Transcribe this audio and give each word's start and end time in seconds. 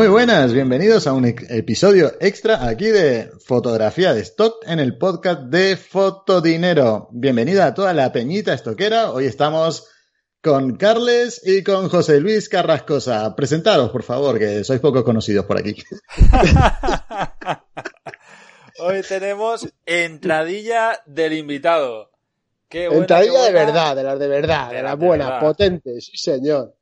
Muy 0.00 0.08
buenas, 0.08 0.54
bienvenidos 0.54 1.06
a 1.06 1.12
un 1.12 1.26
episodio 1.26 2.14
extra 2.20 2.66
aquí 2.66 2.86
de 2.86 3.30
fotografía 3.44 4.14
de 4.14 4.22
stock 4.22 4.64
en 4.66 4.78
el 4.78 4.96
podcast 4.96 5.42
de 5.42 5.76
Fotodinero. 5.76 7.10
Bienvenida 7.12 7.66
a 7.66 7.74
toda 7.74 7.92
la 7.92 8.10
peñita 8.10 8.54
estoquera. 8.54 9.12
Hoy 9.12 9.26
estamos 9.26 9.90
con 10.40 10.78
Carles 10.78 11.42
y 11.44 11.62
con 11.62 11.90
José 11.90 12.18
Luis 12.18 12.48
Carrascosa. 12.48 13.36
Presentaros, 13.36 13.90
por 13.90 14.02
favor, 14.02 14.38
que 14.38 14.64
sois 14.64 14.80
poco 14.80 15.04
conocidos 15.04 15.44
por 15.44 15.58
aquí. 15.58 15.76
Hoy 18.78 19.02
tenemos 19.06 19.68
entradilla 19.84 21.02
del 21.04 21.34
invitado. 21.34 22.10
Qué 22.70 22.86
entradilla 22.86 23.42
de 23.42 23.52
verdad, 23.52 23.96
de 23.96 24.02
las 24.02 24.18
de 24.18 24.28
verdad, 24.28 24.70
de, 24.70 24.82
las 24.82 24.96
buenas, 24.96 25.42
potentes, 25.42 26.06
sí 26.06 26.16
señor. 26.16 26.74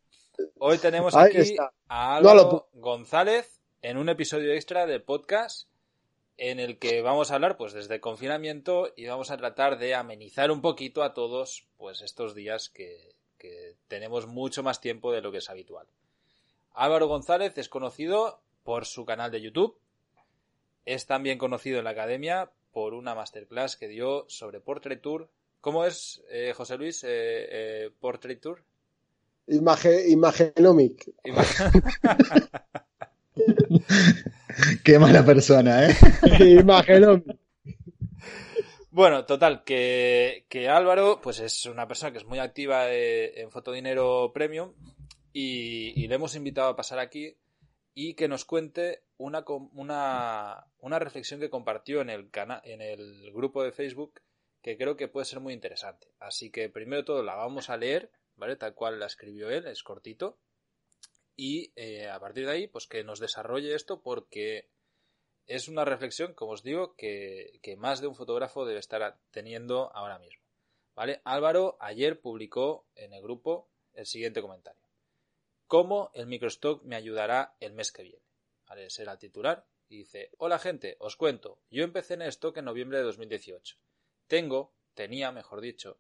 Hoy 0.59 0.79
tenemos 0.79 1.15
aquí 1.17 1.57
a 1.89 2.17
Álvaro 2.17 2.69
González 2.73 3.61
en 3.83 3.97
un 3.97 4.09
episodio 4.09 4.53
extra 4.53 4.87
de 4.87 5.01
podcast 5.01 5.69
en 6.37 6.61
el 6.61 6.79
que 6.79 7.03
vamos 7.03 7.31
a 7.31 7.35
hablar 7.35 7.57
pues 7.57 7.73
desde 7.73 7.97
el 7.97 8.01
confinamiento 8.01 8.93
y 8.97 9.07
vamos 9.07 9.31
a 9.31 9.37
tratar 9.37 9.79
de 9.79 9.95
amenizar 9.95 10.51
un 10.51 10.61
poquito 10.61 11.03
a 11.03 11.15
todos 11.15 11.67
pues 11.77 12.01
estos 12.03 12.35
días 12.35 12.69
que, 12.69 13.15
que 13.39 13.77
tenemos 13.89 14.27
mucho 14.27 14.63
más 14.63 14.81
tiempo 14.81 15.13
de 15.13 15.23
lo 15.23 15.33
que 15.33 15.39
es 15.39 15.51
habitual. 15.51 15.87
Álvaro 16.73 17.09
González 17.09 17.57
es 17.59 17.69
conocido 17.69 18.41
por 18.63 18.87
su 18.87 19.05
canal 19.05 19.31
de 19.31 19.41
YouTube, 19.41 19.79
es 20.85 21.07
también 21.07 21.39
conocido 21.39 21.79
en 21.79 21.85
la 21.85 21.91
academia 21.91 22.51
por 22.73 22.95
una 22.95 23.15
masterclass 23.15 23.77
que 23.77 23.89
dio 23.89 24.25
sobre 24.29 24.61
Portrait 24.61 25.01
Tour. 25.01 25.29
¿Cómo 25.61 25.85
es, 25.85 26.23
eh, 26.31 26.53
José 26.57 26.77
Luis, 26.77 27.03
eh, 27.03 27.09
eh, 27.11 27.91
Portrait 27.99 28.41
Tour? 28.41 28.63
Imagenomic. 29.49 31.11
Qué 34.85 34.99
mala 34.99 35.25
persona, 35.25 35.89
¿eh? 35.89 35.97
imagenomic. 36.61 37.39
Bueno, 38.91 39.27
total, 39.27 39.63
que, 39.65 40.45
Álvaro, 40.69 41.21
pues 41.23 41.39
es 41.39 41.67
una 41.67 41.87
persona 41.87 42.11
que 42.11 42.19
es 42.19 42.25
muy 42.25 42.41
activa 42.41 42.93
eh, 42.93 43.41
en 43.41 43.51
Fotodinero 43.51 44.33
Premium 44.33 44.73
y, 45.33 46.07
le 46.09 46.15
hemos 46.15 46.35
invitado 46.35 46.71
a 46.71 46.77
pasar 46.77 46.99
aquí 46.99 47.37
y 47.95 48.15
que 48.15 48.27
nos 48.27 48.45
cuente 48.45 49.03
una, 49.17 49.45
una, 49.75 50.67
una 50.81 50.99
reflexión 50.99 51.39
que 51.39 51.51
compartió 51.51 52.01
en 52.01 52.11
el, 52.11 52.29
en 52.65 52.83
el 52.83 53.31
grupo 53.33 53.63
de 53.63 53.73
Facebook 53.73 54.21
que 54.63 54.77
creo 54.77 54.97
que 54.97 55.09
puede 55.09 55.27
ser 55.27 55.41
muy 55.41 55.55
interesante. 55.55 56.09
Así 56.19 56.51
que 56.51 56.69
primero 56.69 57.05
todo 57.05 57.23
la 57.23 57.37
vamos 57.37 57.71
a 57.71 57.77
leer, 57.77 58.11
¿vale? 58.39 58.57
Tal 58.57 58.75
cual 58.75 58.99
la 58.99 59.07
escribió 59.07 59.51
él, 59.51 59.67
es 59.67 59.83
cortito. 59.83 60.39
Y 61.37 61.73
eh, 61.77 62.09
a 62.09 62.19
partir 62.19 62.47
de 62.47 62.53
ahí, 62.53 62.67
pues 62.67 62.87
que 62.87 63.05
nos 63.05 63.21
desarrolle 63.21 63.75
esto 63.75 64.01
porque 64.01 64.71
es 65.47 65.69
una 65.69 65.85
reflexión, 65.85 66.35
como 66.35 66.53
os 66.53 66.63
digo, 66.63 66.95
que, 66.97 67.61
más 67.79 68.01
de 68.01 68.07
un 68.07 68.15
fotógrafo 68.15 68.65
debe 68.65 68.81
estar 68.81 69.21
teniendo 69.31 69.95
ahora 69.95 70.19
mismo. 70.19 70.43
¿Vale? 70.95 71.21
Álvaro 71.25 71.77
ayer 71.81 72.21
publicó 72.21 72.89
en 72.97 73.13
el 73.13 73.23
grupo 73.23 73.69
el 73.95 74.07
siguiente 74.07 74.41
comentario. 74.41 74.83
¿Cómo 75.67 76.11
el 76.15 76.27
microstock 76.27 76.83
me 76.83 76.97
ayudará 76.97 77.55
el 77.61 77.73
mes 77.73 77.93
que 77.93 78.03
viene? 78.03 78.25
¿Vale? 78.67 78.91
Será 78.91 79.13
el 79.13 79.19
titular. 79.19 79.67
Y 79.89 79.99
dice, 79.99 80.33
hola 80.39 80.59
gente, 80.59 80.97
os 80.99 81.17
cuento, 81.17 81.63
yo 81.71 81.83
empecé 81.83 82.15
en 82.15 82.23
stock 82.23 82.57
en 82.59 82.67
noviembre 82.67 82.99
de 82.99 83.05
2018. 83.05 83.77
Tengo, 84.27 84.75
tenía, 84.93 85.33
mejor 85.33 85.61
dicho, 85.63 85.99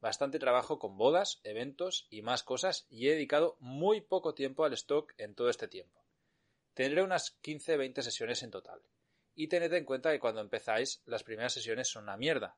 bastante 0.00 0.38
trabajo 0.38 0.78
con 0.78 0.96
bodas, 0.96 1.40
eventos 1.44 2.06
y 2.10 2.22
más 2.22 2.42
cosas 2.42 2.86
y 2.88 3.08
he 3.08 3.12
dedicado 3.12 3.56
muy 3.60 4.00
poco 4.00 4.34
tiempo 4.34 4.64
al 4.64 4.72
stock 4.72 5.12
en 5.18 5.34
todo 5.34 5.50
este 5.50 5.68
tiempo. 5.68 6.04
Tendré 6.74 7.02
unas 7.02 7.40
15-20 7.42 8.02
sesiones 8.02 8.42
en 8.42 8.50
total. 8.50 8.80
Y 9.34 9.48
tened 9.48 9.72
en 9.72 9.84
cuenta 9.84 10.10
que 10.10 10.20
cuando 10.20 10.40
empezáis, 10.40 11.02
las 11.04 11.22
primeras 11.22 11.52
sesiones 11.52 11.88
son 11.88 12.04
una 12.04 12.16
mierda, 12.16 12.56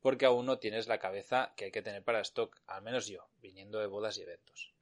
porque 0.00 0.26
aún 0.26 0.46
no 0.46 0.58
tienes 0.58 0.88
la 0.88 0.98
cabeza 0.98 1.52
que 1.56 1.66
hay 1.66 1.70
que 1.70 1.82
tener 1.82 2.02
para 2.02 2.20
stock, 2.20 2.60
al 2.66 2.82
menos 2.82 3.06
yo, 3.06 3.28
viniendo 3.38 3.78
de 3.78 3.86
bodas 3.86 4.16
y 4.18 4.22
eventos. 4.22 4.72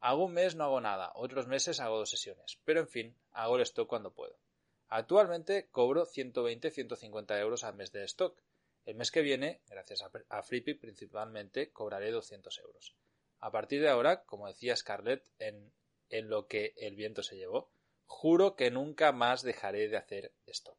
Algún 0.00 0.32
mes 0.32 0.56
no 0.56 0.64
hago 0.64 0.80
nada, 0.80 1.12
otros 1.14 1.46
meses 1.46 1.80
hago 1.80 1.98
dos 1.98 2.10
sesiones, 2.10 2.58
pero 2.64 2.80
en 2.80 2.88
fin, 2.88 3.16
hago 3.30 3.56
el 3.56 3.62
stock 3.62 3.88
cuando 3.88 4.12
puedo. 4.12 4.38
Actualmente 4.88 5.68
cobro 5.70 6.04
120-150 6.04 7.40
euros 7.40 7.64
al 7.64 7.74
mes 7.74 7.92
de 7.92 8.04
stock. 8.04 8.38
El 8.84 8.96
mes 8.96 9.10
que 9.10 9.22
viene, 9.22 9.62
gracias 9.66 10.02
a, 10.02 10.10
a 10.28 10.42
principalmente, 10.42 11.70
cobraré 11.70 12.10
200 12.10 12.58
euros. 12.58 12.96
A 13.38 13.50
partir 13.50 13.80
de 13.80 13.88
ahora, 13.88 14.24
como 14.24 14.48
decía 14.48 14.76
Scarlett 14.76 15.28
en, 15.38 15.72
en 16.08 16.28
lo 16.28 16.46
que 16.46 16.74
el 16.76 16.96
viento 16.96 17.22
se 17.22 17.36
llevó, 17.36 17.72
Juro 18.14 18.56
que 18.56 18.70
nunca 18.70 19.10
más 19.10 19.42
dejaré 19.42 19.88
de 19.88 19.96
hacer 19.96 20.34
stock. 20.46 20.78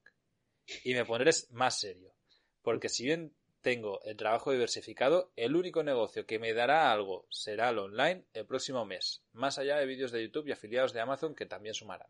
Y 0.84 0.94
me 0.94 1.04
pondré 1.04 1.32
más 1.50 1.80
serio, 1.80 2.14
porque 2.62 2.90
si 2.90 3.06
bien 3.06 3.36
tengo 3.62 4.02
el 4.04 4.16
trabajo 4.16 4.52
diversificado, 4.52 5.34
el 5.36 5.56
único 5.56 5.84
negocio 5.84 6.28
que 6.28 6.38
me 6.38 6.54
dará 6.54 6.92
algo 6.92 7.26
será 7.32 7.70
el 7.70 7.80
online 7.80 8.26
el 8.34 8.46
próximo 8.46 8.86
mes, 8.86 9.24
más 9.32 9.58
allá 9.58 9.78
de 9.78 9.88
vídeos 9.88 10.12
de 10.12 10.22
YouTube 10.22 10.48
y 10.48 10.52
afiliados 10.52 10.94
de 10.94 11.02
Amazon 11.02 11.34
que 11.34 11.48
también 11.48 11.74
sumarán. 11.74 12.08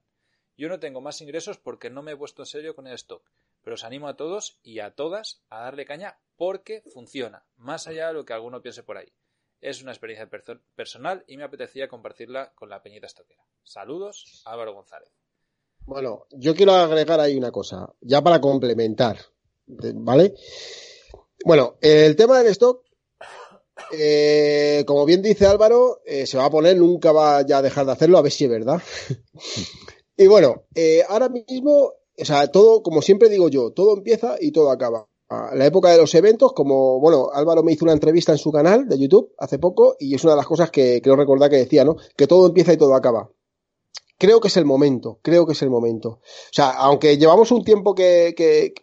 Yo 0.58 0.68
no 0.68 0.80
tengo 0.80 1.00
más 1.00 1.22
ingresos 1.22 1.58
porque 1.58 1.90
no 1.90 2.04
me 2.04 2.12
he 2.12 2.18
puesto 2.18 2.42
en 2.42 2.48
serio 2.48 2.76
con 2.76 2.86
el 2.86 2.94
stock, 2.96 3.28
pero 3.64 3.76
os 3.76 3.84
animo 3.84 4.08
a 4.08 4.16
todos 4.16 4.60
y 4.62 4.80
a 4.80 4.92
todas 4.92 5.42
a 5.50 5.62
darle 5.62 5.86
caña 5.86 6.20
porque 6.36 6.84
funciona, 6.94 7.46
más 7.58 7.88
allá 7.88 8.08
de 8.08 8.14
lo 8.14 8.26
que 8.26 8.34
alguno 8.34 8.62
piense 8.62 8.84
por 8.84 8.98
ahí. 8.98 9.12
Es 9.62 9.82
una 9.82 9.92
experiencia 9.92 10.30
personal 10.76 11.24
y 11.26 11.38
me 11.38 11.46
apetecía 11.46 11.88
compartirla 11.88 12.52
con 12.54 12.70
la 12.70 12.84
peñita 12.84 13.08
estoquera. 13.08 13.44
Saludos, 13.64 14.44
Álvaro 14.46 14.74
González. 14.74 15.10
Bueno, 15.86 16.28
yo 16.32 16.54
quiero 16.56 16.74
agregar 16.74 17.20
ahí 17.20 17.38
una 17.38 17.52
cosa, 17.52 17.94
ya 18.02 18.22
para 18.22 18.40
complementar, 18.40 19.18
¿vale? 19.68 20.34
Bueno, 21.46 21.78
el 21.82 22.16
tema 22.16 22.40
del 22.40 22.52
stock, 22.52 22.86
eh, 23.92 24.84
como 24.88 25.06
bien 25.06 25.22
dice 25.22 25.46
Álvaro, 25.46 26.02
eh, 26.06 26.26
se 26.26 26.38
va 26.38 26.46
a 26.46 26.50
poner, 26.50 26.78
nunca 26.78 27.12
va 27.12 27.42
ya 27.42 27.58
a 27.58 27.62
dejar 27.62 27.86
de 27.86 27.92
hacerlo, 27.92 28.18
a 28.18 28.22
ver 28.22 28.32
si 28.32 28.46
es 28.46 28.50
verdad. 28.50 28.82
y 30.18 30.28
bueno, 30.28 30.68
eh, 30.74 31.04
ahora 31.08 31.28
mismo, 31.30 31.94
o 32.20 32.26
sea, 32.26 32.48
todo, 32.48 32.84
como 32.84 33.02
siempre 33.02 33.30
digo 33.30 33.50
yo, 33.50 33.72
todo 33.72 33.96
empieza 33.96 34.36
y 34.40 34.52
todo 34.52 34.72
acaba 34.72 35.08
la 35.54 35.66
época 35.66 35.90
de 35.90 35.98
los 35.98 36.14
eventos, 36.16 36.54
como, 36.54 37.00
bueno, 37.00 37.30
Álvaro 37.34 37.64
me 37.64 37.72
hizo 37.72 37.86
una 37.86 37.94
entrevista 37.94 38.32
en 38.32 38.38
su 38.38 38.52
canal 38.52 38.88
de 38.88 39.00
YouTube 39.00 39.34
hace 39.38 39.60
poco 39.60 39.96
y 40.00 40.16
es 40.16 40.24
una 40.24 40.34
de 40.34 40.38
las 40.38 40.48
cosas 40.48 40.70
que 40.72 41.02
creo 41.02 41.16
recordar 41.16 41.50
que 41.50 41.58
decía, 41.58 41.84
¿no? 41.84 41.96
Que 42.16 42.28
todo 42.28 42.48
empieza 42.48 42.74
y 42.74 42.78
todo 42.78 42.96
acaba. 42.96 43.30
Creo 44.18 44.40
que 44.40 44.48
es 44.48 44.58
el 44.58 44.66
momento, 44.66 45.20
creo 45.22 45.46
que 45.46 45.54
es 45.54 45.62
el 45.62 45.70
momento. 45.70 46.10
O 46.10 46.22
sea, 46.52 46.72
aunque 46.72 47.18
llevamos 47.18 47.52
un 47.52 47.64
tiempo 47.64 47.96
que, 47.96 48.34
que 48.38 48.74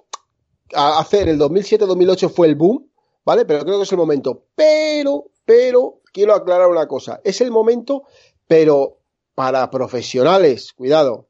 a 0.75 0.99
hacer 0.99 1.29
el 1.29 1.39
2007-2008 1.39 2.31
fue 2.31 2.49
el 2.49 2.57
boom, 2.57 2.91
¿vale? 3.25 3.45
Pero 3.45 3.65
creo 3.65 3.77
que 3.79 3.85
es 3.85 3.93
el 3.93 3.99
momento. 3.99 4.45
Pero, 4.55 5.31
pero, 5.45 6.01
quiero 6.13 6.35
aclarar 6.35 6.69
una 6.69 6.87
cosa. 6.89 7.21
Es 7.25 7.41
el 7.41 7.51
momento, 7.51 8.05
pero 8.47 8.99
para 9.35 9.71
profesionales, 9.71 10.73
cuidado, 10.73 11.29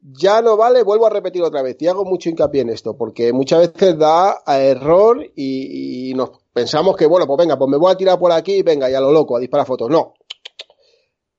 ya 0.00 0.42
no 0.42 0.56
vale, 0.56 0.82
vuelvo 0.82 1.06
a 1.06 1.10
repetir 1.10 1.42
otra 1.42 1.62
vez, 1.62 1.76
y 1.80 1.88
hago 1.88 2.04
mucho 2.04 2.28
hincapié 2.28 2.62
en 2.62 2.70
esto, 2.70 2.96
porque 2.96 3.32
muchas 3.32 3.72
veces 3.72 3.98
da 3.98 4.42
a 4.44 4.60
error 4.60 5.24
y, 5.34 6.12
nos 6.14 6.30
pensamos 6.52 6.96
que, 6.96 7.06
bueno, 7.06 7.26
pues 7.26 7.38
venga, 7.38 7.58
pues 7.58 7.70
me 7.70 7.76
voy 7.76 7.92
a 7.92 7.96
tirar 7.96 8.18
por 8.18 8.32
aquí 8.32 8.54
y 8.54 8.62
venga, 8.62 8.88
ya 8.88 9.00
lo 9.00 9.12
loco, 9.12 9.36
a 9.36 9.40
disparar 9.40 9.66
fotos. 9.66 9.90
No. 9.90 10.14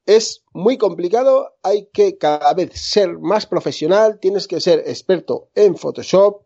Es 0.05 0.43
muy 0.53 0.77
complicado, 0.77 1.53
hay 1.61 1.89
que 1.93 2.17
cada 2.17 2.53
vez 2.53 2.71
ser 2.73 3.19
más 3.19 3.45
profesional, 3.45 4.19
tienes 4.19 4.47
que 4.47 4.59
ser 4.59 4.79
experto 4.79 5.49
en 5.55 5.75
Photoshop, 5.75 6.43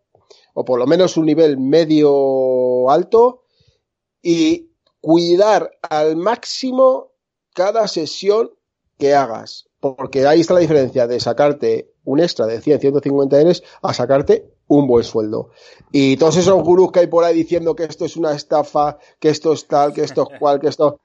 o 0.54 0.64
por 0.64 0.78
lo 0.78 0.86
menos 0.86 1.16
un 1.16 1.26
nivel 1.26 1.58
medio 1.58 2.90
alto, 2.90 3.42
y 4.22 4.70
cuidar 5.00 5.70
al 5.82 6.16
máximo 6.16 7.12
cada 7.54 7.88
sesión 7.88 8.50
que 8.98 9.14
hagas. 9.14 9.68
Porque 9.84 10.26
ahí 10.26 10.40
está 10.40 10.54
la 10.54 10.60
diferencia 10.60 11.06
de 11.06 11.20
sacarte 11.20 11.90
un 12.04 12.20
extra 12.20 12.46
de 12.46 12.58
100, 12.58 12.80
150 12.80 13.38
euros 13.38 13.62
a 13.82 13.92
sacarte 13.92 14.54
un 14.66 14.86
buen 14.86 15.04
sueldo. 15.04 15.50
Y 15.92 16.16
todos 16.16 16.38
esos 16.38 16.62
gurús 16.62 16.90
que 16.90 17.00
hay 17.00 17.06
por 17.06 17.22
ahí 17.22 17.34
diciendo 17.34 17.76
que 17.76 17.84
esto 17.84 18.06
es 18.06 18.16
una 18.16 18.32
estafa, 18.32 18.98
que 19.18 19.28
esto 19.28 19.52
es 19.52 19.66
tal, 19.66 19.92
que 19.92 20.00
esto 20.00 20.26
es 20.30 20.38
cual, 20.38 20.58
que 20.58 20.68
esto... 20.68 21.00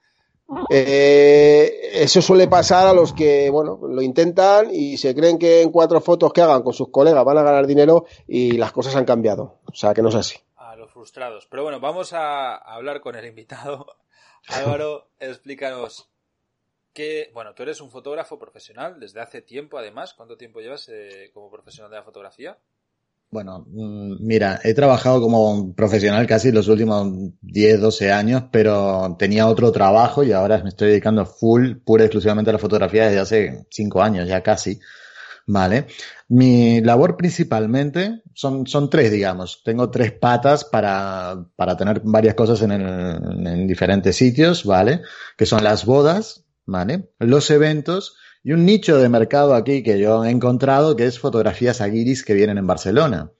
Eh, 0.68 1.90
eso 1.92 2.22
suele 2.22 2.48
pasar 2.48 2.88
a 2.88 2.92
los 2.92 3.12
que, 3.12 3.50
bueno, 3.50 3.78
lo 3.82 4.02
intentan 4.02 4.74
y 4.74 4.96
se 4.96 5.14
creen 5.14 5.38
que 5.38 5.60
en 5.60 5.70
cuatro 5.70 6.00
fotos 6.00 6.32
que 6.32 6.40
hagan 6.40 6.62
con 6.62 6.72
sus 6.72 6.88
colegas 6.88 7.24
van 7.24 7.38
a 7.38 7.42
ganar 7.42 7.66
dinero 7.66 8.06
y 8.26 8.52
las 8.52 8.72
cosas 8.72 8.96
han 8.96 9.04
cambiado. 9.04 9.58
O 9.66 9.74
sea, 9.74 9.94
que 9.94 10.02
no 10.02 10.08
es 10.08 10.16
así. 10.16 10.38
A 10.56 10.74
los 10.74 10.90
frustrados. 10.90 11.46
Pero 11.48 11.62
bueno, 11.62 11.78
vamos 11.78 12.14
a 12.14 12.56
hablar 12.56 13.00
con 13.00 13.14
el 13.14 13.26
invitado. 13.26 13.86
Álvaro, 14.48 15.10
explícanos 15.20 16.09
que, 16.92 17.30
bueno, 17.32 17.54
tú 17.54 17.62
eres 17.62 17.80
un 17.80 17.90
fotógrafo 17.90 18.38
profesional 18.38 18.98
desde 18.98 19.20
hace 19.20 19.42
tiempo, 19.42 19.78
además. 19.78 20.14
¿Cuánto 20.14 20.36
tiempo 20.36 20.60
llevas 20.60 20.88
eh, 20.88 21.30
como 21.32 21.50
profesional 21.50 21.90
de 21.90 21.96
la 21.96 22.02
fotografía? 22.02 22.58
Bueno, 23.30 23.64
mm, 23.68 24.16
mira, 24.20 24.60
he 24.64 24.74
trabajado 24.74 25.20
como 25.20 25.72
profesional 25.74 26.26
casi 26.26 26.50
los 26.50 26.66
últimos 26.68 27.08
10, 27.42 27.80
12 27.80 28.12
años, 28.12 28.44
pero 28.50 29.16
tenía 29.18 29.46
otro 29.46 29.70
trabajo 29.70 30.24
y 30.24 30.32
ahora 30.32 30.62
me 30.62 30.70
estoy 30.70 30.88
dedicando 30.88 31.24
full, 31.24 31.76
pura 31.84 32.02
y 32.02 32.06
exclusivamente 32.06 32.50
a 32.50 32.54
la 32.54 32.58
fotografía 32.58 33.06
desde 33.06 33.20
hace 33.20 33.66
5 33.70 34.02
años 34.02 34.28
ya 34.28 34.42
casi. 34.42 34.80
¿vale? 35.46 35.86
Mi 36.28 36.80
labor 36.80 37.16
principalmente 37.16 38.22
son, 38.34 38.66
son 38.66 38.88
tres, 38.88 39.10
digamos. 39.10 39.62
Tengo 39.64 39.90
tres 39.90 40.12
patas 40.12 40.64
para, 40.64 41.44
para 41.56 41.76
tener 41.76 42.00
varias 42.04 42.34
cosas 42.34 42.62
en, 42.62 42.72
en 42.72 43.66
diferentes 43.66 44.16
sitios, 44.16 44.64
¿vale? 44.64 45.02
Que 45.36 45.46
son 45.46 45.64
las 45.64 45.84
bodas, 45.84 46.44
¿vale? 46.70 47.10
Los 47.18 47.50
eventos 47.50 48.16
y 48.42 48.52
un 48.52 48.64
nicho 48.64 48.98
de 48.98 49.08
mercado 49.08 49.54
aquí 49.54 49.82
que 49.82 49.98
yo 49.98 50.24
he 50.24 50.30
encontrado 50.30 50.96
que 50.96 51.06
es 51.06 51.18
fotografías 51.18 51.80
aguiris 51.80 52.24
que 52.24 52.34
vienen 52.34 52.58
en 52.58 52.66
Barcelona. 52.66 53.32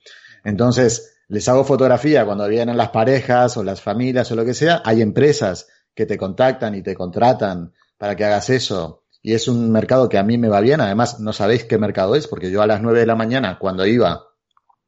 Entonces, 0.44 1.16
les 1.28 1.48
hago 1.48 1.64
fotografía 1.64 2.26
cuando 2.26 2.48
vienen 2.48 2.76
las 2.76 2.90
parejas 2.90 3.56
o 3.56 3.62
las 3.62 3.80
familias 3.80 4.30
o 4.32 4.36
lo 4.36 4.44
que 4.44 4.54
sea. 4.54 4.82
Hay 4.84 5.00
empresas 5.00 5.68
que 5.94 6.06
te 6.06 6.18
contactan 6.18 6.74
y 6.74 6.82
te 6.82 6.94
contratan 6.94 7.72
para 7.96 8.16
que 8.16 8.24
hagas 8.24 8.50
eso. 8.50 9.04
Y 9.22 9.34
es 9.34 9.46
un 9.46 9.70
mercado 9.70 10.08
que 10.08 10.18
a 10.18 10.24
mí 10.24 10.36
me 10.36 10.48
va 10.48 10.60
bien. 10.60 10.80
Además, 10.80 11.20
no 11.20 11.32
sabéis 11.32 11.64
qué 11.64 11.78
mercado 11.78 12.16
es, 12.16 12.26
porque 12.26 12.50
yo 12.50 12.62
a 12.62 12.66
las 12.66 12.82
9 12.82 13.00
de 13.00 13.06
la 13.06 13.14
mañana, 13.14 13.58
cuando 13.58 13.86
iba 13.86 14.24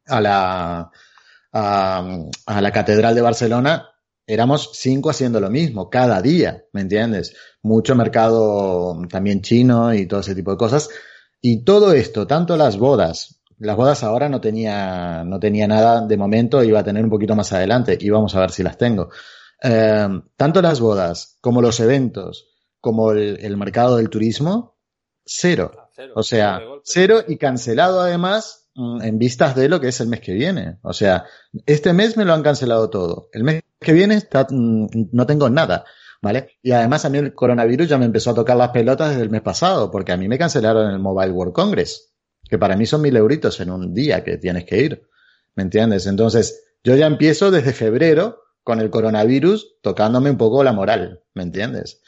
a 0.07 0.21
la, 0.21 0.91
a, 1.53 2.19
a 2.47 2.61
la 2.61 2.73
Catedral 2.73 3.15
de 3.15 3.21
Barcelona, 3.21 3.92
éramos 4.33 4.71
cinco 4.73 5.11
haciendo 5.11 5.41
lo 5.41 5.51
mismo, 5.51 5.91
cada 5.91 6.23
día, 6.23 6.65
¿me 6.73 6.81
entiendes? 6.81 7.37
Mucho 7.63 7.95
mercado 7.95 9.01
también 9.09 9.43
chino 9.43 9.93
y 9.93 10.07
todo 10.07 10.21
ese 10.21 10.35
tipo 10.35 10.51
de 10.53 10.57
cosas. 10.57 10.89
Y 11.41 11.65
todo 11.65 11.93
esto, 11.93 12.27
tanto 12.27 12.57
las 12.57 12.79
bodas, 12.79 13.41
las 13.59 13.77
bodas 13.77 14.03
ahora 14.03 14.29
no 14.29 14.41
tenía, 14.41 15.23
no 15.25 15.39
tenía 15.39 15.69
nada 15.69 16.07
de 16.07 16.17
momento, 16.17 16.65
iba 16.65 16.81
a 16.81 16.85
tener 16.85 17.05
un 17.05 17.11
poquito 17.11 17.37
más 17.37 17.53
adelante 17.53 17.99
y 18.01 18.11
vamos 18.11 18.35
a 18.35 18.41
ver 18.41 18.51
si 18.51 18.63
las 18.63 18.79
tengo. 18.79 19.11
Eh, 19.63 20.09
tanto 20.37 20.63
las 20.63 20.81
bodas 20.81 21.39
como 21.41 21.61
los 21.61 21.79
eventos, 21.81 22.49
como 22.81 23.13
el, 23.13 23.39
el 23.41 23.57
mercado 23.57 23.97
del 23.97 24.09
turismo, 24.09 24.79
cero. 25.25 25.73
Ah, 25.77 25.89
cero, 25.95 26.13
O 26.17 26.23
sea, 26.23 26.61
cero 26.85 27.23
y 27.29 27.37
cancelado 27.37 28.01
además 28.01 28.62
en 28.75 29.19
vistas 29.19 29.55
de 29.55 29.69
lo 29.69 29.81
que 29.81 29.89
es 29.89 30.01
el 30.01 30.09
mes 30.09 30.21
que 30.21 30.33
viene. 30.33 30.79
O 30.83 30.93
sea, 30.93 31.25
este 31.67 31.93
mes 31.93 32.17
me 32.17 32.25
lo 32.25 32.33
han 32.33 32.43
cancelado 32.43 32.91
todo. 32.91 33.29
El 33.33 33.45
mes 33.45 33.63
que 33.79 33.93
viene 33.93 34.19
mm, 34.51 34.87
no 35.13 35.27
tengo 35.27 35.51
nada. 35.51 35.85
¿Vale? 36.23 36.57
Y 36.63 36.71
además 36.71 37.05
a 37.05 37.09
mí 37.09 37.19
el 37.19 37.35
coronavirus 37.35 37.89
ya 37.89 37.99
me 37.99 38.05
empezó 38.05 38.31
a 38.31 38.35
tocar 38.35 38.57
las 38.57 38.71
pelotas 38.71 39.11
desde 39.11 39.23
el 39.23 39.31
mes 39.31 39.43
pasado, 39.43 39.91
porque 39.91 40.13
a 40.13 40.17
mí 40.17 40.29
me 40.29 40.39
cancelaron 40.39 40.89
el 40.89 41.01
Mobile 41.01 41.33
World 41.33 41.53
Congress, 41.53 42.15
que 42.49 42.59
para 42.59 42.77
mí 42.77 42.87
son 42.87 43.03
mil 43.03 43.17
euritos 43.17 43.59
en 43.59 43.71
un 43.71 43.93
día 43.93 44.23
que 44.23 44.37
tienes 44.39 44.65
que 44.65 44.81
ir. 44.81 45.09
¿Me 45.57 45.65
entiendes? 45.65 46.07
Entonces, 46.07 46.63
yo 46.85 46.95
ya 46.95 47.07
empiezo 47.07 47.51
desde 47.51 47.73
febrero 47.73 48.39
con 48.63 48.81
el 48.81 48.91
coronavirus 48.91 49.79
tocándome 49.83 50.31
un 50.31 50.39
poco 50.39 50.63
la 50.63 50.73
moral. 50.73 51.25
¿Me 51.35 51.43
entiendes? 51.43 52.01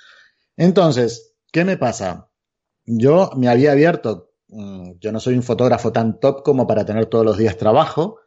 Entonces, 0.57 1.35
¿qué 1.51 1.65
me 1.65 1.77
pasa? 1.77 2.31
Yo 2.87 3.33
me 3.37 3.49
había 3.49 3.73
abierto, 3.73 4.33
mm, 4.34 4.34
yo 4.49 5.13
no 5.13 5.21
soy 5.21 5.35
un 5.35 5.43
fotógrafo 5.43 5.93
tan 5.93 6.21
top 6.21 6.43
como 6.43 6.67
para 6.67 6.85
tener 6.85 7.07
todos 7.07 7.25
los 7.25 7.39
días 7.39 7.57
trabajo, 7.57 8.21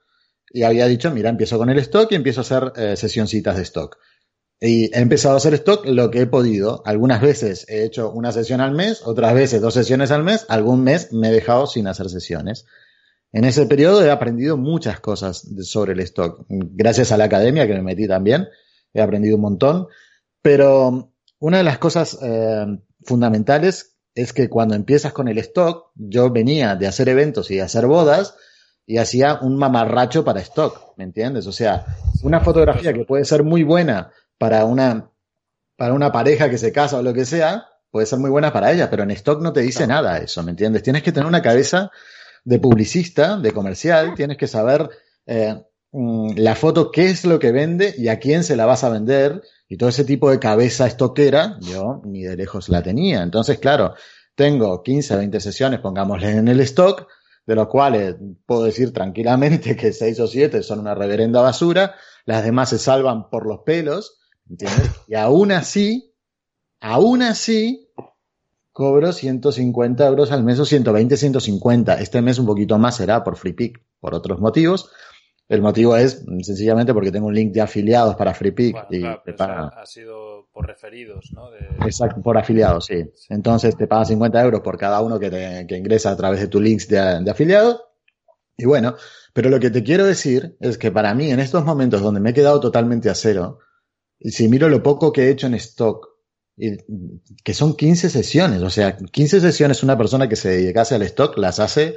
y 0.49 0.63
había 0.63 0.87
dicho, 0.87 1.11
mira, 1.11 1.29
empiezo 1.29 1.57
con 1.57 1.69
el 1.69 1.79
stock 1.79 2.11
y 2.11 2.15
empiezo 2.15 2.41
a 2.41 2.43
hacer 2.43 2.73
eh, 2.75 2.95
sesioncitas 2.95 3.57
de 3.57 3.63
stock. 3.63 3.97
Y 4.59 4.85
he 4.95 4.99
empezado 5.01 5.35
a 5.35 5.37
hacer 5.37 5.53
stock 5.55 5.85
lo 5.85 6.09
que 6.09 6.21
he 6.21 6.25
podido. 6.25 6.81
Algunas 6.85 7.21
veces 7.21 7.65
he 7.69 7.83
hecho 7.83 8.11
una 8.11 8.31
sesión 8.31 8.59
al 8.61 8.73
mes, 8.73 9.01
otras 9.05 9.33
veces 9.33 9.61
dos 9.61 9.73
sesiones 9.73 10.09
al 10.09 10.23
mes, 10.23 10.45
algún 10.49 10.83
mes 10.83 11.13
me 11.13 11.29
he 11.29 11.31
dejado 11.31 11.67
sin 11.67 11.87
hacer 11.87 12.09
sesiones. 12.09 12.65
En 13.31 13.43
ese 13.43 13.65
periodo 13.65 14.03
he 14.03 14.09
aprendido 14.09 14.57
muchas 14.57 14.99
cosas 14.99 15.45
sobre 15.61 15.93
el 15.93 15.99
stock. 15.99 16.45
Gracias 16.49 17.11
a 17.11 17.17
la 17.17 17.25
academia 17.25 17.67
que 17.67 17.73
me 17.73 17.83
metí 17.83 18.07
también, 18.07 18.47
he 18.93 19.01
aprendido 19.01 19.35
un 19.35 19.41
montón. 19.41 19.87
Pero 20.41 21.13
una 21.39 21.57
de 21.57 21.63
las 21.63 21.77
cosas 21.77 22.17
eh, 22.21 22.65
fundamentales 23.03 23.96
es 24.17 24.33
que 24.33 24.49
cuando 24.49 24.73
empiezas 24.73 25.13
con 25.13 25.27
el 25.27 25.37
stock, 25.37 25.91
yo 25.95 26.31
venía 26.31 26.75
de 26.75 26.87
hacer 26.87 27.07
eventos 27.07 27.51
y 27.51 27.57
de 27.57 27.61
hacer 27.61 27.85
bodas 27.85 28.35
y 28.87 28.97
hacía 28.97 29.35
un 29.41 29.57
mamarracho 29.57 30.25
para 30.25 30.39
stock, 30.39 30.93
¿me 30.97 31.03
entiendes? 31.03 31.45
O 31.45 31.51
sea, 31.51 31.85
una 32.23 32.39
fotografía 32.39 32.93
que 32.93 33.05
puede 33.05 33.25
ser 33.25 33.43
muy 33.43 33.61
buena 33.61 34.11
para 34.39 34.65
una, 34.65 35.11
para 35.75 35.93
una 35.93 36.11
pareja 36.11 36.49
que 36.49 36.57
se 36.57 36.71
casa 36.71 36.97
o 36.97 37.03
lo 37.03 37.13
que 37.13 37.25
sea, 37.25 37.67
puede 37.91 38.07
ser 38.07 38.17
muy 38.17 38.31
buena 38.31 38.51
para 38.51 38.71
ella, 38.71 38.89
pero 38.89 39.03
en 39.03 39.11
stock 39.11 39.39
no 39.41 39.53
te 39.53 39.61
dice 39.61 39.85
nada 39.85 40.17
eso, 40.17 40.41
¿me 40.41 40.51
entiendes? 40.51 40.81
Tienes 40.81 41.03
que 41.03 41.11
tener 41.11 41.27
una 41.27 41.43
cabeza 41.43 41.91
de 42.43 42.59
publicista, 42.59 43.37
de 43.37 43.51
comercial, 43.51 44.15
tienes 44.15 44.37
que 44.37 44.47
saber 44.47 44.89
eh, 45.27 45.61
mm, 45.91 46.37
la 46.37 46.55
foto 46.55 46.91
qué 46.91 47.09
es 47.11 47.23
lo 47.23 47.37
que 47.37 47.51
vende 47.51 47.93
y 47.97 48.07
a 48.07 48.17
quién 48.17 48.43
se 48.43 48.55
la 48.55 48.65
vas 48.65 48.83
a 48.83 48.89
vender 48.89 49.43
y 49.67 49.77
todo 49.77 49.89
ese 49.89 50.05
tipo 50.05 50.29
de 50.29 50.39
cabeza 50.39 50.87
estoquera, 50.87 51.57
yo 51.61 52.01
ni 52.05 52.23
de 52.23 52.37
lejos 52.37 52.69
la 52.69 52.81
tenía. 52.81 53.21
Entonces, 53.21 53.59
claro, 53.59 53.95
tengo 54.35 54.81
15, 54.83 55.15
20 55.17 55.39
sesiones, 55.39 55.79
pongámosle 55.79 56.31
en 56.31 56.47
el 56.47 56.59
stock, 56.61 57.07
de 57.45 57.55
los 57.55 57.67
cuales 57.67 58.15
puedo 58.45 58.63
decir 58.63 58.93
tranquilamente 58.93 59.75
que 59.75 59.93
6 59.93 60.19
o 60.19 60.27
7 60.27 60.63
son 60.63 60.79
una 60.79 60.95
reverenda 60.95 61.41
basura, 61.41 61.95
las 62.25 62.43
demás 62.43 62.69
se 62.69 62.77
salvan 62.77 63.29
por 63.29 63.47
los 63.47 63.59
pelos, 63.65 64.19
¿entiendes? 64.49 64.91
Y 65.07 65.15
aún 65.15 65.51
así, 65.51 66.13
aún 66.79 67.21
así, 67.21 67.89
cobro 68.71 69.11
150 69.11 70.05
euros 70.05 70.31
al 70.31 70.43
mes 70.43 70.59
o 70.59 70.65
120, 70.65 71.17
150. 71.17 71.99
Este 71.99 72.21
mes 72.21 72.37
un 72.37 72.45
poquito 72.45 72.77
más 72.77 72.97
será 72.97 73.23
por 73.23 73.35
Free 73.35 73.53
Pick, 73.53 73.81
por 73.99 74.13
otros 74.13 74.39
motivos. 74.39 74.91
El 75.49 75.61
motivo 75.61 75.95
es 75.95 76.25
sencillamente 76.41 76.93
porque 76.93 77.11
tengo 77.11 77.27
un 77.27 77.33
link 77.33 77.53
de 77.53 77.61
afiliados 77.61 78.15
para 78.15 78.33
Free 78.33 78.51
Pick 78.51 78.73
Bueno, 78.73 78.87
y 78.91 78.99
claro, 78.99 79.21
te 79.23 79.33
paga. 79.33 79.67
ha 79.81 79.85
sido 79.85 80.49
por 80.51 80.67
referidos, 80.67 81.31
¿no? 81.33 81.49
De- 81.51 81.85
Exacto, 81.85 82.21
por 82.21 82.37
afiliados, 82.37 82.85
sí. 82.87 83.05
Entonces 83.29 83.77
te 83.77 83.87
paga 83.87 84.03
50 84.05 84.43
euros 84.43 84.59
por 84.61 84.77
cada 84.77 84.99
uno 85.01 85.17
que, 85.19 85.29
te, 85.29 85.65
que 85.65 85.77
ingresa 85.77 86.11
a 86.11 86.17
través 86.17 86.41
de 86.41 86.47
tu 86.49 86.59
links 86.59 86.89
de, 86.89 87.23
de 87.23 87.31
afiliado. 87.31 87.81
Y 88.57 88.65
bueno, 88.65 88.95
pero 89.33 89.49
lo 89.49 89.59
que 89.59 89.69
te 89.69 89.83
quiero 89.83 90.05
decir 90.05 90.57
es 90.59 90.77
que 90.77 90.91
para 90.91 91.13
mí 91.13 91.31
en 91.31 91.39
estos 91.39 91.63
momentos 91.63 92.01
donde 92.01 92.19
me 92.19 92.31
he 92.31 92.33
quedado 92.33 92.59
totalmente 92.59 93.09
a 93.09 93.15
cero, 93.15 93.59
y 94.19 94.31
si 94.31 94.49
miro 94.49 94.67
lo 94.67 94.81
poco 94.83 95.13
que 95.13 95.27
he 95.27 95.29
hecho 95.29 95.47
en 95.47 95.53
stock, 95.53 96.09
y, 96.57 96.75
que 97.43 97.53
son 97.53 97.75
15 97.77 98.09
sesiones, 98.09 98.63
o 98.63 98.69
sea, 98.71 98.97
15 98.97 99.39
sesiones 99.39 99.83
una 99.83 99.97
persona 99.97 100.27
que 100.27 100.35
se 100.35 100.49
dedicase 100.49 100.95
al 100.95 101.03
stock 101.03 101.37
las 101.37 101.59
hace, 101.59 101.95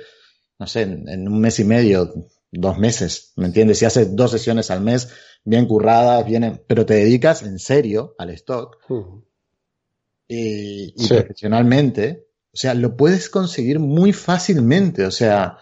no 0.59 0.67
sé, 0.67 0.83
en, 0.83 1.09
en 1.09 1.27
un 1.27 1.41
mes 1.41 1.59
y 1.61 1.65
medio, 1.65 2.13
dos 2.53 2.79
meses, 2.79 3.33
¿me 3.37 3.47
entiendes? 3.47 3.79
Si 3.79 3.85
haces 3.85 4.15
dos 4.17 4.31
sesiones 4.33 4.71
al 4.71 4.81
mes, 4.81 5.09
bien 5.45 5.67
curradas, 5.67 6.25
bien, 6.27 6.63
pero 6.67 6.85
te 6.85 6.95
dedicas 6.95 7.43
en 7.43 7.59
serio 7.59 8.15
al 8.19 8.31
stock, 8.31 8.79
Ujú. 8.89 9.25
y, 10.29 10.93
y 10.97 11.07
Sí. 11.07 11.15
profesionalmente, 11.15 12.27
o 12.53 12.57
sea, 12.57 12.75
lo 12.75 12.97
puedes 12.97 13.31
conseguir 13.31 13.79
muy 13.79 14.13
fácilmente, 14.13 15.05
o 15.05 15.11
sea, 15.11 15.59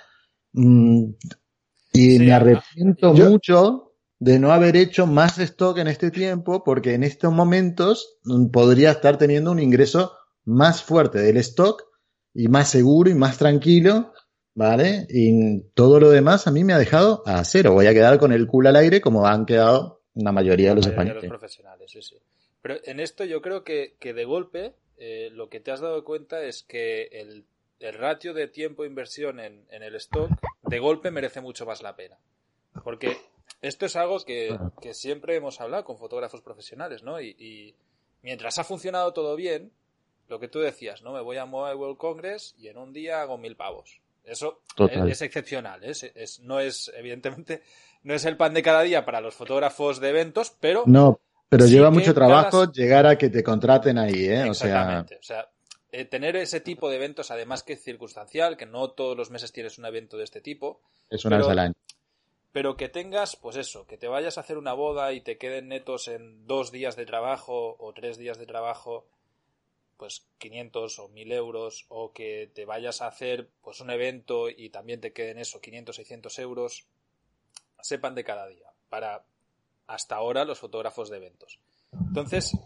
mm, 0.52 1.04
y 1.92 2.10
Sí, 2.16 2.18
me 2.20 2.32
arrepiento 2.32 3.14
yo- 3.14 3.30
mucho 3.30 3.84
de 4.18 4.38
no 4.38 4.52
haber 4.52 4.76
hecho 4.76 5.06
más 5.06 5.38
stock 5.38 5.78
en 5.78 5.88
este 5.88 6.10
tiempo, 6.10 6.64
porque 6.64 6.94
en 6.94 7.04
estos 7.04 7.32
momentos 7.32 8.18
mm, 8.24 8.46
podría 8.48 8.90
estar 8.92 9.16
teniendo 9.16 9.52
un 9.52 9.60
ingreso 9.60 10.12
más 10.44 10.82
fuerte 10.82 11.18
del 11.20 11.36
stock 11.38 11.84
y 12.34 12.48
más 12.48 12.68
seguro 12.70 13.10
y 13.10 13.14
más 13.14 13.38
tranquilo, 13.38 14.12
¿vale? 14.58 15.06
Y 15.08 15.60
todo 15.74 16.00
lo 16.00 16.10
demás 16.10 16.48
a 16.48 16.50
mí 16.50 16.64
me 16.64 16.72
ha 16.72 16.78
dejado 16.78 17.22
a 17.26 17.44
cero. 17.44 17.74
Voy 17.74 17.86
a 17.86 17.94
quedar 17.94 18.18
con 18.18 18.32
el 18.32 18.48
culo 18.48 18.68
al 18.70 18.76
aire 18.76 19.00
como 19.00 19.24
han 19.24 19.46
quedado 19.46 20.00
la 20.14 20.32
mayoría 20.32 20.70
de 20.70 20.74
los 20.74 20.86
mayoría 20.86 21.12
de 21.12 21.18
españoles. 21.18 21.22
los 21.22 21.38
profesionales, 21.38 21.90
sí, 21.92 22.02
sí. 22.02 22.16
Pero 22.60 22.74
en 22.82 22.98
esto 22.98 23.24
yo 23.24 23.40
creo 23.40 23.62
que, 23.62 23.94
que 24.00 24.14
de 24.14 24.24
golpe 24.24 24.74
eh, 24.96 25.30
lo 25.32 25.48
que 25.48 25.60
te 25.60 25.70
has 25.70 25.78
dado 25.80 26.02
cuenta 26.02 26.42
es 26.42 26.64
que 26.64 27.04
el, 27.12 27.44
el 27.78 27.94
ratio 27.94 28.34
de 28.34 28.48
tiempo 28.48 28.84
inversión 28.84 29.38
en, 29.38 29.64
en 29.70 29.84
el 29.84 29.94
stock 29.94 30.28
de 30.62 30.78
golpe 30.80 31.12
merece 31.12 31.40
mucho 31.40 31.64
más 31.64 31.80
la 31.80 31.94
pena. 31.94 32.18
Porque 32.82 33.16
esto 33.62 33.86
es 33.86 33.94
algo 33.94 34.18
que, 34.24 34.58
que 34.82 34.92
siempre 34.92 35.36
hemos 35.36 35.60
hablado 35.60 35.84
con 35.84 35.98
fotógrafos 35.98 36.40
profesionales, 36.42 37.04
¿no? 37.04 37.20
Y, 37.20 37.36
y 37.38 37.76
mientras 38.22 38.58
ha 38.58 38.64
funcionado 38.64 39.12
todo 39.12 39.36
bien, 39.36 39.70
lo 40.26 40.40
que 40.40 40.48
tú 40.48 40.58
decías, 40.58 41.02
¿no? 41.02 41.12
Me 41.12 41.20
voy 41.20 41.36
a 41.36 41.46
Mobile 41.46 41.76
World 41.76 41.96
Congress 41.96 42.56
y 42.58 42.66
en 42.66 42.76
un 42.76 42.92
día 42.92 43.22
hago 43.22 43.38
mil 43.38 43.54
pavos. 43.54 44.00
Eso 44.28 44.62
Total. 44.76 45.08
es, 45.10 45.22
excepcional, 45.22 45.82
¿eh? 45.84 45.90
es, 45.90 46.02
es- 46.14 46.40
no 46.40 46.60
es, 46.60 46.90
evidentemente, 46.96 47.62
no 48.02 48.14
es 48.14 48.24
el 48.24 48.36
pan 48.36 48.54
de 48.54 48.62
cada 48.62 48.82
día 48.82 49.04
para 49.04 49.20
los 49.20 49.34
fotógrafos 49.34 50.00
de 50.00 50.10
eventos, 50.10 50.54
pero 50.60 50.84
No, 50.86 51.20
pero 51.48 51.64
Sí 51.66 51.72
lleva 51.72 51.90
mucho 51.90 52.14
trabajo 52.14 52.70
llegar 52.70 53.06
a 53.06 53.16
que 53.18 53.28
te 53.30 53.42
contraten 53.42 53.98
ahí, 53.98 54.26
¿eh? 54.26 54.50
O 54.50 54.54
sea, 54.54 54.68
Exactamente. 54.68 55.16
O 55.16 55.22
sea, 55.22 55.48
eh, 55.90 56.04
tener 56.04 56.36
ese 56.36 56.60
tipo 56.60 56.90
de 56.90 56.96
eventos, 56.96 57.30
además 57.30 57.62
que 57.62 57.72
es 57.72 57.82
circunstancial, 57.82 58.56
que 58.58 58.66
no 58.66 58.90
todos 58.90 59.16
los 59.16 59.30
meses 59.30 59.52
tienes 59.52 59.78
un 59.78 59.86
evento 59.86 60.16
de 60.18 60.24
este 60.24 60.40
tipo, 60.42 60.82
es 61.08 61.24
una 61.24 61.36
pero- 61.36 61.46
vez 61.46 61.52
al 61.52 61.58
año. 61.60 61.74
pero 62.52 62.76
que 62.76 62.88
tengas, 62.88 63.36
pues 63.36 63.56
eso, 63.56 63.86
que 63.86 63.96
te 63.98 64.08
vayas 64.08 64.36
a 64.36 64.40
hacer 64.42 64.58
una 64.58 64.72
boda 64.74 65.12
y 65.12 65.20
te 65.22 65.38
queden 65.38 65.68
netos 65.68 66.08
en 66.08 66.46
dos 66.46 66.72
días 66.72 66.96
de 66.96 67.06
trabajo 67.06 67.76
o 67.78 67.92
tres 67.94 68.18
días 68.18 68.36
de 68.38 68.46
trabajo, 68.46 69.06
pues 69.98 70.26
500 70.38 70.98
o 71.00 71.08
1000 71.08 71.32
euros, 71.32 71.84
o 71.88 72.12
que 72.12 72.50
te 72.54 72.64
vayas 72.64 73.02
a 73.02 73.08
hacer 73.08 73.50
pues 73.62 73.80
un 73.80 73.90
evento 73.90 74.48
y 74.48 74.70
también 74.70 75.00
te 75.00 75.12
queden 75.12 75.38
eso, 75.38 75.60
500, 75.60 75.96
600 75.96 76.38
euros, 76.38 76.86
sepan 77.80 78.14
de 78.14 78.24
cada 78.24 78.46
día, 78.46 78.72
para 78.88 79.24
hasta 79.86 80.16
ahora 80.16 80.44
los 80.44 80.58
fotógrafos 80.58 81.10
de 81.10 81.16
eventos. 81.16 81.58
Entonces, 81.92 82.56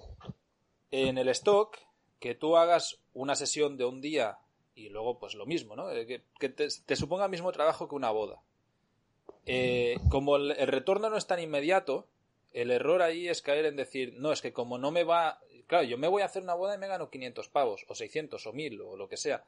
en 0.91 1.19
el 1.19 1.29
stock, 1.29 1.79
que 2.21 2.35
tú 2.35 2.57
hagas 2.57 3.01
una 3.15 3.35
sesión 3.35 3.77
de 3.77 3.85
un 3.85 4.01
día 4.01 4.39
y 4.75 4.89
luego 4.89 5.19
pues 5.19 5.35
lo 5.35 5.47
mismo, 5.47 5.77
¿no? 5.77 5.91
Eh, 5.91 6.23
que, 6.39 6.49
te, 6.49 6.97
suponga 6.97 7.25
el 7.25 7.31
mismo 7.31 7.53
trabajo 7.53 7.89
que 7.89 7.95
una 7.95 8.11
boda. 8.11 8.43
Eh, 9.47 9.97
como 10.09 10.37
el, 10.37 10.57
retorno 10.67 11.11
no 11.11 11.17
es 11.17 11.27
tan 11.27 11.41
inmediato, 11.41 12.07
el 12.53 12.71
error 12.71 13.03
ahí 13.03 13.29
es 13.29 13.43
caer 13.43 13.67
en 13.67 13.77
decir, 13.77 14.15
no, 14.19 14.33
es 14.33 14.41
que 14.41 14.53
como 14.53 14.79
no 14.79 14.91
me 14.91 15.05
va, 15.05 15.41
claro, 15.73 15.87
yo 15.87 15.97
me 15.97 16.07
voy 16.07 16.21
a 16.21 16.27
hacer 16.27 16.43
una 16.43 16.53
boda 16.53 16.75
y 16.75 16.79
me 16.79 16.87
gano 16.87 17.09
500 17.09 17.49
pavos, 17.49 17.87
o 17.89 17.95
600, 17.95 18.47
o 18.47 18.53
1000, 18.53 18.81
o 18.83 18.95
lo 18.95 19.09
que 19.09 19.17
sea, 19.17 19.43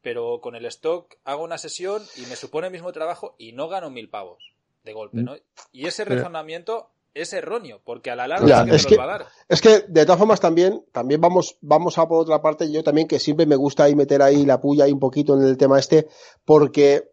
pero 0.00 0.40
con 0.40 0.56
el 0.56 0.64
stock 0.64 1.16
hago 1.22 1.44
una 1.44 1.58
sesión 1.58 2.02
y 2.16 2.22
me 2.22 2.36
supone 2.36 2.68
el 2.68 2.72
mismo 2.72 2.92
trabajo 2.92 3.34
y 3.36 3.52
no 3.52 3.68
gano 3.68 3.90
1000 3.90 4.08
pavos 4.08 4.54
de 4.84 4.94
golpe, 4.94 5.18
¿no? 5.18 5.34
Y 5.72 5.86
ese 5.86 6.06
razonamiento 6.06 6.92
es 7.12 7.34
erróneo, 7.34 7.82
porque 7.84 8.10
a 8.10 8.16
la 8.16 8.26
larga 8.26 8.64
es 8.74 8.86
que, 8.86 8.96
va 8.96 9.04
a 9.04 9.18
dar. 9.18 9.26
Es 9.50 9.60
que, 9.60 9.80
de 9.86 10.06
todas 10.06 10.18
formas, 10.18 10.40
también, 10.40 10.82
también 10.92 11.20
vamos, 11.20 11.58
vamos 11.60 11.98
a 11.98 12.08
por 12.08 12.22
otra 12.22 12.40
parte, 12.40 12.72
yo 12.72 12.82
también 12.82 13.06
que 13.06 13.18
siempre 13.18 13.44
me 13.44 13.56
gusta 13.56 13.84
ahí 13.84 13.94
meter 13.94 14.22
ahí 14.22 14.46
la 14.46 14.58
puya 14.58 14.84
ahí 14.84 14.92
un 14.92 14.98
poquito 14.98 15.34
en 15.34 15.44
el 15.44 15.58
tema 15.58 15.78
este, 15.78 16.08
porque 16.46 17.10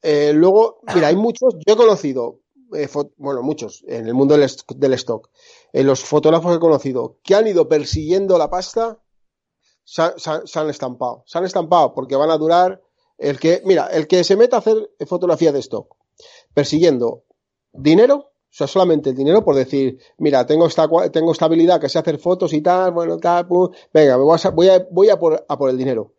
eh, 0.00 0.32
luego, 0.32 0.80
mira, 0.94 1.08
hay 1.08 1.16
muchos, 1.16 1.54
yo 1.66 1.74
he 1.74 1.76
conocido, 1.76 2.40
eh, 2.74 2.88
bueno, 3.16 3.42
muchos 3.42 3.84
en 3.86 4.06
el 4.06 4.14
mundo 4.14 4.36
del, 4.36 4.92
stock, 4.94 5.30
eh, 5.72 5.84
los 5.84 6.02
fotógrafos 6.02 6.50
que 6.50 6.56
he 6.56 6.60
conocido, 6.60 7.18
que 7.22 7.34
han 7.34 7.46
ido 7.46 7.68
persiguiendo 7.68 8.38
la 8.38 8.50
pasta, 8.50 8.98
se, 9.84 10.02
han 10.02 10.70
estampado, 10.70 11.22
se 11.26 11.38
han 11.38 11.44
estampado 11.44 11.94
porque 11.94 12.16
van 12.16 12.30
a 12.30 12.38
durar, 12.38 12.82
el 13.18 13.38
que, 13.38 13.62
mira, 13.64 13.86
el 13.86 14.06
que 14.08 14.24
se 14.24 14.36
meta 14.36 14.56
a 14.56 14.58
hacer 14.58 14.90
fotografía 15.06 15.52
de 15.52 15.60
stock, 15.60 15.96
persiguiendo 16.52 17.24
dinero, 17.72 18.14
o 18.16 18.58
sea, 18.58 18.66
solamente 18.66 19.10
el 19.10 19.16
dinero 19.16 19.44
por 19.44 19.54
decir, 19.54 19.98
mira, 20.18 20.44
tengo 20.46 20.66
esta, 20.66 20.88
tengo 21.12 21.32
esta 21.32 21.44
habilidad 21.44 21.80
que 21.80 21.88
sé 21.88 21.98
hacer 21.98 22.18
fotos 22.18 22.52
y 22.52 22.62
tal, 22.62 22.92
bueno, 22.92 23.18
tal, 23.18 23.46
venga, 23.92 24.16
voy, 24.16 24.38
a, 24.42 24.50
voy, 24.50 24.68
a, 24.68 24.86
voy 24.90 25.08
a 25.10 25.18
por 25.18 25.70
el 25.70 25.76
dinero. 25.76 26.14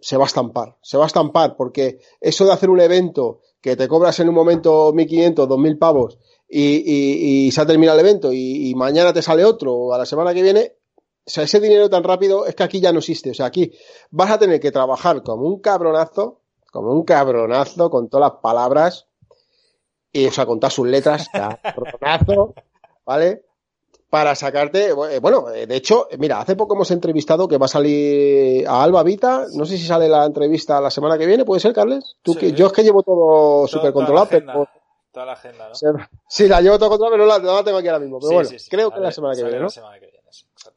Se 0.00 0.16
va 0.16 0.24
a 0.24 0.26
estampar, 0.26 0.76
se 0.82 0.96
va 0.96 1.04
a 1.04 1.06
estampar 1.06 1.56
porque 1.56 2.00
eso 2.20 2.44
de 2.44 2.52
hacer 2.52 2.70
un 2.70 2.80
evento 2.80 3.40
que 3.62 3.76
te 3.76 3.88
cobras 3.88 4.20
en 4.20 4.28
un 4.28 4.34
momento 4.34 4.92
1.500, 4.92 5.34
2.000 5.46 5.78
pavos 5.78 6.18
y, 6.48 7.46
y, 7.46 7.52
se 7.52 7.60
ha 7.62 7.66
terminado 7.66 7.98
el 7.98 8.06
evento 8.06 8.32
y, 8.32 8.68
y, 8.68 8.74
mañana 8.74 9.14
te 9.14 9.22
sale 9.22 9.44
otro 9.44 9.72
o 9.72 9.94
a 9.94 9.98
la 9.98 10.04
semana 10.04 10.34
que 10.34 10.42
viene, 10.42 10.74
o 11.24 11.30
sea, 11.30 11.44
ese 11.44 11.60
dinero 11.60 11.88
tan 11.88 12.02
rápido 12.02 12.44
es 12.46 12.54
que 12.54 12.64
aquí 12.64 12.80
ya 12.80 12.92
no 12.92 12.98
existe. 12.98 13.30
O 13.30 13.34
sea, 13.34 13.46
aquí 13.46 13.72
vas 14.10 14.30
a 14.30 14.38
tener 14.38 14.60
que 14.60 14.72
trabajar 14.72 15.22
como 15.22 15.46
un 15.46 15.60
cabronazo, 15.60 16.40
como 16.70 16.92
un 16.92 17.04
cabronazo 17.04 17.88
con 17.88 18.08
todas 18.08 18.32
las 18.32 18.40
palabras 18.42 19.08
y, 20.12 20.26
o 20.26 20.32
sea, 20.32 20.44
contar 20.44 20.70
sus 20.72 20.88
letras, 20.88 21.28
cabronazo, 21.32 22.54
¿vale? 23.06 23.44
Para 24.12 24.34
sacarte, 24.34 24.90
eh, 24.90 25.20
bueno, 25.20 25.48
eh, 25.54 25.66
de 25.66 25.74
hecho, 25.74 26.06
mira, 26.18 26.38
hace 26.38 26.54
poco 26.54 26.74
hemos 26.74 26.90
entrevistado 26.90 27.48
que 27.48 27.56
va 27.56 27.64
a 27.64 27.68
salir 27.68 28.68
a 28.68 28.82
Alba 28.82 29.02
Vita, 29.02 29.46
no 29.54 29.64
sé 29.64 29.78
si 29.78 29.86
sale 29.86 30.06
la 30.06 30.26
entrevista 30.26 30.82
la 30.82 30.90
semana 30.90 31.16
que 31.16 31.24
viene, 31.24 31.46
¿puede 31.46 31.62
ser, 31.62 31.72
Carles? 31.72 32.16
Tú 32.20 32.34
que, 32.34 32.52
yo 32.52 32.66
es 32.66 32.74
que 32.74 32.82
llevo 32.82 33.02
todo 33.02 33.66
súper 33.66 33.94
controlado, 33.94 34.28
pero... 34.30 34.68
Toda 35.12 35.24
la 35.24 35.32
agenda, 35.32 35.66
¿no? 35.66 36.06
Sí, 36.28 36.46
la 36.46 36.60
llevo 36.60 36.78
todo 36.78 36.90
controlado, 36.90 37.16
pero 37.16 37.24
no 37.24 37.54
la, 37.54 37.64
tengo 37.64 37.78
aquí 37.78 37.88
ahora 37.88 38.00
mismo. 38.00 38.18
Pero 38.20 38.34
bueno, 38.34 38.50
creo 38.68 38.90
que 38.90 39.00
la 39.00 39.12
semana 39.12 39.34
que 39.34 39.44
viene, 39.44 39.60
¿no? 39.60 39.68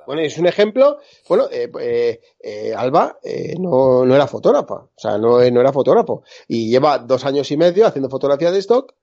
bueno, 0.07 0.21
es 0.21 0.37
un 0.37 0.47
ejemplo. 0.47 0.99
Bueno, 1.27 1.47
eh, 1.51 1.69
eh, 1.81 2.21
eh 2.39 2.73
Alba 2.73 3.17
eh, 3.21 3.55
no, 3.59 4.05
no, 4.05 4.15
era 4.15 4.27
fotógrafa, 4.27 4.75
o 4.75 4.91
sea, 4.95 5.17
no, 5.17 5.39
no 5.39 5.59
era 5.59 5.73
fotógrafo. 5.73 6.23
Y 6.47 6.69
lleva 6.69 6.99
dos 6.99 7.25
años 7.25 7.51
y 7.51 7.57
medio 7.57 7.85
haciendo 7.85 8.09
fotografía 8.09 8.49
de 8.49 8.59
stock 8.59 8.93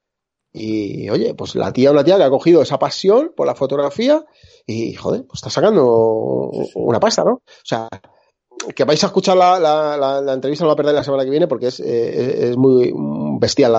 y 0.52 1.09
oye, 1.09 1.35
pues 1.35 1.54
la 1.54 1.73
tía, 1.73 1.90
una 1.90 2.04
tía 2.04 2.18
que 2.18 2.25
ha 2.25 2.30
cogido 2.30 2.62
esa 2.62 2.78
pasión 2.78 3.32
por 3.35 3.47
la 3.47 3.54
fotografía 3.54 4.25
y 4.66 4.94
joder, 4.94 5.25
pues 5.26 5.38
está 5.38 5.50
sacando 5.50 6.50
una 6.75 7.00
pasta, 7.00 7.25
¿no? 7.25 7.32
O 7.32 7.64
sea, 7.64 7.88
que 8.75 8.85
vais 8.85 9.02
a 9.02 9.06
escuchar 9.06 9.37
la, 9.37 9.59
la, 9.59 10.21
la, 10.21 10.32
entrevista, 10.32 10.64
no 10.64 10.71
la 10.71 10.76
perdáis 10.76 10.97
la 10.97 11.04
semana 11.04 11.25
que 11.25 11.30
viene 11.30 11.49
porque 11.49 11.68
es, 11.68 11.80
eh, 11.80 12.50
es 12.50 12.56
muy 12.56 12.92
bestial, 13.38 13.73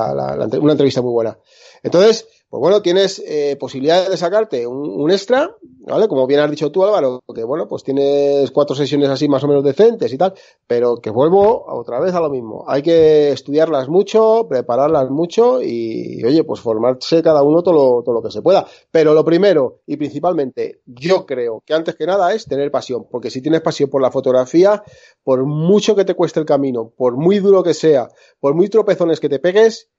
una 0.59 0.71
entrevista 0.71 1.01
muy 1.01 1.11
buena. 1.11 1.37
Entonces, 1.83 2.27
pues 2.53 2.61
bueno, 2.61 2.83
tienes 2.83 3.17
eh, 3.25 3.57
posibilidades 3.59 4.11
de 4.11 4.15
sacarte 4.15 4.67
un, 4.67 5.09
extra, 5.09 5.57
¿vale? 5.87 6.07
Como 6.07 6.27
bien 6.27 6.39
has 6.39 6.51
dicho 6.51 6.71
tú, 6.71 6.83
Álvaro, 6.83 7.23
que 7.33 7.43
bueno, 7.43 7.67
pues 7.67 7.83
tienes 7.83 8.51
cuatro 8.51 8.75
sesiones 8.75 9.09
así 9.09 9.27
más 9.27 9.43
o 9.43 9.47
menos 9.47 9.63
decentes 9.63 10.13
y 10.13 10.19
tal, 10.19 10.35
pero 10.67 10.97
que 10.97 11.09
vuelvo 11.09 11.65
otra 11.67 11.99
vez 11.99 12.13
a 12.13 12.19
lo 12.19 12.29
mismo. 12.29 12.63
Hay 12.67 12.83
que 12.83 13.31
estudiarlas 13.31 13.89
mucho, 13.89 14.45
prepararlas 14.47 15.09
mucho 15.09 15.63
y, 15.63 16.23
oye, 16.23 16.43
pues 16.43 16.59
formarse 16.61 17.23
cada 17.23 17.41
uno 17.41 17.63
todo 17.63 18.03
todo 18.03 18.13
lo 18.13 18.21
que 18.21 18.29
se 18.29 18.43
pueda. 18.43 18.67
Pero 18.91 19.15
lo 19.15 19.25
primero 19.25 19.79
y 19.87 19.97
principalmente, 19.97 20.81
yo 20.85 21.25
creo 21.25 21.63
que 21.65 21.73
antes 21.73 21.95
que 21.95 22.05
nada 22.05 22.35
es 22.35 22.45
tener 22.45 22.69
pasión, 22.69 23.07
porque 23.09 23.31
si 23.31 23.41
tienes 23.41 23.61
pasión 23.61 23.89
por 23.89 23.99
la 23.99 24.11
fotografía, 24.11 24.83
por 25.23 25.43
mucho 25.43 25.95
que 25.95 26.05
te 26.05 26.13
cueste 26.13 26.39
el 26.39 26.45
camino, 26.45 26.93
por 26.95 27.17
muy 27.17 27.39
duro 27.39 27.63
que 27.63 27.73
sea, 27.73 28.09
por 28.39 28.53
muy 28.53 28.69
tropezones 28.69 29.19
que 29.19 29.29
te 29.29 29.39
pegues, 29.39 29.89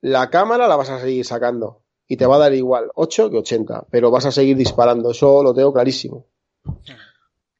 la 0.00 0.30
cámara 0.30 0.68
la 0.68 0.76
vas 0.76 0.90
a 0.90 1.00
seguir 1.00 1.24
sacando 1.24 1.82
y 2.08 2.16
te 2.16 2.26
va 2.26 2.36
a 2.36 2.40
dar 2.40 2.54
igual 2.54 2.90
8 2.94 3.30
que 3.30 3.38
80, 3.38 3.86
pero 3.90 4.10
vas 4.10 4.26
a 4.26 4.32
seguir 4.32 4.56
disparando, 4.56 5.10
eso 5.10 5.42
lo 5.42 5.54
tengo 5.54 5.72
clarísimo. 5.72 6.26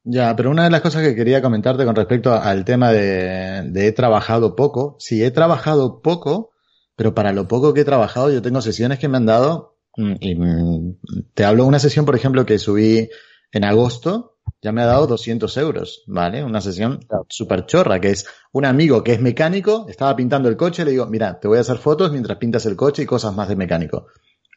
Ya, 0.04 0.36
pero 0.36 0.50
una 0.50 0.64
de 0.64 0.70
las 0.70 0.82
cosas 0.82 1.02
que 1.02 1.16
quería 1.16 1.42
comentarte 1.42 1.84
con 1.84 1.96
respecto 1.96 2.32
al 2.32 2.64
tema 2.64 2.92
de, 2.92 3.62
de 3.70 3.88
he 3.88 3.92
trabajado 3.92 4.54
poco, 4.54 4.96
sí, 5.00 5.24
he 5.24 5.32
trabajado 5.32 6.00
poco, 6.00 6.52
pero 6.94 7.14
para 7.14 7.32
lo 7.32 7.48
poco 7.48 7.74
que 7.74 7.80
he 7.80 7.84
trabajado 7.84 8.30
yo 8.30 8.40
tengo 8.40 8.60
sesiones 8.60 8.98
que 8.98 9.08
me 9.08 9.16
han 9.16 9.26
dado, 9.26 9.78
mm, 9.96 10.14
y 10.20 10.34
mm, 10.36 10.98
te 11.34 11.44
hablo 11.44 11.64
de 11.64 11.68
una 11.68 11.78
sesión, 11.80 12.04
por 12.04 12.14
ejemplo, 12.14 12.46
que 12.46 12.58
subí 12.58 13.08
en 13.50 13.64
agosto, 13.64 14.36
ya 14.62 14.72
me 14.72 14.82
ha 14.82 14.86
dado 14.86 15.06
200 15.06 15.56
euros, 15.56 16.04
¿vale? 16.06 16.44
Una 16.44 16.60
sesión 16.60 17.00
súper 17.28 17.66
chorra, 17.66 18.00
que 18.00 18.10
es 18.10 18.26
un 18.52 18.64
amigo 18.64 19.02
que 19.02 19.12
es 19.12 19.20
mecánico, 19.20 19.86
estaba 19.88 20.14
pintando 20.16 20.48
el 20.48 20.56
coche, 20.56 20.84
le 20.84 20.92
digo, 20.92 21.06
mira, 21.06 21.38
te 21.40 21.48
voy 21.48 21.58
a 21.58 21.62
hacer 21.62 21.78
fotos 21.78 22.12
mientras 22.12 22.38
pintas 22.38 22.64
el 22.66 22.76
coche 22.76 23.02
y 23.02 23.06
cosas 23.06 23.34
más 23.34 23.48
de 23.48 23.56
mecánico. 23.56 24.06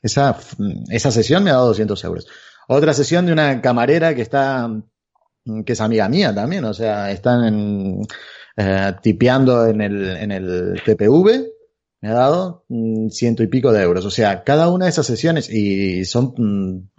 Esa, 0.02 0.38
esa 0.90 1.12
sesión 1.12 1.44
me 1.44 1.50
ha 1.50 1.54
dado 1.54 1.68
200 1.68 2.04
euros. 2.04 2.28
Otra 2.68 2.94
sesión 2.94 3.26
de 3.26 3.34
una 3.34 3.62
camarera 3.62 4.16
que 4.16 4.22
está, 4.22 4.70
que 5.66 5.74
es 5.74 5.82
amiga 5.82 6.08
mía 6.08 6.34
también, 6.34 6.64
o 6.66 6.74
sea, 6.74 7.12
están 7.12 8.02
eh, 8.56 8.94
tipeando 9.02 9.66
en 9.68 9.82
el, 9.82 10.10
en 10.18 10.32
el 10.32 10.82
TPV, 10.86 11.48
me 12.02 12.10
ha 12.10 12.14
dado 12.14 12.66
mm, 12.70 13.10
ciento 13.10 13.44
y 13.44 13.48
pico 13.48 13.74
de 13.74 13.82
euros. 13.82 14.06
O 14.06 14.12
sea, 14.12 14.44
cada 14.44 14.70
una 14.70 14.86
de 14.86 14.92
esas 14.92 15.08
sesiones, 15.08 15.50
y 15.50 16.06
son 16.06 16.34
mm, 16.38 16.90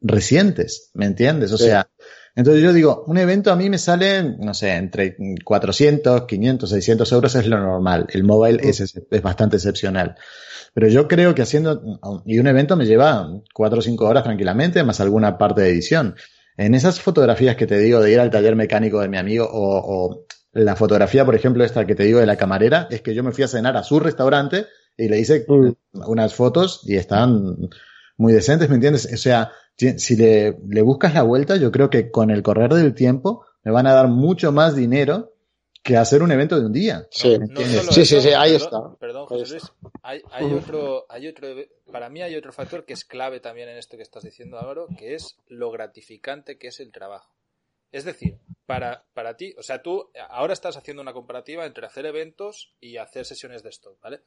recientes, 0.00 0.90
¿me 0.94 1.06
entiendes? 1.06 1.52
O 1.52 1.58
sea, 1.58 1.88
entonces 2.34 2.62
yo 2.62 2.72
digo, 2.72 3.04
un 3.06 3.18
evento 3.18 3.50
a 3.50 3.56
mí 3.56 3.68
me 3.68 3.78
sale, 3.78 4.22
no 4.22 4.54
sé, 4.54 4.76
entre 4.76 5.16
400, 5.42 6.22
500, 6.24 6.70
600 6.70 7.12
euros 7.12 7.34
es 7.34 7.46
lo 7.46 7.58
normal. 7.58 8.06
El 8.12 8.24
mobile 8.24 8.60
es, 8.62 8.80
es 8.80 9.22
bastante 9.22 9.56
excepcional. 9.56 10.16
Pero 10.78 10.92
yo 10.92 11.08
creo 11.08 11.34
que 11.34 11.42
haciendo, 11.42 11.82
y 12.24 12.38
un 12.38 12.46
evento 12.46 12.76
me 12.76 12.86
lleva 12.86 13.28
cuatro 13.52 13.80
o 13.80 13.82
cinco 13.82 14.06
horas 14.06 14.22
tranquilamente, 14.22 14.84
más 14.84 15.00
alguna 15.00 15.36
parte 15.36 15.62
de 15.62 15.70
edición. 15.70 16.14
En 16.56 16.72
esas 16.72 17.00
fotografías 17.00 17.56
que 17.56 17.66
te 17.66 17.80
digo 17.80 17.98
de 17.98 18.12
ir 18.12 18.20
al 18.20 18.30
taller 18.30 18.54
mecánico 18.54 19.00
de 19.00 19.08
mi 19.08 19.16
amigo 19.16 19.48
o, 19.50 20.24
la 20.52 20.76
fotografía, 20.76 21.24
por 21.24 21.34
ejemplo, 21.34 21.64
esta 21.64 21.84
que 21.84 21.96
te 21.96 22.04
digo 22.04 22.20
de 22.20 22.26
la 22.26 22.36
camarera, 22.36 22.86
es 22.92 23.00
que 23.00 23.12
yo 23.12 23.24
me 23.24 23.32
fui 23.32 23.42
a 23.42 23.48
cenar 23.48 23.76
a 23.76 23.82
su 23.82 23.98
restaurante 23.98 24.66
y 24.96 25.08
le 25.08 25.18
hice 25.18 25.44
mm. 25.48 25.72
unas 26.06 26.36
fotos 26.36 26.82
y 26.84 26.94
están 26.94 27.56
muy 28.16 28.32
decentes, 28.32 28.68
¿me 28.68 28.76
entiendes? 28.76 29.12
O 29.12 29.16
sea, 29.16 29.50
si 29.74 30.14
le, 30.14 30.60
le 30.68 30.82
buscas 30.82 31.12
la 31.12 31.22
vuelta, 31.22 31.56
yo 31.56 31.72
creo 31.72 31.90
que 31.90 32.12
con 32.12 32.30
el 32.30 32.44
correr 32.44 32.72
del 32.72 32.94
tiempo 32.94 33.44
me 33.64 33.72
van 33.72 33.88
a 33.88 33.94
dar 33.94 34.06
mucho 34.06 34.52
más 34.52 34.76
dinero 34.76 35.32
que 35.82 35.96
hacer 35.96 36.22
un 36.22 36.32
evento 36.32 36.58
de 36.58 36.66
un 36.66 36.72
día. 36.72 37.06
Sí, 37.10 37.36
sí, 37.90 38.04
sí, 38.04 38.28
ahí 38.30 38.54
está. 38.54 38.94
Perdón, 38.98 39.26
José 39.26 39.52
Luis. 39.52 39.72
Hay, 40.02 40.22
hay, 40.30 40.52
otro, 40.52 41.06
hay 41.08 41.28
otro, 41.28 41.48
para 41.90 42.08
mí 42.08 42.22
hay 42.22 42.36
otro 42.36 42.52
factor 42.52 42.84
que 42.84 42.92
es 42.92 43.04
clave 43.04 43.40
también 43.40 43.68
en 43.68 43.78
esto 43.78 43.96
que 43.96 44.02
estás 44.02 44.24
diciendo, 44.24 44.58
Álvaro, 44.58 44.88
que 44.98 45.14
es 45.14 45.38
lo 45.46 45.70
gratificante 45.70 46.58
que 46.58 46.68
es 46.68 46.80
el 46.80 46.92
trabajo. 46.92 47.34
Es 47.90 48.04
decir, 48.04 48.38
para, 48.66 49.04
para 49.14 49.36
ti, 49.36 49.54
o 49.56 49.62
sea, 49.62 49.82
tú 49.82 50.10
ahora 50.28 50.52
estás 50.52 50.76
haciendo 50.76 51.00
una 51.00 51.14
comparativa 51.14 51.64
entre 51.64 51.86
hacer 51.86 52.04
eventos 52.04 52.74
y 52.80 52.98
hacer 52.98 53.24
sesiones 53.24 53.62
de 53.62 53.70
stock, 53.70 53.98
¿vale? 54.02 54.20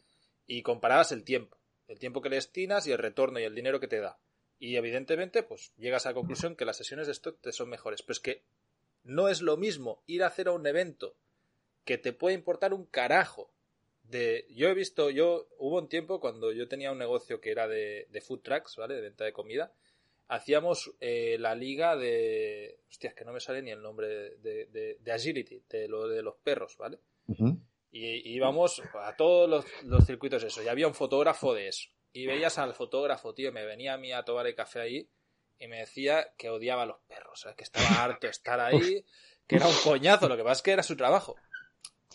Y 0.48 0.64
comparabas 0.64 1.12
el 1.12 1.24
tiempo, 1.24 1.58
el 1.88 2.00
tiempo 2.00 2.22
que 2.22 2.30
le 2.30 2.38
destinas 2.38 2.88
y 2.88 2.92
el 2.92 2.98
retorno 2.98 3.40
y 3.40 3.44
el 3.44 3.54
dinero 3.54 3.80
que 3.80 3.88
te 3.88 4.00
da. 4.00 4.18
Y 4.58 4.76
evidentemente, 4.78 5.44
pues 5.44 5.74
llegas 5.78 6.06
a 6.06 6.10
la 6.10 6.16
conclusión 6.16 6.56
que 6.56 6.66
las 6.66 6.78
sesiones 6.78 7.08
de 7.08 7.14
stock 7.14 7.40
te 7.42 7.52
son 7.52 7.70
mejores. 7.70 8.02
Pero 8.02 8.14
es 8.14 8.20
que 8.20 8.44
no 9.04 9.28
es 9.28 9.42
lo 9.42 9.58
mismo 9.58 10.04
ir 10.06 10.24
a 10.24 10.28
hacer 10.28 10.48
a 10.48 10.52
un 10.52 10.66
evento 10.66 11.16
que 11.86 11.98
te 11.98 12.14
puede 12.14 12.36
importar 12.36 12.74
un 12.74 12.86
carajo. 12.86 13.52
De, 14.04 14.46
yo 14.50 14.68
he 14.68 14.74
visto, 14.74 15.10
yo 15.10 15.48
hubo 15.58 15.80
un 15.80 15.88
tiempo 15.88 16.20
cuando 16.20 16.52
yo 16.52 16.68
tenía 16.68 16.92
un 16.92 16.98
negocio 16.98 17.40
que 17.40 17.52
era 17.52 17.68
de, 17.68 18.08
food 18.26 18.42
trucks, 18.42 18.76
¿vale? 18.76 18.96
De 18.96 19.02
venta 19.02 19.24
de 19.24 19.34
comida. 19.34 19.74
Hacíamos 20.28 20.94
eh, 21.00 21.38
la 21.40 21.56
liga 21.56 21.96
de. 21.96 22.80
Hostias, 22.90 23.14
que 23.14 23.26
no 23.26 23.34
me 23.34 23.40
sale 23.40 23.62
ni 23.62 23.72
el 23.72 23.82
nombre 23.82 24.08
de, 24.38 24.98
de, 25.00 25.12
Agility, 25.12 25.62
de 25.70 25.88
lo 25.88 26.08
de 26.08 26.22
los 26.22 26.36
perros, 26.38 26.78
¿vale? 26.78 27.00
y, 27.92 28.34
íbamos 28.34 28.82
a 28.94 29.16
todos 29.16 29.50
los, 29.50 29.66
los, 29.84 30.06
circuitos 30.06 30.44
eso. 30.44 30.64
Y 30.64 30.68
había 30.68 30.88
un 30.88 30.94
fotógrafo 30.94 31.54
de 31.54 31.68
eso. 31.68 31.90
Y 32.14 32.26
veías 32.26 32.58
al 32.58 32.74
fotógrafo, 32.74 33.34
tío, 33.34 33.52
me 33.52 33.66
venía 33.66 33.94
a 33.94 33.98
mí 33.98 34.12
a 34.12 34.24
tomar 34.24 34.48
el 34.48 34.56
café 34.56 34.82
ahí 34.82 35.10
y 35.62 35.68
me 35.68 35.78
decía 35.78 36.34
que 36.38 36.50
odiaba 36.50 36.84
a 36.84 36.86
los 36.88 36.98
perros, 37.08 37.46
que 37.56 37.64
estaba 37.64 38.04
harto 38.04 38.26
de 38.26 38.32
estar 38.32 38.60
ahí, 38.60 39.06
que 39.48 39.58
era 39.58 39.68
un 39.68 39.76
coñazo. 39.84 40.28
Lo 40.28 40.36
que 40.36 40.44
pasa 40.44 40.54
es 40.54 40.62
que 40.64 40.72
era 40.72 40.84
su 40.84 40.98
trabajo. 40.98 41.36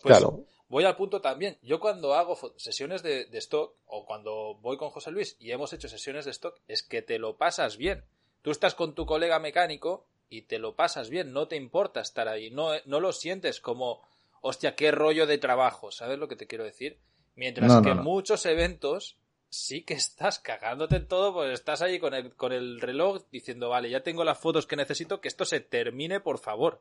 Pues 0.07 0.19
Claro. 0.19 0.45
voy 0.69 0.85
al 0.85 0.97
punto 0.97 1.21
también. 1.21 1.59
Yo 1.63 1.81
cuando 1.81 2.15
hago 2.15 2.37
sesiones 2.57 3.03
de, 3.03 3.25
de 3.27 3.39
stock 3.39 3.75
o 3.87 4.05
cuando 4.07 4.55
voy 4.61 4.77
con 4.77 4.91
José 4.91 5.11
Luis 5.11 5.37
y 5.41 5.51
hemos 5.51 5.73
hecho 5.73 5.89
sesiones 5.89 6.25
de 6.25 6.31
stock, 6.31 6.59
es 6.69 6.83
que 6.83 7.03
te 7.03 7.19
lo 7.19 7.37
pasas 7.37 7.77
bien. 7.77 8.05
Tú 8.43 8.51
estás 8.51 8.75
con 8.75 8.95
tu 8.95 9.07
colega 9.07 9.39
mecánico 9.39 10.07
y 10.29 10.43
te 10.43 10.59
lo 10.59 10.75
pasas 10.77 11.09
bien, 11.11 11.33
no 11.33 11.49
te 11.49 11.57
importa 11.57 12.01
estar 12.01 12.29
ahí, 12.29 12.51
no, 12.51 12.71
no 12.85 13.01
lo 13.01 13.13
sientes 13.13 13.61
como, 13.61 14.03
hostia, 14.41 14.75
qué 14.77 14.91
rollo 14.91 15.27
de 15.27 15.39
trabajo, 15.39 15.91
¿sabes 15.93 16.19
lo 16.19 16.27
que 16.29 16.37
te 16.37 16.47
quiero 16.47 16.65
decir? 16.65 16.99
Mientras 17.37 17.69
No, 17.69 17.77
no, 17.77 17.83
que 17.83 17.95
no. 17.95 18.03
muchos 18.03 18.45
eventos 18.47 19.17
sí 19.49 19.83
que 19.85 19.95
estás 19.95 20.39
cagándote 20.41 20.97
en 20.97 21.07
todo, 21.07 21.33
pues 21.33 21.53
estás 21.53 21.81
ahí 21.83 21.99
con 22.01 22.13
el, 22.15 22.35
con 22.35 22.53
el 22.53 22.81
reloj 22.81 23.23
diciendo, 23.31 23.69
vale, 23.69 23.89
ya 23.91 24.03
tengo 24.03 24.25
las 24.25 24.39
fotos 24.39 24.67
que 24.67 24.75
necesito, 24.77 25.21
que 25.21 25.29
esto 25.29 25.45
se 25.45 25.61
termine, 25.61 26.19
por 26.21 26.39
favor. 26.39 26.81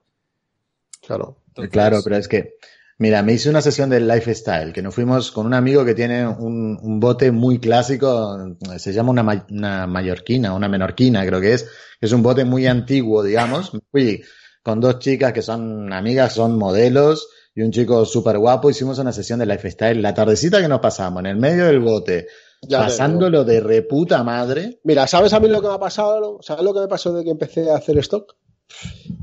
Claro. 1.05 1.37
Entonces- 1.49 1.71
Claro, 1.71 1.99
pero 2.03 2.17
es 2.17 2.27
que, 2.27 2.55
mira, 2.97 3.23
me 3.23 3.33
hice 3.33 3.49
una 3.49 3.61
sesión 3.61 3.89
del 3.89 4.07
lifestyle, 4.07 4.73
que 4.73 4.81
nos 4.81 4.95
fuimos 4.95 5.31
con 5.31 5.45
un 5.45 5.53
amigo 5.53 5.83
que 5.83 5.93
tiene 5.93 6.27
un, 6.27 6.77
un 6.81 6.99
bote 6.99 7.31
muy 7.31 7.59
clásico, 7.59 8.55
se 8.77 8.93
llama 8.93 9.11
una, 9.11 9.45
una 9.49 9.87
mallorquina, 9.87 10.53
una 10.53 10.69
menorquina, 10.69 11.25
creo 11.25 11.41
que 11.41 11.53
es, 11.53 11.67
es 11.99 12.11
un 12.11 12.23
bote 12.23 12.45
muy 12.45 12.67
antiguo, 12.67 13.23
digamos. 13.23 13.73
Me 13.73 13.81
Fui 13.91 14.23
con 14.63 14.79
dos 14.79 14.99
chicas 14.99 15.33
que 15.33 15.41
son 15.41 15.93
amigas, 15.93 16.33
son 16.33 16.57
modelos, 16.57 17.27
y 17.53 17.61
un 17.61 17.71
chico 17.71 18.05
súper 18.05 18.37
guapo, 18.37 18.69
hicimos 18.69 18.99
una 18.99 19.13
sesión 19.13 19.39
de 19.39 19.45
lifestyle, 19.45 20.01
la 20.01 20.13
tardecita 20.13 20.61
que 20.61 20.67
nos 20.67 20.81
pasamos, 20.81 21.21
en 21.21 21.27
el 21.27 21.37
medio 21.37 21.65
del 21.65 21.79
bote, 21.79 22.27
Ya 22.61 22.79
pasándolo 22.79 23.45
de 23.45 23.61
reputa 23.61 24.23
madre. 24.23 24.79
Mira, 24.83 25.07
¿sabes 25.07 25.31
a 25.33 25.39
mí 25.39 25.47
lo 25.47 25.61
que 25.61 25.67
me 25.67 25.75
ha 25.75 25.79
pasado? 25.79 26.39
¿Sabes 26.41 26.63
lo 26.63 26.73
que 26.73 26.81
me 26.81 26.87
pasó 26.87 27.13
de 27.13 27.23
que 27.23 27.29
empecé 27.29 27.71
a 27.71 27.77
hacer 27.77 27.97
stock? 27.99 28.35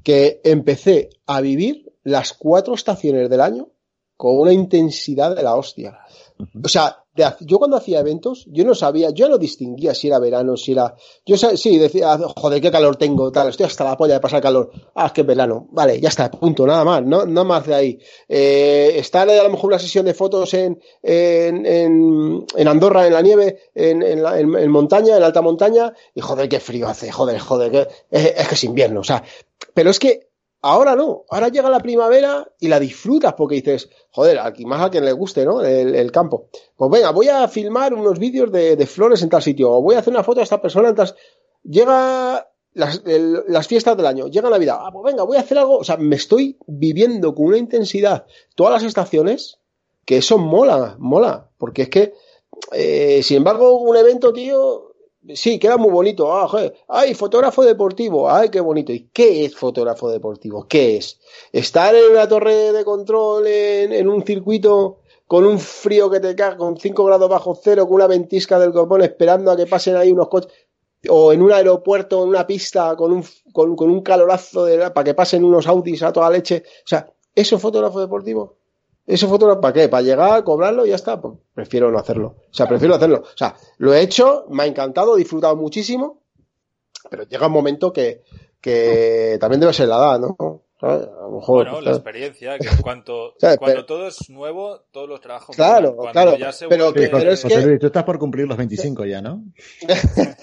Que 0.03 0.41
empecé 0.45 1.11
a 1.27 1.41
vivir 1.43 1.92
las 2.05 2.33
cuatro 2.35 2.75
estaciones 2.75 3.29
del 3.31 3.41
año 3.41 3.69
con 4.17 4.39
una 4.39 4.53
intensidad 4.53 5.35
de 5.35 5.43
la 5.43 5.57
hostia. 5.57 5.99
O 6.65 6.69
sea, 6.69 6.99
de 7.15 7.27
yo 7.41 7.59
cuando 7.59 7.77
hacía 7.77 8.01
eventos, 8.01 8.47
yo 8.51 8.65
no 8.65 8.75
sabía, 8.75 9.11
yo 9.11 9.29
no 9.29 9.37
distinguía 9.37 9.95
si 9.95 10.07
era 10.09 10.19
verano, 10.19 10.57
si 10.57 10.73
era. 10.73 10.95
Yo 11.27 11.37
sí, 11.37 11.77
decía, 11.79 12.17
joder, 12.37 12.61
qué 12.61 12.71
calor 12.71 12.97
tengo, 12.97 13.31
tal, 13.33 13.49
estoy 13.49 13.67
hasta 13.67 13.85
la 13.85 13.97
polla 13.97 14.15
de 14.15 14.21
pasar 14.21 14.41
calor. 14.41 14.71
Ah, 14.95 15.07
es 15.07 15.13
que 15.13 15.21
es 15.23 15.27
verano. 15.27 15.67
Vale, 15.73 16.01
ya 16.01 16.09
está, 16.09 16.31
punto, 16.31 16.67
nada 16.67 16.85
más, 16.85 17.03
no, 17.05 17.27
no 17.27 17.45
más 17.45 17.67
de 17.67 17.75
ahí. 17.75 17.99
Eh, 18.29 18.93
estar 18.97 19.29
a 19.29 19.43
lo 19.43 19.51
mejor 19.51 19.69
una 19.71 19.79
sesión 19.79 20.05
de 20.07 20.15
fotos 20.15 20.55
en, 20.55 20.81
en, 21.03 21.67
en, 21.67 22.47
en 22.57 22.69
Andorra, 22.69 23.07
en 23.07 23.13
la 23.15 23.23
nieve, 23.23 23.59
en, 23.75 24.03
en, 24.03 24.23
la- 24.23 24.39
en- 24.39 24.71
montaña, 24.71 25.17
en 25.17 25.23
alta 25.23 25.43
montaña, 25.43 25.93
y 26.15 26.21
joder, 26.21 26.49
qué 26.49 26.61
frío 26.61 26.89
hace, 26.89 27.11
joder, 27.11 27.39
joder, 27.41 27.89
es 28.11 28.49
que 28.49 28.55
es 28.55 28.65
invierno, 28.65 29.01
o 29.01 29.05
sea, 29.05 29.23
pero 29.75 29.91
es 29.91 29.99
que 29.99 30.32
Ahora 30.65 30.95
no, 30.95 31.25
ahora 31.29 31.49
llega 31.49 31.69
la 31.69 31.81
primavera 31.81 32.49
y 32.61 32.69
la 32.69 32.79
disfrutas 32.79 33.35
porque 33.35 33.57
dices, 33.57 33.91
joder, 34.13 34.39
aquí 34.39 34.65
más 34.65 34.81
a 34.81 34.91
quien 34.91 35.05
le 35.05 35.11
guste, 35.11 35.45
¿no? 35.45 35.61
El, 35.61 36.13
campo. 36.13 36.47
Pues 36.77 36.89
venga, 36.89 37.11
voy 37.11 37.29
a 37.29 37.49
filmar 37.49 37.93
unos 37.93 38.21
vídeos 38.21 38.53
de, 38.53 38.87
flores 38.87 39.23
en 39.23 39.29
tal 39.29 39.43
sitio, 39.43 39.73
o 39.73 39.83
voy 39.83 39.97
a 39.97 39.99
hacer 39.99 40.13
una 40.13 40.23
foto 40.23 40.39
a 40.39 40.45
esta 40.45 40.63
persona 40.63 40.91
en. 40.91 41.17
Llega 41.65 42.49
las 42.75 43.67
fiestas 43.67 43.97
del 43.97 44.07
año, 44.07 44.29
llega 44.29 44.49
Navidad, 44.51 44.79
ah, 44.81 44.91
pues 44.93 45.05
venga, 45.05 45.25
voy 45.25 45.37
a 45.37 45.41
hacer 45.41 45.59
algo, 45.59 45.79
o 45.79 45.85
sea, 45.85 45.97
me 45.97 46.17
estoy 46.17 46.57
viviendo 46.67 47.35
con 47.35 47.47
una 47.47 47.59
intensidad 47.59 48.25
todas 48.55 48.73
las 48.73 48.85
estaciones 48.85 49.59
que 50.05 50.19
eso 50.19 50.39
mola, 50.39 50.97
mola, 50.99 51.51
porque 51.59 51.83
es 51.83 51.89
que, 51.89 52.15
eh, 52.73 53.21
sin 53.23 53.39
embargo, 53.39 53.81
un 53.81 53.97
evento, 53.97 54.33
tío, 54.33 54.92
sí, 55.35 55.59
queda 55.59 55.77
muy 55.77 55.91
bonito. 55.91 56.33
Ah. 56.33 56.49
Ay, 56.89 57.15
fotógrafo 57.15 57.65
deportivo. 57.65 58.31
Ay, 58.31 58.49
qué 58.51 58.61
bonito. 58.61 58.93
¿Y 58.93 59.09
qué 59.13 59.45
es 59.45 59.57
fotógrafo 59.57 60.11
deportivo? 60.11 60.67
¿Qué 60.69 60.97
es? 60.97 61.21
Estar 61.53 61.95
en 61.95 62.11
una 62.13 62.29
torre 62.29 62.73
de 62.73 62.85
control 62.85 63.47
en, 63.47 64.09
un 64.09 64.25
circuito 64.25 65.01
con 65.27 65.45
un 65.45 65.59
frío 65.59 66.11
que 66.11 66.21
te 66.21 66.35
caga, 66.35 66.57
con 66.57 66.77
5 66.77 67.05
grados 67.05 67.31
bajo 67.31 67.55
cero, 67.55 67.87
con 67.87 67.95
una 67.95 68.07
ventisca 68.07 68.59
del 68.59 68.73
copón 68.73 69.03
esperando 69.03 69.51
a 69.51 69.57
que 69.57 69.67
pasen 69.67 69.97
ahí 69.97 70.13
unos 70.13 70.29
coches. 70.29 70.53
O 71.09 71.33
en 71.33 71.43
un 71.43 71.51
aeropuerto, 71.51 72.23
en 72.23 72.29
una 72.29 72.47
pista, 72.47 72.95
con 72.97 73.13
un, 73.13 73.25
con, 73.53 73.75
con 73.75 73.91
un 73.91 74.03
calorazo 74.03 74.67
de, 74.67 74.91
para 74.91 75.05
que 75.05 75.15
pasen 75.15 75.45
unos 75.45 75.67
Audis 75.67 76.03
a 76.03 76.13
toda 76.13 76.31
leche. 76.31 76.63
O 76.85 76.89
sea, 76.89 77.13
¿eso 77.35 77.57
es 77.57 77.63
fotógrafo 77.63 78.01
deportivo? 78.01 78.62
¿Eso 79.07 79.29
fotógrafo 79.29 79.61
para 79.61 79.75
qué? 79.75 79.89
¿Para 79.89 80.03
llegar, 80.03 80.45
cobrarlo 80.45 80.87
y 80.87 80.91
ya 80.91 80.95
está? 80.95 81.21
Pues 81.21 81.35
prefiero 81.55 81.91
no 81.91 81.99
hacerlo. 81.99 82.37
O 82.51 82.55
sea, 82.55 82.69
prefiero 82.69 82.95
hacerlo. 82.95 83.23
O 83.23 83.37
sea, 83.37 83.57
lo 83.79 83.93
he 83.93 84.01
hecho, 84.01 84.47
me 84.51 84.63
ha 84.63 84.67
encantado, 84.67 85.17
he 85.17 85.19
disfrutado 85.19 85.57
muchísimo, 85.57 86.23
pero 87.11 87.25
llega 87.25 87.47
un 87.47 87.53
momento 87.53 87.93
que, 87.93 88.23
que 88.61 89.37
también 89.41 89.61
debe 89.61 89.73
ser 89.73 89.89
la 89.89 89.97
edad, 89.97 90.21
¿no? 90.21 90.63
¿Sabes? 90.83 91.07
A 91.07 91.23
lo 91.23 91.31
mejor. 91.37 91.65
Bueno, 91.71 91.81
la 91.81 91.93
experiencia, 91.93 92.59
que 92.59 92.67
cuanto, 92.83 93.35
cuando 93.41 93.67
Pero- 93.67 93.87
todo 93.87 94.09
es 94.09 94.29
nuevo, 94.29 94.81
todos 94.91 95.09
los 95.09 95.21
trabajos. 95.21 95.55
Claro. 95.55 95.95
Cuando 95.95 96.13
claro, 96.13 96.37
ya 96.37 96.51
se 96.51 96.67
pero 96.67 96.91
vuelve- 96.91 97.03
que- 97.05 97.09
pero 97.17 97.31
es 97.31 97.41
José 97.43 97.55
que- 97.61 97.67
Luis, 97.67 97.79
tú 97.79 97.87
estás 97.87 98.03
por 98.03 98.19
cumplir 98.19 98.49
los 98.49 98.59
25 98.59 99.05
ya, 99.07 99.23
¿no? 99.23 99.45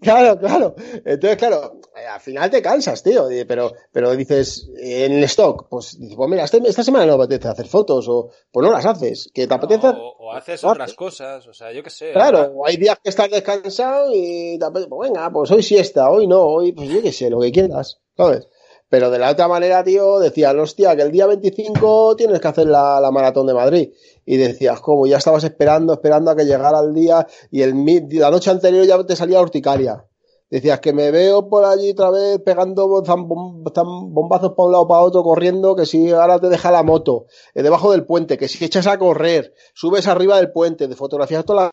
claro, 0.00 0.38
claro. 0.38 0.74
Entonces, 1.04 1.36
claro, 1.36 1.80
eh, 1.96 2.06
al 2.06 2.20
final 2.20 2.50
te 2.50 2.62
cansas, 2.62 3.02
tío. 3.02 3.26
Pero, 3.46 3.72
pero 3.92 4.14
dices, 4.16 4.70
eh, 4.80 5.06
en 5.06 5.12
el 5.14 5.24
stock, 5.24 5.66
pues, 5.68 5.98
dices, 5.98 6.16
pues 6.16 6.30
mira, 6.30 6.44
este- 6.44 6.58
esta 6.64 6.82
semana 6.82 7.06
no 7.06 7.18
me 7.18 7.24
apetece 7.24 7.48
hacer 7.48 7.66
fotos, 7.66 8.06
o 8.08 8.30
pues 8.50 8.66
no 8.66 8.72
las 8.72 8.86
haces. 8.86 9.30
Que 9.34 9.46
te 9.46 9.54
apetece. 9.54 9.88
o, 9.88 10.16
o 10.20 10.32
haces 10.32 10.62
otras 10.64 10.86
haces. 10.86 10.96
cosas, 10.96 11.46
o 11.46 11.52
sea, 11.52 11.72
yo 11.72 11.82
qué 11.82 11.90
sé. 11.90 12.12
Claro, 12.12 12.52
o 12.54 12.66
hay 12.66 12.76
días 12.76 12.98
que 13.02 13.10
estás 13.10 13.30
descansado 13.30 14.10
y 14.12 14.58
te 14.58 14.64
apetece, 14.64 14.88
pues 14.88 15.10
venga, 15.10 15.30
pues 15.30 15.50
hoy 15.50 15.62
siesta, 15.62 16.10
hoy 16.10 16.26
no, 16.26 16.40
hoy, 16.42 16.72
pues 16.72 16.88
yo 16.88 17.02
qué 17.02 17.12
sé, 17.12 17.30
lo 17.30 17.40
que 17.40 17.52
quieras, 17.52 18.00
¿sabes? 18.16 18.48
Pero 18.92 19.10
de 19.10 19.18
la 19.18 19.30
otra 19.30 19.48
manera, 19.48 19.82
tío, 19.82 20.18
decían, 20.18 20.60
hostia, 20.60 20.94
que 20.94 21.00
el 21.00 21.10
día 21.10 21.26
25 21.26 22.14
tienes 22.14 22.40
que 22.40 22.48
hacer 22.48 22.66
la, 22.66 23.00
la 23.00 23.10
maratón 23.10 23.46
de 23.46 23.54
Madrid. 23.54 23.88
Y 24.26 24.36
decías, 24.36 24.82
como 24.82 25.06
ya 25.06 25.16
estabas 25.16 25.44
esperando, 25.44 25.94
esperando 25.94 26.30
a 26.30 26.36
que 26.36 26.44
llegara 26.44 26.80
el 26.80 26.92
día 26.92 27.26
y 27.50 27.62
el 27.62 27.72
la 28.10 28.30
noche 28.30 28.50
anterior 28.50 28.84
ya 28.84 29.02
te 29.02 29.16
salía 29.16 29.40
urticaria. 29.40 30.04
Decías 30.50 30.80
que 30.80 30.92
me 30.92 31.10
veo 31.10 31.48
por 31.48 31.64
allí 31.64 31.92
otra 31.92 32.10
vez 32.10 32.38
pegando 32.44 32.86
bombazos 32.86 34.52
para 34.52 34.66
un 34.66 34.72
lado 34.72 34.86
para 34.86 35.00
otro, 35.00 35.22
corriendo, 35.22 35.74
que 35.74 35.86
si 35.86 36.10
ahora 36.10 36.38
te 36.38 36.50
deja 36.50 36.70
la 36.70 36.82
moto, 36.82 37.24
eh, 37.54 37.62
debajo 37.62 37.92
del 37.92 38.04
puente, 38.04 38.36
que 38.36 38.46
si 38.46 38.62
echas 38.62 38.86
a 38.86 38.98
correr, 38.98 39.54
subes 39.72 40.06
arriba 40.06 40.36
del 40.36 40.52
puente, 40.52 40.86
de 40.86 40.96
fotografías 40.96 41.46
toda 41.46 41.62
la 41.62 41.70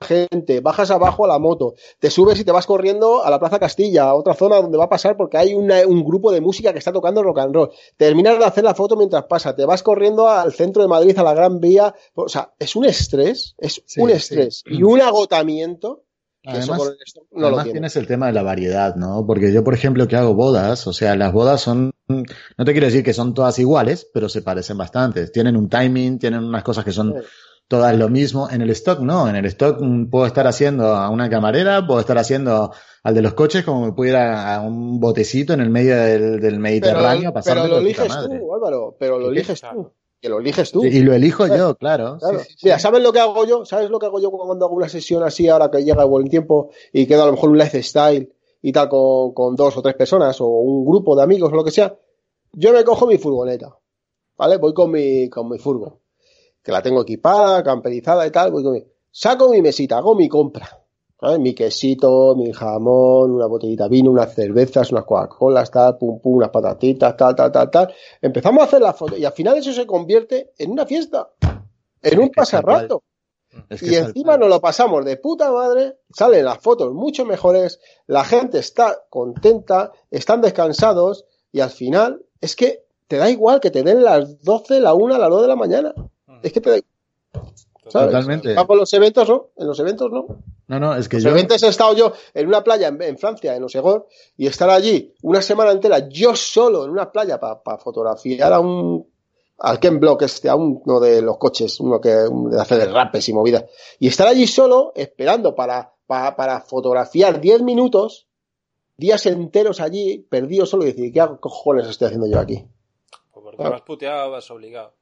gente, 0.00 0.60
bajas 0.60 0.90
abajo 0.90 1.24
a 1.24 1.28
la 1.28 1.38
moto, 1.38 1.74
te 1.98 2.10
subes 2.10 2.38
y 2.40 2.44
te 2.44 2.52
vas 2.52 2.66
corriendo 2.66 3.24
a 3.24 3.30
la 3.30 3.38
Plaza 3.38 3.58
Castilla, 3.58 4.04
a 4.04 4.14
otra 4.14 4.34
zona 4.34 4.56
donde 4.56 4.78
va 4.78 4.84
a 4.84 4.88
pasar 4.88 5.16
porque 5.16 5.36
hay 5.38 5.54
una- 5.54 5.86
un 5.86 6.04
grupo 6.04 6.32
de 6.32 6.40
música 6.40 6.72
que 6.72 6.78
está 6.78 6.92
tocando 6.92 7.22
rock 7.22 7.38
and 7.40 7.54
roll. 7.54 7.70
Terminas 7.96 8.38
de 8.38 8.44
hacer 8.44 8.64
la 8.64 8.74
foto 8.74 8.96
mientras 8.96 9.24
pasa, 9.24 9.54
te 9.54 9.64
vas 9.64 9.82
corriendo 9.82 10.28
al 10.28 10.52
centro 10.52 10.82
de 10.82 10.88
Madrid, 10.88 11.18
a 11.18 11.22
la 11.22 11.34
Gran 11.34 11.60
Vía. 11.60 11.94
O 12.14 12.28
sea, 12.28 12.52
es 12.58 12.76
un 12.76 12.84
estrés, 12.84 13.54
es 13.58 13.82
Sí, 13.86 14.00
un 14.00 14.10
sí. 14.10 14.16
estrés 14.16 14.62
y 14.66 14.82
un 14.82 15.00
agotamiento 15.00 16.04
Además, 16.42 16.78
no 17.30 17.62
tienes 17.72 17.96
el 17.96 18.06
tema 18.06 18.26
de 18.28 18.32
la 18.32 18.42
variedad, 18.42 18.96
¿no? 18.96 19.26
Porque 19.26 19.52
yo, 19.52 19.62
por 19.62 19.74
ejemplo, 19.74 20.08
que 20.08 20.16
hago 20.16 20.34
bodas, 20.34 20.86
o 20.86 20.92
sea, 20.94 21.14
las 21.14 21.32
bodas 21.34 21.60
son, 21.60 21.92
no 22.08 22.64
te 22.64 22.72
quiero 22.72 22.86
decir 22.86 23.04
que 23.04 23.12
son 23.12 23.34
todas 23.34 23.58
iguales, 23.58 24.08
pero 24.14 24.28
se 24.30 24.40
parecen 24.40 24.78
bastante. 24.78 25.28
Tienen 25.28 25.54
un 25.56 25.68
timing, 25.68 26.18
tienen 26.18 26.42
unas 26.42 26.62
cosas 26.64 26.84
que 26.84 26.92
son. 26.92 27.14
Todas 27.70 27.96
lo 27.96 28.08
mismo. 28.08 28.50
En 28.50 28.62
el 28.62 28.70
stock 28.70 28.98
no, 28.98 29.28
en 29.28 29.36
el 29.36 29.46
stock 29.46 29.78
mm, 29.80 30.10
puedo 30.10 30.26
estar 30.26 30.46
haciendo 30.48 30.86
a 30.86 31.08
una 31.08 31.30
camarera, 31.30 31.86
puedo 31.86 32.00
estar 32.00 32.18
haciendo 32.18 32.72
al 33.04 33.14
de 33.14 33.22
los 33.22 33.34
coches 33.34 33.64
como 33.64 33.86
me 33.86 33.92
pudiera 33.92 34.56
a 34.56 34.60
un 34.60 34.98
botecito 34.98 35.52
en 35.52 35.60
el 35.60 35.70
medio 35.70 35.96
del, 35.96 36.40
del 36.40 36.58
Mediterráneo, 36.58 37.32
pero, 37.32 37.68
lo 37.68 37.78
eliges 37.78 38.08
madre. 38.08 38.40
tú, 38.40 38.54
Álvaro, 38.54 38.96
pero 38.98 39.20
lo 39.20 39.30
eliges 39.30 39.60
tú. 39.60 39.92
Que 40.20 40.28
lo 40.28 40.40
eliges 40.40 40.72
tú. 40.72 40.84
Y 40.84 41.00
lo 41.00 41.14
elijo 41.14 41.46
yo, 41.46 41.76
claro. 41.76 42.18
Claro. 42.18 42.40
Sí, 42.40 42.44
sí, 42.44 42.54
sí. 42.58 42.66
Mira, 42.66 42.80
¿sabes 42.80 43.02
lo 43.02 43.12
que 43.12 43.20
hago 43.20 43.46
yo? 43.46 43.64
¿Sabes 43.64 43.88
lo 43.88 44.00
que 44.00 44.06
hago 44.06 44.20
yo 44.20 44.32
cuando 44.32 44.66
hago 44.66 44.74
una 44.74 44.88
sesión 44.88 45.22
así 45.22 45.48
ahora 45.48 45.70
que 45.70 45.84
llega 45.84 46.02
el 46.02 46.08
buen 46.08 46.28
tiempo 46.28 46.70
y 46.92 47.06
queda 47.06 47.22
a 47.22 47.26
lo 47.26 47.32
mejor 47.32 47.50
un 47.50 47.58
lifestyle 47.58 48.30
y 48.60 48.72
tal 48.72 48.88
con, 48.88 49.32
con 49.32 49.54
dos 49.54 49.76
o 49.76 49.80
tres 49.80 49.94
personas 49.94 50.40
o 50.40 50.48
un 50.48 50.84
grupo 50.84 51.14
de 51.14 51.22
amigos 51.22 51.52
o 51.52 51.56
lo 51.56 51.64
que 51.64 51.70
sea? 51.70 51.96
Yo 52.52 52.72
me 52.72 52.82
cojo 52.82 53.06
mi 53.06 53.16
furgoneta, 53.16 53.78
¿vale? 54.36 54.56
Voy 54.56 54.74
con 54.74 54.90
mi, 54.90 55.30
con 55.30 55.48
mi 55.48 55.58
furgo, 55.58 55.99
que 56.62 56.72
la 56.72 56.82
tengo 56.82 57.02
equipada, 57.02 57.62
camperizada 57.62 58.26
y 58.26 58.30
tal, 58.30 58.50
voy 58.52 58.86
saco 59.10 59.50
mi 59.50 59.60
mesita, 59.62 59.98
hago 59.98 60.14
mi 60.14 60.28
compra, 60.28 60.68
¿sabes? 61.20 61.38
Mi 61.38 61.54
quesito, 61.54 62.34
mi 62.36 62.52
jamón, 62.52 63.32
una 63.32 63.46
botellita 63.46 63.84
de 63.84 63.90
vino, 63.90 64.10
unas 64.10 64.34
cervezas, 64.34 64.92
unas 64.92 65.04
Coca-Colas, 65.04 65.70
tal, 65.70 65.98
pum, 65.98 66.20
pum, 66.20 66.36
unas 66.36 66.50
patatitas, 66.50 67.16
tal, 67.16 67.34
tal, 67.34 67.50
tal, 67.50 67.70
tal. 67.70 67.94
Empezamos 68.20 68.62
a 68.62 68.66
hacer 68.66 68.80
la 68.80 68.92
foto 68.92 69.16
y 69.16 69.24
al 69.24 69.32
final 69.32 69.58
eso 69.58 69.72
se 69.72 69.86
convierte 69.86 70.52
en 70.58 70.70
una 70.70 70.86
fiesta, 70.86 71.30
en 72.02 72.20
un 72.20 72.30
pasarrato. 72.30 73.02
Es 73.68 73.80
que 73.80 73.90
Y 73.90 73.94
encima 73.96 74.36
nos 74.36 74.48
lo 74.48 74.60
pasamos 74.60 75.04
de 75.04 75.16
puta 75.16 75.50
madre, 75.50 75.98
salen 76.14 76.44
las 76.44 76.58
fotos 76.58 76.92
mucho 76.92 77.24
mejores, 77.24 77.80
la 78.06 78.24
gente 78.24 78.60
está 78.60 79.04
contenta, 79.10 79.92
están 80.10 80.40
descansados 80.40 81.26
y 81.50 81.60
al 81.60 81.70
final 81.70 82.24
es 82.40 82.54
que 82.54 82.84
te 83.08 83.16
da 83.16 83.28
igual 83.28 83.58
que 83.58 83.72
te 83.72 83.82
den 83.82 84.04
las 84.04 84.40
12, 84.42 84.78
la 84.78 84.94
1, 84.94 85.18
las 85.18 85.30
2 85.30 85.42
de 85.42 85.48
la 85.48 85.56
mañana. 85.56 85.94
Es 86.42 86.52
que 86.52 86.60
te 86.60 86.70
da 86.70 86.80
¿sabes? 87.88 88.12
Totalmente. 88.12 88.54
Con 88.54 88.78
los 88.78 88.92
eventos 88.92 89.28
no, 89.28 89.48
en 89.56 89.66
los 89.66 89.78
eventos 89.80 90.10
no. 90.10 90.26
No, 90.68 90.78
no, 90.78 90.94
es 90.94 91.08
que 91.08 91.16
Los 91.16 91.24
yo, 91.24 91.30
eventos 91.30 91.62
he 91.62 91.68
estado 91.68 91.94
yo 91.94 92.12
en 92.32 92.46
una 92.46 92.62
playa 92.62 92.88
en, 92.88 93.02
en 93.02 93.18
Francia, 93.18 93.56
en 93.56 93.64
Osegor, 93.64 94.06
y 94.36 94.46
estar 94.46 94.70
allí 94.70 95.14
una 95.22 95.42
semana 95.42 95.72
entera 95.72 96.08
yo 96.08 96.36
solo 96.36 96.84
en 96.84 96.90
una 96.90 97.10
playa 97.10 97.40
para 97.40 97.78
fotografiar 97.78 98.52
a 98.52 98.60
un 98.60 99.10
al 99.60 99.78
Ken 99.78 100.00
Block 100.00 100.22
este, 100.22 100.48
a 100.48 100.56
uno 100.56 101.00
de 101.00 101.20
los 101.20 101.36
coches, 101.36 101.80
uno 101.80 102.00
que 102.00 102.14
hace 102.58 102.78
de 102.78 102.86
rapes 102.86 103.28
y 103.28 103.32
movidas. 103.34 103.64
Y 103.98 104.08
estar 104.08 104.26
allí 104.26 104.46
solo, 104.46 104.92
esperando 104.94 105.54
para, 105.54 105.92
para, 106.06 106.34
para 106.34 106.60
fotografiar 106.62 107.40
10 107.40 107.62
minutos, 107.62 108.26
días 108.96 109.26
enteros 109.26 109.80
allí, 109.80 110.26
perdido 110.30 110.64
solo, 110.64 110.84
y 110.84 110.92
decir, 110.92 111.12
¿qué 111.12 111.26
cojones 111.40 111.86
estoy 111.88 112.06
haciendo 112.06 112.26
yo 112.26 112.38
aquí? 112.38 112.64
Pues 113.32 113.44
porque 113.44 113.62
vas 113.62 113.82
puteado, 113.82 114.30
vas 114.30 114.50
obligado. 114.50 114.94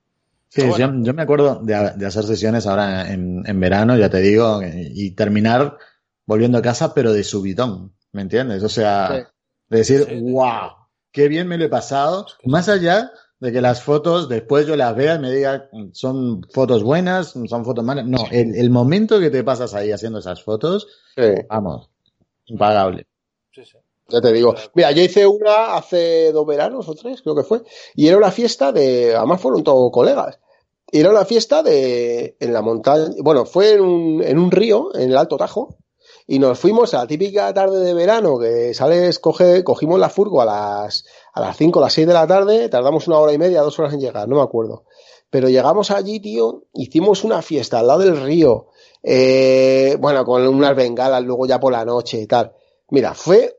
Sí, 0.50 0.62
yo, 0.62 0.90
yo, 1.02 1.14
me 1.14 1.22
acuerdo 1.22 1.60
de, 1.62 1.92
de, 1.96 2.06
hacer 2.06 2.24
sesiones 2.24 2.66
ahora 2.66 3.12
en, 3.12 3.42
en, 3.46 3.60
verano, 3.60 3.96
ya 3.98 4.08
te 4.08 4.20
digo, 4.20 4.60
y 4.62 5.10
terminar 5.10 5.76
volviendo 6.26 6.58
a 6.58 6.62
casa, 6.62 6.94
pero 6.94 7.12
de 7.12 7.22
subidón, 7.22 7.94
¿me 8.12 8.22
entiendes? 8.22 8.62
O 8.62 8.68
sea, 8.68 9.08
sí. 9.08 9.22
de 9.68 9.78
decir, 9.78 10.06
sí, 10.08 10.20
wow, 10.20 10.70
qué 11.12 11.28
bien 11.28 11.48
me 11.48 11.58
lo 11.58 11.64
he 11.64 11.68
pasado, 11.68 12.26
más 12.44 12.68
allá 12.70 13.10
de 13.40 13.52
que 13.52 13.60
las 13.60 13.82
fotos 13.82 14.28
después 14.28 14.66
yo 14.66 14.74
las 14.74 14.96
vea 14.96 15.14
y 15.16 15.18
me 15.20 15.30
diga 15.30 15.68
son 15.92 16.42
fotos 16.52 16.82
buenas, 16.82 17.28
son 17.28 17.64
fotos 17.64 17.84
malas. 17.84 18.06
No, 18.06 18.26
el, 18.30 18.54
el 18.56 18.70
momento 18.70 19.20
que 19.20 19.30
te 19.30 19.44
pasas 19.44 19.74
ahí 19.74 19.92
haciendo 19.92 20.18
esas 20.18 20.42
fotos, 20.42 20.88
vamos, 21.48 21.90
impagable. 22.46 23.06
Sí, 23.52 23.64
sí. 23.64 23.78
Ya 24.08 24.20
te 24.22 24.32
digo. 24.32 24.54
Mira, 24.74 24.90
yo 24.92 25.02
hice 25.02 25.26
una 25.26 25.76
hace 25.76 26.32
dos 26.32 26.46
veranos 26.46 26.88
o 26.88 26.94
tres, 26.94 27.20
creo 27.20 27.34
que 27.34 27.42
fue, 27.42 27.62
y 27.94 28.08
era 28.08 28.16
una 28.16 28.30
fiesta 28.30 28.72
de, 28.72 29.14
además 29.14 29.40
fueron 29.40 29.62
todos 29.62 29.90
colegas. 29.92 30.40
Y 30.90 31.00
era 31.00 31.10
una 31.10 31.26
fiesta 31.26 31.62
de, 31.62 32.36
en 32.40 32.52
la 32.54 32.62
montaña, 32.62 33.10
bueno, 33.22 33.44
fue 33.44 33.72
en 33.74 33.82
un, 33.82 34.22
en 34.22 34.38
un 34.38 34.50
río, 34.50 34.94
en 34.94 35.10
el 35.10 35.16
Alto 35.18 35.36
Tajo, 35.36 35.76
y 36.26 36.38
nos 36.38 36.58
fuimos 36.58 36.94
a 36.94 36.98
la 36.98 37.06
típica 37.06 37.52
tarde 37.52 37.84
de 37.84 37.92
verano 37.92 38.38
que 38.38 38.72
sales, 38.72 39.18
coge, 39.18 39.62
cogimos 39.62 40.00
la 40.00 40.08
furgo 40.08 40.40
a 40.40 40.46
las, 40.46 41.04
a 41.34 41.40
las 41.40 41.56
5 41.58 41.78
o 41.78 41.82
las 41.82 41.92
6 41.92 42.06
de 42.06 42.14
la 42.14 42.26
tarde, 42.26 42.68
tardamos 42.70 43.08
una 43.08 43.18
hora 43.18 43.34
y 43.34 43.38
media, 43.38 43.60
dos 43.60 43.78
horas 43.78 43.92
en 43.92 44.00
llegar, 44.00 44.26
no 44.26 44.36
me 44.36 44.42
acuerdo. 44.42 44.84
Pero 45.28 45.50
llegamos 45.50 45.90
allí, 45.90 46.20
tío, 46.20 46.64
hicimos 46.72 47.24
una 47.24 47.42
fiesta 47.42 47.78
al 47.78 47.86
lado 47.86 48.00
del 48.00 48.22
río, 48.22 48.68
eh, 49.02 49.96
bueno, 50.00 50.24
con 50.24 50.46
unas 50.46 50.74
bengalas 50.74 51.22
luego 51.22 51.46
ya 51.46 51.60
por 51.60 51.72
la 51.72 51.84
noche 51.84 52.18
y 52.20 52.26
tal. 52.26 52.54
Mira, 52.90 53.12
fue, 53.12 53.57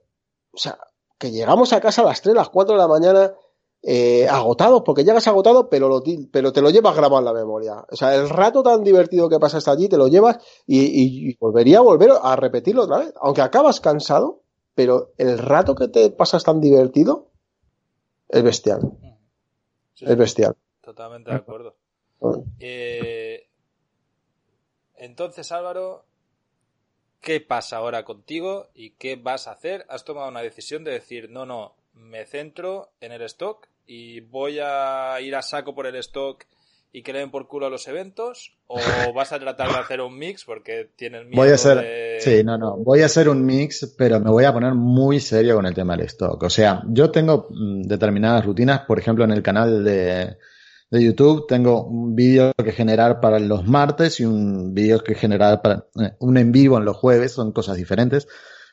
o 0.51 0.57
sea, 0.57 0.77
que 1.17 1.31
llegamos 1.31 1.73
a 1.73 1.81
casa 1.81 2.01
a 2.01 2.05
las 2.05 2.21
3, 2.21 2.35
las 2.35 2.49
4 2.49 2.75
de 2.75 2.79
la 2.79 2.87
mañana, 2.87 3.33
eh, 3.81 4.27
agotados, 4.27 4.83
porque 4.85 5.03
llegas 5.03 5.27
agotado, 5.27 5.69
pero, 5.69 5.87
lo, 5.87 6.03
pero 6.31 6.51
te 6.51 6.61
lo 6.61 6.69
llevas 6.69 6.95
grabado 6.95 7.19
en 7.19 7.25
la 7.25 7.33
memoria. 7.33 7.85
O 7.89 7.95
sea, 7.95 8.15
el 8.15 8.29
rato 8.29 8.63
tan 8.63 8.83
divertido 8.83 9.29
que 9.29 9.39
pasas 9.39 9.67
allí, 9.67 9.87
te 9.87 9.97
lo 9.97 10.07
llevas 10.07 10.37
y, 10.65 10.79
y, 10.79 11.29
y, 11.29 11.37
volvería 11.37 11.79
a 11.79 11.81
volver 11.81 12.11
a 12.21 12.35
repetirlo 12.35 12.83
otra 12.83 12.99
vez. 12.99 13.13
Aunque 13.21 13.41
acabas 13.41 13.79
cansado, 13.79 14.43
pero 14.75 15.11
el 15.17 15.37
rato 15.37 15.75
que 15.75 15.87
te 15.87 16.09
pasas 16.09 16.43
tan 16.43 16.59
divertido 16.59 17.31
es 18.27 18.43
bestial. 18.43 18.81
Sí, 19.93 20.05
es 20.07 20.17
bestial. 20.17 20.55
Totalmente 20.81 21.31
de 21.31 21.37
acuerdo. 21.37 21.75
Eh, 22.59 23.47
entonces, 24.95 25.51
Álvaro, 25.51 26.05
¿qué 27.21 27.41
pasa 27.41 27.77
ahora 27.77 28.03
contigo 28.03 28.69
y 28.73 28.91
qué 28.91 29.15
vas 29.15 29.47
a 29.47 29.51
hacer? 29.51 29.85
Has 29.89 30.05
tomado 30.05 30.29
una 30.29 30.41
decisión 30.41 30.83
de 30.83 30.91
decir, 30.91 31.29
no, 31.29 31.45
no, 31.45 31.75
me 31.93 32.25
centro 32.25 32.91
en 33.01 33.11
el 33.11 33.21
stock 33.23 33.67
y 33.87 34.21
voy 34.21 34.59
a 34.61 35.19
ir 35.21 35.35
a 35.35 35.41
saco 35.41 35.73
por 35.73 35.87
el 35.87 35.95
stock 35.95 36.45
y 36.91 37.03
que 37.03 37.13
le 37.13 37.19
den 37.19 37.29
por 37.29 37.47
culo 37.47 37.67
a 37.67 37.69
los 37.69 37.87
eventos 37.87 38.55
o 38.67 38.77
vas 39.13 39.31
a 39.31 39.39
tratar 39.39 39.71
de 39.71 39.77
hacer 39.77 40.01
un 40.01 40.17
mix 40.17 40.43
porque 40.43 40.89
tienes 40.95 41.25
miedo 41.25 41.35
voy 41.35 41.49
a 41.49 41.55
hacer 41.55 41.77
de... 41.77 42.17
sí 42.19 42.43
no 42.43 42.57
no 42.57 42.77
voy 42.77 43.01
a 43.01 43.05
hacer 43.05 43.29
un 43.29 43.45
mix 43.45 43.93
pero 43.97 44.19
me 44.19 44.31
voy 44.31 44.45
a 44.45 44.53
poner 44.53 44.73
muy 44.73 45.19
serio 45.19 45.55
con 45.55 45.67
el 45.67 45.75
tema 45.75 45.95
del 45.95 46.07
stock 46.07 46.41
o 46.41 46.49
sea 46.49 46.81
yo 46.87 47.11
tengo 47.11 47.47
mm, 47.51 47.83
determinadas 47.83 48.45
rutinas 48.45 48.81
por 48.81 48.97
ejemplo 48.97 49.23
en 49.23 49.31
el 49.31 49.43
canal 49.43 49.83
de, 49.83 50.37
de 50.89 51.03
YouTube. 51.03 51.45
Tengo 51.47 51.83
un 51.83 52.15
vídeo 52.15 52.51
que 52.53 52.71
generar 52.71 53.19
para 53.19 53.39
los 53.39 53.67
martes 53.67 54.19
y 54.19 54.25
un 54.25 54.73
vídeo 54.73 55.03
que 55.03 55.15
generar 55.15 55.61
para 55.61 55.85
eh, 55.99 56.13
un 56.19 56.37
en 56.37 56.51
vivo 56.51 56.77
en 56.77 56.85
los 56.85 56.97
jueves. 56.97 57.33
Son 57.33 57.51
cosas 57.51 57.77
diferentes. 57.77 58.27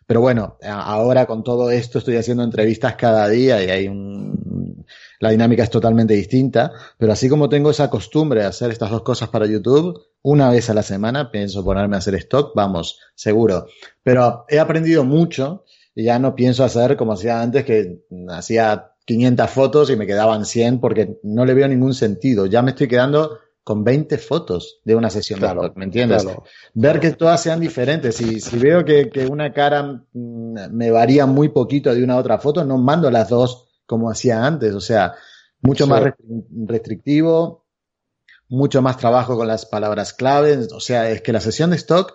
Pero 0.07 0.21
bueno, 0.21 0.57
ahora 0.63 1.27
con 1.27 1.43
todo 1.43 1.71
esto 1.71 1.99
estoy 1.99 2.17
haciendo 2.17 2.45
entrevistas 2.45 2.95
cada 2.95 3.29
día 3.29 3.63
y 3.65 3.71
hay 3.71 3.89
un, 3.89 4.85
la 5.19 5.31
dinámica 5.31 5.65
es 5.65 5.71
totalmente 5.71 6.15
distinta, 6.15 6.73
pero 6.97 7.13
así 7.13 7.29
como 7.29 7.49
tengo 7.49 7.71
esa 7.71 7.91
costumbre 7.91 8.41
de 8.41 8.47
hacer 8.47 8.71
estas 8.71 8.91
dos 8.91 9.03
cosas 9.03 9.31
para 9.31 9.47
YouTube, 9.47 10.01
una 10.23 10.51
vez 10.51 10.71
a 10.71 10.75
la 10.75 10.85
semana 10.85 11.31
pienso 11.33 11.65
ponerme 11.65 11.97
a 11.97 11.99
hacer 11.99 12.15
stock, 12.17 12.53
vamos, 12.55 13.01
seguro. 13.17 13.67
Pero 14.03 14.45
he 14.49 14.61
aprendido 14.61 15.05
mucho 15.05 15.65
y 15.95 16.05
ya 16.05 16.19
no 16.19 16.37
pienso 16.37 16.63
hacer 16.63 16.97
como 16.97 17.15
hacía 17.15 17.41
antes 17.41 17.65
que 17.65 18.05
hacía 18.29 18.93
500 19.07 19.51
fotos 19.51 19.91
y 19.91 19.97
me 19.97 20.07
quedaban 20.07 20.45
100 20.45 20.81
porque 20.81 21.19
no 21.23 21.45
le 21.45 21.55
veo 21.55 21.69
ningún 21.69 21.95
sentido. 21.95 22.47
Ya 22.47 22.61
me 22.63 22.73
estoy 22.73 22.89
quedando 22.89 23.39
con 23.63 23.83
20 23.83 24.19
fotos 24.19 24.81
de 24.85 24.95
una 24.95 25.11
sesión 25.11 25.41
claro, 25.41 25.63
de 25.63 25.73
¿me 25.75 25.85
entiendes? 25.85 26.23
Claro, 26.23 26.45
Ver 26.75 27.01
que 27.01 27.13
todas 27.13 27.43
sean 27.43 27.61
diferentes. 27.61 28.17
Si, 28.17 28.41
si 28.41 28.59
veo 28.59 28.85
que, 28.85 29.09
que, 29.11 29.27
una 29.27 29.53
cara 29.53 30.05
me 30.13 30.91
varía 30.91 31.27
muy 31.27 31.49
poquito 31.49 31.95
de 31.95 32.05
una 32.05 32.15
a 32.15 32.19
otra 32.19 32.39
foto, 32.39 32.65
no 32.65 32.79
mando 32.79 33.11
las 33.11 33.29
dos 33.29 33.69
como 33.87 34.11
hacía 34.11 34.45
antes. 34.45 34.75
O 34.75 34.81
sea, 34.81 35.15
mucho 35.63 35.85
sí. 35.85 35.91
más 35.91 36.03
restrictivo, 36.67 37.67
mucho 38.49 38.83
más 38.83 38.99
trabajo 38.99 39.37
con 39.37 39.49
las 39.49 39.67
palabras 39.67 40.13
claves. 40.13 40.73
O 40.73 40.81
sea, 40.81 41.11
es 41.11 41.23
que 41.23 41.33
la 41.33 41.41
sesión 41.41 41.71
de 41.71 41.77
stock 41.77 42.13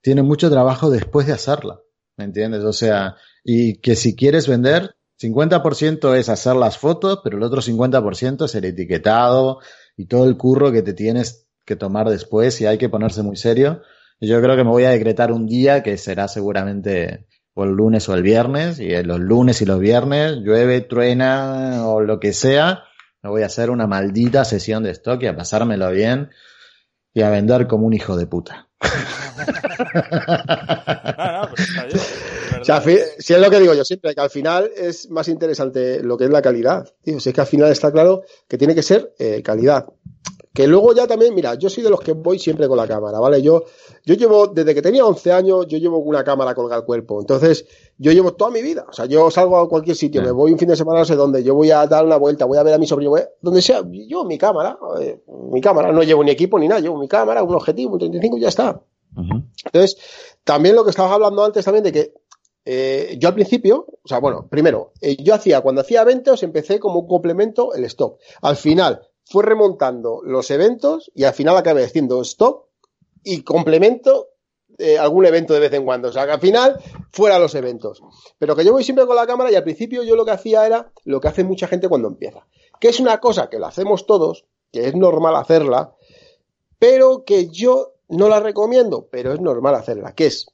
tiene 0.00 0.22
mucho 0.22 0.50
trabajo 0.50 0.90
después 0.90 1.26
de 1.26 1.32
hacerla, 1.32 1.80
¿me 2.16 2.24
entiendes? 2.24 2.62
O 2.64 2.72
sea, 2.72 3.16
y 3.42 3.78
que 3.80 3.96
si 3.96 4.14
quieres 4.14 4.48
vender, 4.48 4.96
50% 5.20 6.16
es 6.16 6.28
hacer 6.28 6.56
las 6.56 6.78
fotos, 6.78 7.20
pero 7.22 7.36
el 7.36 7.42
otro 7.42 7.60
50% 7.60 8.44
es 8.44 8.54
el 8.54 8.64
etiquetado, 8.64 9.60
y 9.96 10.06
todo 10.06 10.24
el 10.24 10.36
curro 10.36 10.72
que 10.72 10.82
te 10.82 10.92
tienes 10.92 11.46
que 11.64 11.76
tomar 11.76 12.08
después 12.08 12.60
y 12.60 12.66
hay 12.66 12.78
que 12.78 12.88
ponerse 12.88 13.22
muy 13.22 13.36
serio. 13.36 13.82
Yo 14.20 14.40
creo 14.40 14.56
que 14.56 14.64
me 14.64 14.70
voy 14.70 14.84
a 14.84 14.90
decretar 14.90 15.32
un 15.32 15.46
día 15.46 15.82
que 15.82 15.96
será 15.96 16.28
seguramente 16.28 17.26
o 17.54 17.64
el 17.64 17.70
lunes 17.70 18.08
o 18.08 18.14
el 18.14 18.22
viernes 18.22 18.80
y 18.80 18.90
los 19.02 19.20
lunes 19.20 19.62
y 19.62 19.64
los 19.64 19.78
viernes 19.78 20.38
llueve, 20.38 20.80
truena 20.80 21.86
o 21.86 22.00
lo 22.00 22.18
que 22.18 22.32
sea, 22.32 22.84
me 23.22 23.30
voy 23.30 23.42
a 23.42 23.46
hacer 23.46 23.70
una 23.70 23.86
maldita 23.86 24.44
sesión 24.44 24.82
de 24.82 24.90
stock 24.90 25.22
y 25.22 25.28
a 25.28 25.36
pasármelo 25.36 25.90
bien 25.90 26.30
y 27.12 27.22
a 27.22 27.30
vender 27.30 27.68
como 27.68 27.86
un 27.86 27.94
hijo 27.94 28.16
de 28.16 28.26
puta. 28.26 28.68
O 32.64 32.66
sea, 32.66 32.80
si 32.80 33.34
es 33.34 33.38
lo 33.38 33.50
que 33.50 33.60
digo 33.60 33.74
yo 33.74 33.84
siempre, 33.84 34.14
que 34.14 34.20
al 34.22 34.30
final 34.30 34.70
es 34.74 35.10
más 35.10 35.28
interesante 35.28 36.02
lo 36.02 36.16
que 36.16 36.24
es 36.24 36.30
la 36.30 36.40
calidad. 36.40 36.88
Tío, 37.02 37.20
si 37.20 37.28
es 37.28 37.34
que 37.34 37.40
al 37.42 37.46
final 37.46 37.70
está 37.70 37.92
claro 37.92 38.22
que 38.48 38.56
tiene 38.56 38.74
que 38.74 38.82
ser 38.82 39.14
eh, 39.18 39.42
calidad. 39.42 39.86
Que 40.54 40.66
luego 40.66 40.94
ya 40.94 41.06
también, 41.06 41.34
mira, 41.34 41.56
yo 41.56 41.68
soy 41.68 41.82
de 41.82 41.90
los 41.90 42.00
que 42.00 42.12
voy 42.12 42.38
siempre 42.38 42.66
con 42.66 42.78
la 42.78 42.86
cámara, 42.86 43.20
¿vale? 43.20 43.42
Yo, 43.42 43.64
yo 44.06 44.14
llevo, 44.14 44.46
desde 44.46 44.74
que 44.74 44.80
tenía 44.80 45.04
11 45.04 45.32
años, 45.32 45.66
yo 45.66 45.76
llevo 45.76 45.98
una 45.98 46.24
cámara 46.24 46.54
colgada 46.54 46.80
al 46.80 46.86
cuerpo. 46.86 47.20
Entonces, 47.20 47.66
yo 47.98 48.12
llevo 48.12 48.32
toda 48.32 48.50
mi 48.50 48.62
vida. 48.62 48.86
O 48.88 48.92
sea, 48.94 49.04
yo 49.04 49.30
salgo 49.30 49.58
a 49.58 49.68
cualquier 49.68 49.96
sitio, 49.96 50.22
me 50.22 50.30
voy 50.30 50.52
un 50.52 50.58
fin 50.58 50.68
de 50.68 50.76
semana, 50.76 51.00
no 51.00 51.04
sé 51.04 51.16
dónde, 51.16 51.44
yo 51.44 51.54
voy 51.54 51.70
a 51.70 51.86
dar 51.86 52.06
una 52.06 52.16
vuelta, 52.16 52.46
voy 52.46 52.56
a 52.56 52.62
ver 52.62 52.72
a 52.72 52.78
mi 52.78 52.86
sobrino, 52.86 53.10
voy 53.10 53.20
a, 53.20 53.28
donde 53.42 53.60
sea, 53.60 53.82
yo 53.90 54.24
mi 54.24 54.38
cámara, 54.38 54.78
eh, 55.00 55.20
mi 55.52 55.60
cámara, 55.60 55.92
no 55.92 56.02
llevo 56.02 56.24
ni 56.24 56.30
equipo 56.30 56.58
ni 56.58 56.66
nada, 56.68 56.80
llevo 56.80 56.98
mi 56.98 57.08
cámara, 57.08 57.42
un 57.42 57.54
objetivo, 57.54 57.92
un 57.92 57.98
35 57.98 58.38
y 58.38 58.40
ya 58.40 58.48
está. 58.48 58.80
Uh 59.16 59.20
-huh. 59.20 59.44
Entonces, 59.66 59.96
también 60.44 60.76
lo 60.76 60.84
que 60.84 60.90
estabas 60.90 61.12
hablando 61.12 61.44
antes 61.44 61.64
también 61.64 61.84
de 61.84 61.92
que 61.92 62.12
eh, 62.64 63.16
yo 63.18 63.28
al 63.28 63.34
principio, 63.34 63.86
o 64.02 64.08
sea, 64.08 64.18
bueno, 64.18 64.48
primero, 64.48 64.92
eh, 65.00 65.16
yo 65.22 65.34
hacía, 65.34 65.60
cuando 65.60 65.82
hacía 65.82 66.02
eventos, 66.02 66.42
empecé 66.42 66.78
como 66.78 67.00
un 67.00 67.06
complemento 67.06 67.74
el 67.74 67.84
stock. 67.84 68.18
Al 68.40 68.56
final, 68.56 69.02
fue 69.24 69.44
remontando 69.44 70.20
los 70.22 70.50
eventos 70.50 71.10
y 71.14 71.24
al 71.24 71.34
final 71.34 71.56
acabé 71.56 71.84
haciendo 71.84 72.20
stock 72.22 72.66
y 73.22 73.42
complemento 73.42 74.28
eh, 74.78 74.98
algún 74.98 75.24
evento 75.24 75.54
de 75.54 75.60
vez 75.60 75.72
en 75.72 75.84
cuando. 75.84 76.08
O 76.08 76.12
sea, 76.12 76.26
que 76.26 76.32
al 76.32 76.40
final 76.40 76.78
fuera 77.10 77.38
los 77.38 77.54
eventos. 77.54 78.02
Pero 78.38 78.56
que 78.56 78.64
yo 78.64 78.72
voy 78.72 78.84
siempre 78.84 79.06
con 79.06 79.16
la 79.16 79.26
cámara 79.26 79.50
y 79.50 79.54
al 79.54 79.64
principio 79.64 80.02
yo 80.02 80.16
lo 80.16 80.24
que 80.24 80.32
hacía 80.32 80.66
era 80.66 80.92
lo 81.04 81.20
que 81.20 81.28
hace 81.28 81.44
mucha 81.44 81.68
gente 81.68 81.88
cuando 81.88 82.08
empieza. 82.08 82.46
Que 82.80 82.88
es 82.88 83.00
una 83.00 83.20
cosa 83.20 83.48
que 83.48 83.58
lo 83.58 83.66
hacemos 83.66 84.06
todos, 84.06 84.46
que 84.72 84.86
es 84.86 84.94
normal 84.94 85.36
hacerla, 85.36 85.94
pero 86.78 87.24
que 87.24 87.48
yo 87.48 87.92
no 88.08 88.28
la 88.28 88.40
recomiendo, 88.40 89.08
pero 89.10 89.32
es 89.32 89.40
normal 89.40 89.74
hacerla, 89.74 90.14
que 90.14 90.26
es 90.26 90.46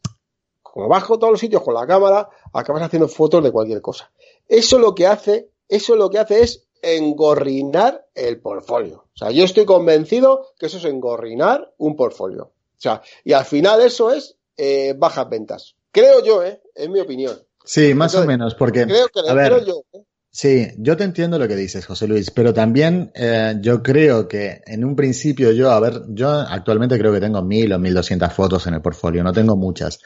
como 0.72 0.88
bajo 0.88 1.18
todos 1.18 1.32
los 1.32 1.40
sitios 1.40 1.62
con 1.62 1.74
la 1.74 1.86
cámara, 1.86 2.28
acabas 2.52 2.82
haciendo 2.82 3.08
fotos 3.08 3.42
de 3.42 3.50
cualquier 3.50 3.80
cosa. 3.80 4.10
Eso 4.48 4.78
lo 4.78 4.94
que 4.94 5.06
hace, 5.06 5.50
eso 5.68 5.96
lo 5.96 6.10
que 6.10 6.18
hace 6.18 6.42
es 6.42 6.68
engorrinar 6.82 8.06
el 8.14 8.40
portfolio. 8.40 9.04
O 9.14 9.16
sea, 9.16 9.30
yo 9.30 9.44
estoy 9.44 9.64
convencido 9.64 10.52
que 10.58 10.66
eso 10.66 10.78
es 10.78 10.84
engorrinar 10.84 11.74
un 11.78 11.96
portfolio. 11.96 12.44
O 12.44 12.80
sea, 12.80 13.02
y 13.24 13.32
al 13.32 13.44
final 13.44 13.82
eso 13.82 14.10
es 14.10 14.36
eh, 14.56 14.94
bajas 14.96 15.28
ventas. 15.28 15.74
Creo 15.92 16.24
yo, 16.24 16.42
¿eh? 16.42 16.62
Es 16.74 16.88
mi 16.88 17.00
opinión. 17.00 17.36
Sí, 17.64 17.94
más 17.94 18.14
Entonces, 18.14 18.24
o 18.24 18.26
menos, 18.26 18.54
porque. 18.54 18.86
Creo 18.86 19.08
que 19.08 19.28
a 19.28 19.34
ver, 19.34 19.52
creo 19.52 19.66
yo. 19.66 19.82
¿eh? 19.92 20.04
Sí, 20.32 20.68
yo 20.78 20.96
te 20.96 21.02
entiendo 21.02 21.38
lo 21.38 21.48
que 21.48 21.56
dices, 21.56 21.84
José 21.84 22.06
Luis, 22.06 22.30
pero 22.30 22.54
también 22.54 23.10
eh, 23.16 23.56
yo 23.60 23.82
creo 23.82 24.28
que 24.28 24.62
en 24.64 24.84
un 24.84 24.94
principio 24.94 25.50
yo, 25.50 25.72
a 25.72 25.80
ver, 25.80 26.02
yo 26.08 26.30
actualmente 26.30 26.96
creo 26.98 27.12
que 27.12 27.20
tengo 27.20 27.42
mil 27.42 27.72
o 27.72 27.80
mil 27.80 27.92
doscientas 27.92 28.32
fotos 28.32 28.64
en 28.68 28.74
el 28.74 28.80
portfolio, 28.80 29.24
no 29.24 29.32
tengo 29.32 29.56
muchas. 29.56 29.98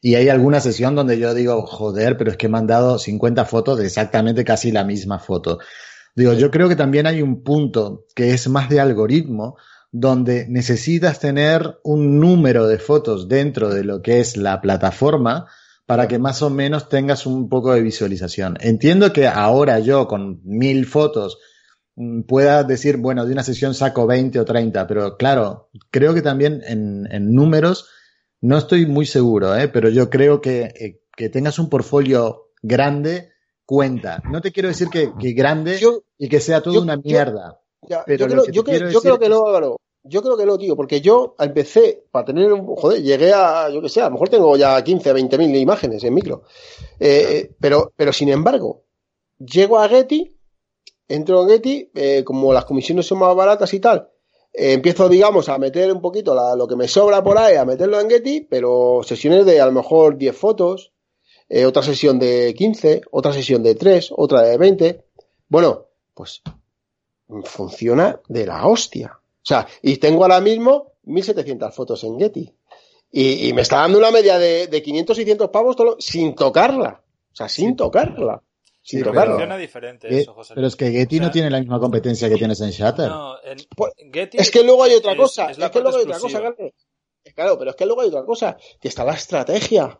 Y 0.00 0.16
hay 0.16 0.28
alguna 0.28 0.60
sesión 0.60 0.94
donde 0.94 1.18
yo 1.18 1.34
digo, 1.34 1.66
joder, 1.66 2.16
pero 2.16 2.30
es 2.30 2.36
que 2.36 2.48
me 2.48 2.58
han 2.58 2.66
dado 2.66 2.98
50 2.98 3.44
fotos 3.44 3.78
de 3.78 3.86
exactamente 3.86 4.44
casi 4.44 4.70
la 4.70 4.84
misma 4.84 5.18
foto. 5.18 5.58
Digo, 6.14 6.32
yo 6.34 6.50
creo 6.50 6.68
que 6.68 6.76
también 6.76 7.06
hay 7.06 7.22
un 7.22 7.42
punto 7.42 8.06
que 8.14 8.32
es 8.32 8.48
más 8.48 8.68
de 8.68 8.80
algoritmo, 8.80 9.56
donde 9.90 10.46
necesitas 10.48 11.20
tener 11.20 11.78
un 11.84 12.18
número 12.18 12.66
de 12.66 12.78
fotos 12.78 13.28
dentro 13.28 13.72
de 13.72 13.84
lo 13.84 14.02
que 14.02 14.20
es 14.20 14.36
la 14.36 14.60
plataforma 14.60 15.46
para 15.86 16.08
que 16.08 16.18
más 16.18 16.42
o 16.42 16.50
menos 16.50 16.88
tengas 16.88 17.26
un 17.26 17.48
poco 17.48 17.72
de 17.72 17.82
visualización. 17.82 18.56
Entiendo 18.60 19.12
que 19.12 19.28
ahora 19.28 19.78
yo 19.78 20.08
con 20.08 20.40
mil 20.44 20.86
fotos 20.86 21.38
mm, 21.96 22.22
pueda 22.22 22.64
decir, 22.64 22.96
bueno, 22.96 23.24
de 23.24 23.32
una 23.32 23.42
sesión 23.42 23.74
saco 23.74 24.06
20 24.06 24.40
o 24.40 24.44
30, 24.44 24.86
pero 24.86 25.16
claro, 25.16 25.70
creo 25.90 26.14
que 26.14 26.22
también 26.22 26.62
en, 26.66 27.06
en 27.10 27.32
números 27.32 27.88
no 28.44 28.58
estoy 28.58 28.84
muy 28.84 29.06
seguro, 29.06 29.56
¿eh? 29.56 29.68
pero 29.68 29.88
yo 29.88 30.10
creo 30.10 30.42
que, 30.42 30.64
eh, 30.78 31.00
que 31.16 31.30
tengas 31.30 31.58
un 31.58 31.70
portfolio 31.70 32.50
grande 32.62 33.30
cuenta. 33.64 34.22
No 34.30 34.42
te 34.42 34.52
quiero 34.52 34.68
decir 34.68 34.88
que, 34.90 35.10
que 35.18 35.32
grande 35.32 35.80
y 36.18 36.28
que 36.28 36.40
sea 36.40 36.60
todo 36.60 36.82
una 36.82 36.98
mierda. 36.98 37.58
pero 38.04 38.44
yo, 38.52 38.62
creo, 38.62 39.18
que 39.18 39.30
no, 39.30 39.46
Álvaro. 39.46 39.78
Yo 40.02 40.20
creo 40.20 40.36
que 40.36 40.44
no, 40.44 40.58
tío, 40.58 40.76
porque 40.76 41.00
yo 41.00 41.34
empecé 41.38 42.04
para 42.10 42.26
tener 42.26 42.52
un. 42.52 42.66
Joder, 42.76 43.02
llegué 43.02 43.32
a. 43.32 43.70
Yo 43.70 43.80
que 43.80 43.88
sé, 43.88 44.02
a 44.02 44.06
lo 44.06 44.10
mejor 44.10 44.28
tengo 44.28 44.54
ya 44.58 44.84
15, 44.84 45.14
20 45.14 45.38
mil 45.38 45.56
imágenes 45.56 46.04
en 46.04 46.12
micro. 46.12 46.42
Eh, 47.00 47.54
pero, 47.58 47.94
pero 47.96 48.12
sin 48.12 48.28
embargo, 48.28 48.82
llego 49.38 49.78
a 49.78 49.88
Getty, 49.88 50.36
entro 51.08 51.44
en 51.44 51.48
Getty, 51.48 51.90
eh, 51.94 52.24
como 52.24 52.52
las 52.52 52.66
comisiones 52.66 53.06
son 53.06 53.20
más 53.20 53.34
baratas 53.34 53.72
y 53.72 53.80
tal. 53.80 54.10
Eh, 54.56 54.72
empiezo, 54.72 55.08
digamos, 55.08 55.48
a 55.48 55.58
meter 55.58 55.92
un 55.92 56.00
poquito 56.00 56.34
lo 56.56 56.68
que 56.68 56.76
me 56.76 56.86
sobra 56.86 57.24
por 57.24 57.36
ahí, 57.36 57.56
a 57.56 57.64
meterlo 57.64 58.00
en 58.00 58.08
Getty, 58.08 58.42
pero 58.42 59.00
sesiones 59.02 59.44
de 59.44 59.60
a 59.60 59.66
lo 59.66 59.72
mejor 59.72 60.16
10 60.16 60.36
fotos, 60.36 60.92
eh, 61.48 61.66
otra 61.66 61.82
sesión 61.82 62.20
de 62.20 62.54
15, 62.56 63.02
otra 63.10 63.32
sesión 63.32 63.64
de 63.64 63.74
3, 63.74 64.12
otra 64.16 64.42
de 64.42 64.56
20. 64.56 65.04
Bueno, 65.48 65.86
pues 66.14 66.40
funciona 67.42 68.20
de 68.28 68.46
la 68.46 68.66
hostia. 68.68 69.18
O 69.18 69.46
sea, 69.46 69.66
y 69.82 69.96
tengo 69.96 70.22
ahora 70.22 70.40
mismo 70.40 70.92
1700 71.02 71.74
fotos 71.74 72.04
en 72.04 72.18
Getty. 72.18 72.54
Y, 73.16 73.52
me 73.52 73.62
está 73.62 73.78
dando 73.78 73.98
una 73.98 74.10
media 74.10 74.38
de, 74.38 74.66
de 74.66 74.82
500, 74.82 75.16
600 75.16 75.50
pavos 75.50 75.76
sin 76.00 76.34
tocarla. 76.34 77.02
O 77.32 77.36
sea, 77.36 77.48
sin 77.48 77.76
tocarla. 77.76 78.42
Sí, 78.84 79.02
tocarla. 79.02 79.32
Funciona 79.32 79.56
diferente 79.56 80.14
eso, 80.14 80.34
José 80.34 80.52
Pero 80.54 80.66
es 80.66 80.76
que 80.76 80.90
Getty 80.90 81.18
no 81.18 81.30
tiene 81.30 81.48
la 81.48 81.58
misma 81.58 81.80
competencia 81.80 82.28
que 82.28 82.36
tienes 82.36 82.60
en 82.60 82.68
Shutter. 82.68 83.08
No, 83.08 83.42
en 83.42 83.56
pues, 83.74 83.94
Getty 84.12 84.36
es 84.36 84.50
que 84.50 84.62
luego 84.62 84.84
hay 84.84 84.92
otra 84.92 85.16
cosa. 85.16 85.50
Es, 85.50 85.56
que 85.56 85.80
luego 85.80 85.96
hay 85.96 86.04
otra 86.04 86.18
cosa, 86.18 86.54
Claro, 87.34 87.58
pero 87.58 87.70
es 87.70 87.76
que 87.76 87.86
luego 87.86 88.02
hay 88.02 88.08
otra 88.08 88.26
cosa. 88.26 88.58
Que 88.78 88.88
está 88.88 89.02
la 89.02 89.14
estrategia. 89.14 89.98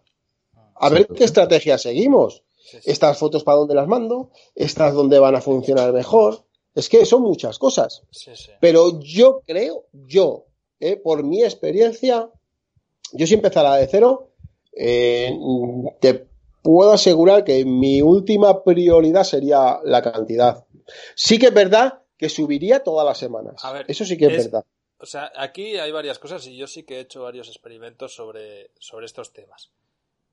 A 0.74 0.88
ver 0.90 1.06
qué 1.06 1.24
estrategia 1.24 1.78
seguimos. 1.78 2.42
Estas 2.84 3.16
fotos 3.16 3.42
para 3.42 3.56
dónde 3.56 3.74
las 3.74 3.88
mando, 3.88 4.30
estas 4.54 4.92
dónde 4.92 5.18
van 5.18 5.34
a 5.34 5.40
funcionar 5.40 5.90
mejor. 5.94 6.44
Es 6.74 6.90
que 6.90 7.06
son 7.06 7.22
muchas 7.22 7.58
cosas. 7.58 8.02
Pero 8.60 9.00
yo 9.00 9.40
creo, 9.46 9.86
yo, 9.92 10.44
eh, 10.78 10.96
por 10.96 11.24
mi 11.24 11.42
experiencia, 11.42 12.28
yo 13.12 13.26
si 13.26 13.32
empezara 13.32 13.76
de 13.76 13.86
cero, 13.86 14.32
eh, 14.76 15.34
te 16.00 16.26
puedo 16.64 16.92
asegurar 16.92 17.44
que 17.44 17.62
mi 17.66 18.00
última 18.00 18.64
prioridad 18.64 19.22
sería 19.22 19.80
la 19.84 20.00
cantidad. 20.00 20.64
Sí 21.14 21.38
que 21.38 21.46
es 21.46 21.54
verdad 21.54 22.02
que 22.16 22.30
subiría 22.30 22.82
todas 22.82 23.06
las 23.06 23.18
semanas. 23.18 23.62
Eso 23.86 24.06
sí 24.06 24.16
que 24.16 24.26
es, 24.26 24.50
verdad. 24.50 24.64
O 24.98 25.04
sea, 25.04 25.30
aquí 25.36 25.76
hay 25.76 25.92
varias 25.92 26.18
cosas 26.18 26.46
y 26.46 26.56
yo 26.56 26.66
sí 26.66 26.84
que 26.84 26.96
he 26.96 27.00
hecho 27.00 27.22
varios 27.22 27.48
experimentos 27.48 28.14
sobre, 28.14 28.70
sobre 28.78 29.04
estos 29.04 29.34
temas. 29.34 29.70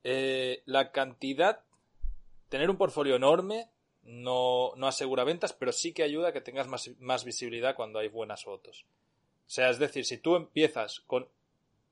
Eh, 0.06 0.63
la 0.65 0.94
cantidad, 0.94 1.60
tener 2.48 2.70
un 2.70 2.78
portfolio 2.78 3.17
enorme 3.17 3.70
no, 4.04 4.72
no, 4.78 4.88
asegura 4.88 5.26
ventas, 5.26 5.52
pero 5.52 5.74
sí 5.74 5.94
que 5.94 6.04
ayuda 6.04 6.30
a 6.30 6.32
que 6.32 6.41
tengas 6.41 6.67
más, 6.67 6.89
más, 7.00 7.26
visibilidad 7.26 7.76
cuando 7.76 8.00
hay 8.00 8.08
buenas 8.08 8.46
fotos. 8.46 8.86
O 9.46 9.50
sea, 9.54 9.70
es 9.70 9.80
decir, 9.80 10.06
si 10.06 10.17
tú 10.17 10.38
empiezas 10.38 11.02
con 11.02 11.28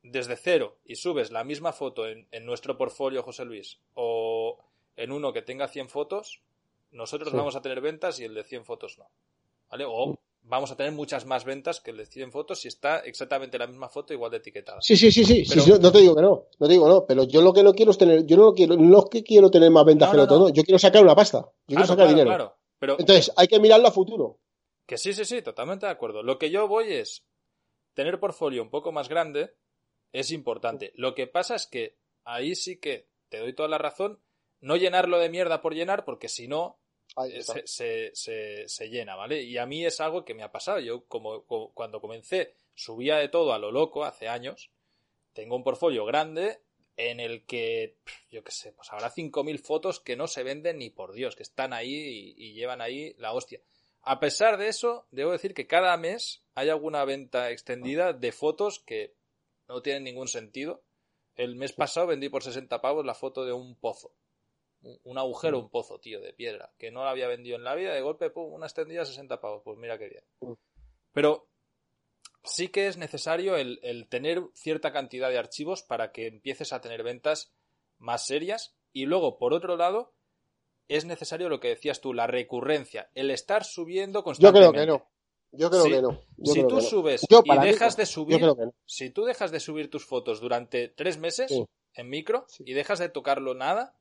desde 0.03 0.35
cero 0.35 0.77
y 0.85 0.95
subes 0.95 1.31
la 1.31 1.43
misma 1.43 1.73
foto 1.73 2.07
en, 2.07 2.27
en 2.31 2.45
nuestro 2.45 2.77
portfolio, 2.77 3.23
José 3.23 3.45
Luis, 3.45 3.79
o 3.93 4.57
en 4.95 5.11
uno 5.11 5.33
que 5.33 5.41
tenga 5.41 5.67
100 5.67 5.89
fotos, 5.89 6.41
nosotros 6.91 7.31
vamos 7.33 7.55
a 7.55 7.61
tener 7.61 7.81
ventas 7.81 8.19
y 8.19 8.25
el 8.25 8.33
de 8.33 8.43
100 8.43 8.65
fotos 8.65 8.97
no. 8.97 9.09
¿Vale? 9.69 9.85
O 9.87 10.17
vamos 10.43 10.71
a 10.71 10.75
tener 10.75 10.91
muchas 10.91 11.25
más 11.25 11.45
ventas 11.45 11.79
que 11.79 11.91
el 11.91 11.97
de 11.97 12.05
100 12.05 12.31
fotos 12.31 12.59
si 12.61 12.67
está 12.67 12.99
exactamente 12.99 13.57
la 13.57 13.67
misma 13.67 13.87
foto 13.89 14.13
igual 14.13 14.31
de 14.31 14.37
etiquetada. 14.37 14.79
Sí, 14.81 14.97
sí, 14.97 15.11
sí, 15.11 15.23
sí, 15.23 15.45
no 15.79 15.91
te 15.91 15.99
digo 15.99 16.15
que 16.15 16.21
no, 16.21 16.47
no 16.57 16.67
te 16.67 16.73
digo 16.73 16.89
no, 16.89 17.05
pero 17.05 17.23
yo 17.23 17.41
lo 17.41 17.53
que 17.53 17.63
no 17.63 17.73
quiero 17.73 17.91
es 17.91 17.97
tener, 17.97 18.25
yo 18.25 18.37
no 18.37 18.53
quiero, 18.53 18.75
no 18.75 18.99
es 18.99 19.05
que 19.11 19.23
quiero 19.23 19.51
tener 19.51 19.69
más 19.69 19.85
ventas 19.85 20.09
que 20.09 20.15
el 20.15 20.21
otro, 20.23 20.49
yo 20.49 20.63
quiero 20.63 20.79
sacar 20.79 21.03
una 21.03 21.15
pasta, 21.15 21.39
yo 21.67 21.75
quiero 21.75 21.85
sacar 21.85 22.07
dinero. 22.07 22.55
pero... 22.79 22.97
Entonces, 22.99 23.31
hay 23.35 23.47
que 23.47 23.59
mirarlo 23.59 23.87
a 23.87 23.91
futuro. 23.91 24.39
Que 24.85 24.97
sí, 24.97 25.13
sí, 25.13 25.23
sí, 25.23 25.41
totalmente 25.43 25.85
de 25.85 25.91
acuerdo. 25.91 26.23
Lo 26.23 26.39
que 26.39 26.49
yo 26.49 26.67
voy 26.67 26.91
es 26.91 27.23
tener 27.93 28.19
portfolio 28.19 28.63
un 28.63 28.71
poco 28.71 28.91
más 28.91 29.07
grande 29.07 29.53
es 30.11 30.31
importante. 30.31 30.91
Lo 30.95 31.15
que 31.15 31.27
pasa 31.27 31.55
es 31.55 31.67
que 31.67 31.97
ahí 32.23 32.55
sí 32.55 32.79
que 32.79 33.07
te 33.29 33.39
doy 33.39 33.53
toda 33.53 33.69
la 33.69 33.77
razón, 33.77 34.19
no 34.61 34.75
llenarlo 34.75 35.19
de 35.19 35.29
mierda 35.29 35.61
por 35.61 35.73
llenar, 35.73 36.05
porque 36.05 36.27
si 36.27 36.47
no, 36.47 36.79
eh, 37.27 37.41
se, 37.65 38.11
se, 38.13 38.67
se, 38.67 38.89
llena, 38.89 39.15
¿vale? 39.15 39.41
Y 39.41 39.57
a 39.57 39.65
mí 39.65 39.85
es 39.85 39.99
algo 39.99 40.25
que 40.25 40.33
me 40.33 40.43
ha 40.43 40.51
pasado. 40.51 40.79
Yo, 40.79 41.05
como, 41.05 41.43
cuando 41.73 42.01
comencé, 42.01 42.53
subía 42.75 43.17
de 43.17 43.29
todo 43.29 43.53
a 43.53 43.59
lo 43.59 43.71
loco 43.71 44.03
hace 44.05 44.27
años. 44.27 44.71
Tengo 45.33 45.55
un 45.55 45.63
portfolio 45.63 46.05
grande 46.05 46.61
en 46.97 47.19
el 47.19 47.45
que, 47.45 47.97
yo 48.29 48.43
qué 48.43 48.51
sé, 48.51 48.73
pues 48.73 48.91
habrá 48.91 49.09
5.000 49.09 49.59
fotos 49.59 49.99
que 49.99 50.17
no 50.17 50.27
se 50.27 50.43
venden 50.43 50.79
ni 50.79 50.89
por 50.89 51.13
Dios, 51.13 51.35
que 51.35 51.43
están 51.43 51.71
ahí 51.71 52.33
y, 52.37 52.53
llevan 52.53 52.81
ahí 52.81 53.15
la 53.17 53.33
hostia. 53.33 53.61
A 54.01 54.19
pesar 54.19 54.57
de 54.57 54.67
eso, 54.67 55.07
debo 55.11 55.31
decir 55.31 55.53
que 55.53 55.67
cada 55.67 55.95
mes 55.97 56.43
hay 56.55 56.69
alguna 56.69 57.05
venta 57.05 57.51
extendida 57.51 58.13
de 58.13 58.31
fotos 58.31 58.79
que 58.79 59.15
no 59.69 59.81
tienen 59.81 60.03
ningún 60.03 60.27
sentido. 60.27 60.83
El 61.35 61.55
mes 61.55 61.71
pasado 61.71 62.07
vendí 62.07 62.27
por 62.27 62.43
60 62.43 62.81
pavos 62.81 63.05
la 63.05 63.13
foto 63.13 63.45
de 63.45 63.53
un 63.53 63.75
pozo 63.75 64.13
un 64.81 65.17
agujero, 65.17 65.59
mm. 65.59 65.63
un 65.63 65.69
pozo, 65.69 65.99
tío, 65.99 66.21
de 66.21 66.33
piedra, 66.33 66.71
que 66.77 66.91
no 66.91 67.03
lo 67.03 67.09
había 67.09 67.27
vendido 67.27 67.57
en 67.57 67.63
la 67.63 67.75
vida, 67.75 67.93
de 67.93 68.01
golpe, 68.01 68.29
pum, 68.29 68.53
una 68.53 68.65
extendida 68.65 69.05
60 69.05 69.39
pavos, 69.39 69.61
pues 69.63 69.77
mira 69.77 69.97
qué 69.97 70.09
bien. 70.09 70.23
Mm. 70.41 70.53
Pero 71.11 71.49
sí 72.43 72.69
que 72.69 72.87
es 72.87 72.97
necesario 72.97 73.55
el, 73.55 74.07
tener 74.09 74.43
cierta 74.53 74.91
cantidad 74.91 75.29
de 75.29 75.37
archivos 75.37 75.83
para 75.83 76.11
que 76.11 76.27
empieces 76.27 76.71
a 76.71 76.81
tener 76.81 77.03
ventas 77.03 77.53
más 77.97 78.25
serias 78.25 78.75
y 78.93 79.05
luego, 79.05 79.37
por 79.37 79.53
otro 79.53 79.75
lado, 79.75 80.13
es 80.87 81.05
necesario 81.05 81.49
lo 81.49 81.59
que 81.59 81.69
decías 81.69 82.01
tú, 82.01 82.13
la 82.13 82.27
recurrencia, 82.27 83.11
el 83.13 83.29
estar 83.31 83.63
subiendo 83.63 84.23
constantemente. 84.23 84.65
Yo 84.65 84.71
creo 84.71 84.81
que 84.81 84.91
no. 84.91 85.11
Yo 85.51 85.69
creo 85.69 85.83
que 85.83 86.01
no. 86.01 86.21
si 86.43 86.67
tú 86.67 86.81
subes 86.81 87.23
y 87.23 87.57
dejas 87.59 87.97
de 87.97 88.05
subir, 88.05 88.41
si 88.85 89.09
tú 89.09 89.23
dejas 89.25 89.51
de 89.51 89.59
subir 89.59 89.89
tus 89.89 90.05
fotos 90.05 90.41
durante 90.41 90.89
tres 90.89 91.17
meses 91.17 91.51
en 91.95 92.09
micro 92.09 92.45
y 92.59 92.73
dejas 92.73 92.99
de 92.99 93.09
tocarlo 93.09 93.55
nada, 93.55 93.95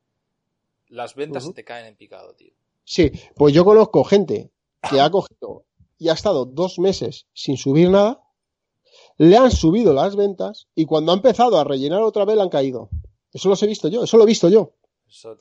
las 0.88 1.14
ventas 1.14 1.44
se 1.44 1.52
te 1.52 1.64
caen 1.64 1.86
en 1.86 1.96
picado, 1.96 2.34
tío. 2.34 2.52
Sí, 2.84 3.10
pues 3.34 3.54
yo 3.54 3.64
conozco 3.64 4.04
gente 4.04 4.50
que 4.90 5.00
ha 5.00 5.10
cogido 5.10 5.64
y 5.98 6.08
ha 6.08 6.12
estado 6.12 6.44
dos 6.44 6.78
meses 6.78 7.26
sin 7.32 7.56
subir 7.56 7.90
nada, 7.90 8.22
le 9.16 9.36
han 9.36 9.50
subido 9.50 9.92
las 9.92 10.16
ventas 10.16 10.68
y 10.74 10.86
cuando 10.86 11.12
ha 11.12 11.14
empezado 11.14 11.58
a 11.58 11.64
rellenar 11.64 12.02
otra 12.02 12.24
vez 12.24 12.36
le 12.36 12.42
han 12.42 12.48
caído. 12.50 12.90
Eso 13.32 13.48
lo 13.48 13.56
he 13.60 13.66
visto 13.66 13.88
yo, 13.88 14.04
eso 14.04 14.16
lo 14.16 14.24
he 14.24 14.26
visto 14.26 14.48
yo. 14.48 14.74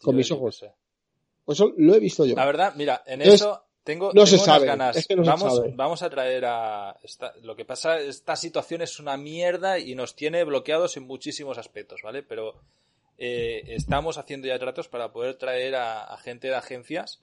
con 0.01 0.15
mis 0.15 0.31
ojos. 0.31 0.65
Eso 1.47 1.71
lo 1.77 1.95
he 1.95 1.99
visto 1.99 2.25
yo. 2.25 2.35
La 2.35 2.45
verdad, 2.45 2.73
mira, 2.75 3.03
en 3.05 3.21
eso 3.21 3.66
tengo, 3.88 4.12
no 4.13 4.26
se 4.26 4.38
sabe, 4.38 4.65
ganas. 4.65 5.08
vamos, 5.15 5.62
vamos 5.73 6.02
a 6.04 6.10
traer 6.10 6.43
a. 6.45 7.00
lo 7.41 7.56
que 7.56 7.63
pasa, 7.63 7.97
esta 8.02 8.36
situación 8.36 8.82
es 8.82 9.00
una 9.00 9.15
mierda 9.15 9.80
y 9.80 9.95
nos 9.95 10.13
tiene 10.13 10.43
bloqueados 10.43 10.97
en 10.97 11.08
muchísimos 11.08 11.58
aspectos, 11.58 12.02
¿vale? 12.04 12.21
Pero 12.21 12.56
eh, 13.17 13.63
estamos 13.67 14.17
haciendo 14.17 14.45
ya 14.45 14.60
tratos 14.60 14.89
para 14.89 15.13
poder 15.13 15.36
traer 15.36 15.76
a, 15.76 16.17
gente 16.17 16.50
de 16.50 16.56
agencias 16.56 17.21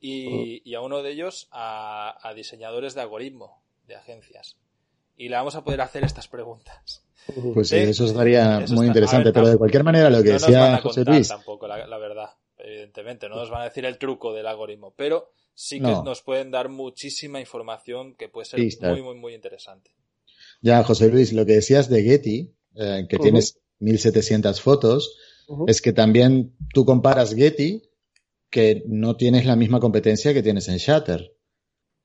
y, 0.00 0.72
a 0.76 0.80
uno 0.80 1.02
de 1.02 1.10
ellos 1.10 1.48
a, 1.50 2.32
diseñadores 2.36 2.94
de 2.94 3.00
algoritmo 3.00 3.60
de 3.88 3.96
agencias. 3.96 4.56
Y 5.16 5.28
le 5.28 5.34
vamos 5.34 5.56
a 5.56 5.64
poder 5.64 5.80
hacer 5.80 6.04
estas 6.04 6.28
preguntas. 6.28 7.02
Pues 7.52 7.68
sí, 7.68 7.78
eso 7.78 8.04
estaría 8.04 8.64
muy 8.70 8.86
interesante, 8.86 9.32
pero 9.32 9.48
de 9.48 9.58
cualquier 9.58 9.82
manera 9.82 10.08
lo 10.08 10.22
que 10.22 10.34
decía 10.34 10.78
José 10.78 11.04
Luis. 11.04 11.26
tampoco, 11.26 11.66
la, 11.66 11.98
verdad, 11.98 12.30
evidentemente, 12.58 13.28
no 13.28 13.34
nos 13.34 13.50
van 13.50 13.62
a 13.62 13.64
decir 13.64 13.84
el 13.84 13.98
truco 13.98 14.32
del 14.32 14.46
algoritmo, 14.46 14.94
pero 14.96 15.32
sí 15.54 15.80
que 15.80 15.90
nos 16.04 16.22
pueden 16.22 16.50
dar 16.50 16.68
muchísima 16.68 17.40
información 17.40 18.14
que 18.14 18.28
puede 18.28 18.46
ser 18.46 18.60
muy, 18.92 19.02
muy, 19.02 19.14
muy 19.16 19.34
interesante. 19.34 19.90
Ya, 20.62 20.82
José 20.84 21.08
Luis, 21.08 21.32
lo 21.32 21.46
que 21.46 21.54
decías 21.54 21.88
de 21.88 22.02
Getty, 22.02 22.54
eh, 22.76 23.06
que 23.08 23.18
tienes 23.18 23.60
1700 23.78 24.60
fotos, 24.60 25.16
es 25.66 25.82
que 25.82 25.92
también 25.92 26.54
tú 26.72 26.84
comparas 26.84 27.34
Getty, 27.34 27.82
que 28.50 28.84
no 28.86 29.16
tienes 29.16 29.46
la 29.46 29.56
misma 29.56 29.80
competencia 29.80 30.32
que 30.32 30.42
tienes 30.42 30.68
en 30.68 30.76
Shutter. 30.76 31.34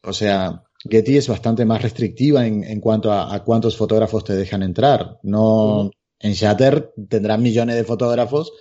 O 0.04 0.14
sea, 0.14 0.64
Getty 0.90 1.18
es 1.18 1.28
bastante 1.28 1.66
más 1.66 1.82
restrictiva 1.82 2.46
en, 2.46 2.80
cuanto 2.80 3.12
a, 3.12 3.44
cuántos 3.44 3.76
fotógrafos 3.76 4.24
te 4.24 4.36
dejan 4.36 4.64
entrar. 4.64 5.20
No, 5.24 5.92
en 6.20 6.34
Shutter 6.34 6.94
tendrás 7.10 7.40
millones 7.40 7.76
de 7.76 7.84
fotógrafos 7.84 8.54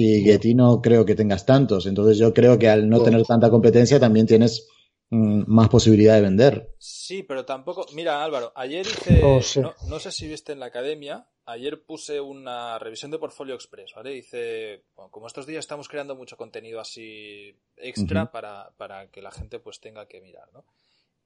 y 0.00 0.22
Getty 0.22 0.54
no 0.54 0.80
creo 0.80 1.04
que 1.04 1.16
tengas 1.16 1.44
tantos. 1.44 1.86
Entonces 1.86 2.18
yo 2.18 2.32
creo 2.32 2.56
que 2.56 2.68
al 2.68 2.88
no 2.88 3.02
tener 3.02 3.24
tanta 3.24 3.50
competencia 3.50 3.98
también 3.98 4.26
tienes 4.26 4.68
mm, 5.10 5.42
más 5.48 5.68
posibilidad 5.68 6.14
de 6.14 6.20
vender. 6.20 6.76
Sí, 6.78 7.24
pero 7.24 7.44
tampoco. 7.44 7.84
Mira, 7.94 8.22
Álvaro, 8.22 8.52
ayer 8.54 8.86
hice. 8.86 9.20
No 9.20 9.42
sé. 9.42 9.60
No, 9.60 9.74
no 9.88 9.98
sé 9.98 10.12
si 10.12 10.28
viste 10.28 10.52
en 10.52 10.60
la 10.60 10.66
academia. 10.66 11.26
Ayer 11.46 11.82
puse 11.82 12.20
una 12.20 12.78
revisión 12.78 13.10
de 13.10 13.18
portfolio 13.18 13.56
express, 13.56 13.94
¿vale? 13.96 14.14
Hice. 14.16 14.84
bueno, 14.94 15.10
como 15.10 15.26
estos 15.26 15.46
días 15.46 15.60
estamos 15.60 15.88
creando 15.88 16.14
mucho 16.14 16.36
contenido 16.36 16.78
así 16.78 17.56
extra 17.76 18.30
para, 18.30 18.70
para 18.76 19.10
que 19.10 19.20
la 19.20 19.32
gente 19.32 19.58
pues 19.58 19.80
tenga 19.80 20.06
que 20.06 20.20
mirar, 20.20 20.48
¿no? 20.52 20.64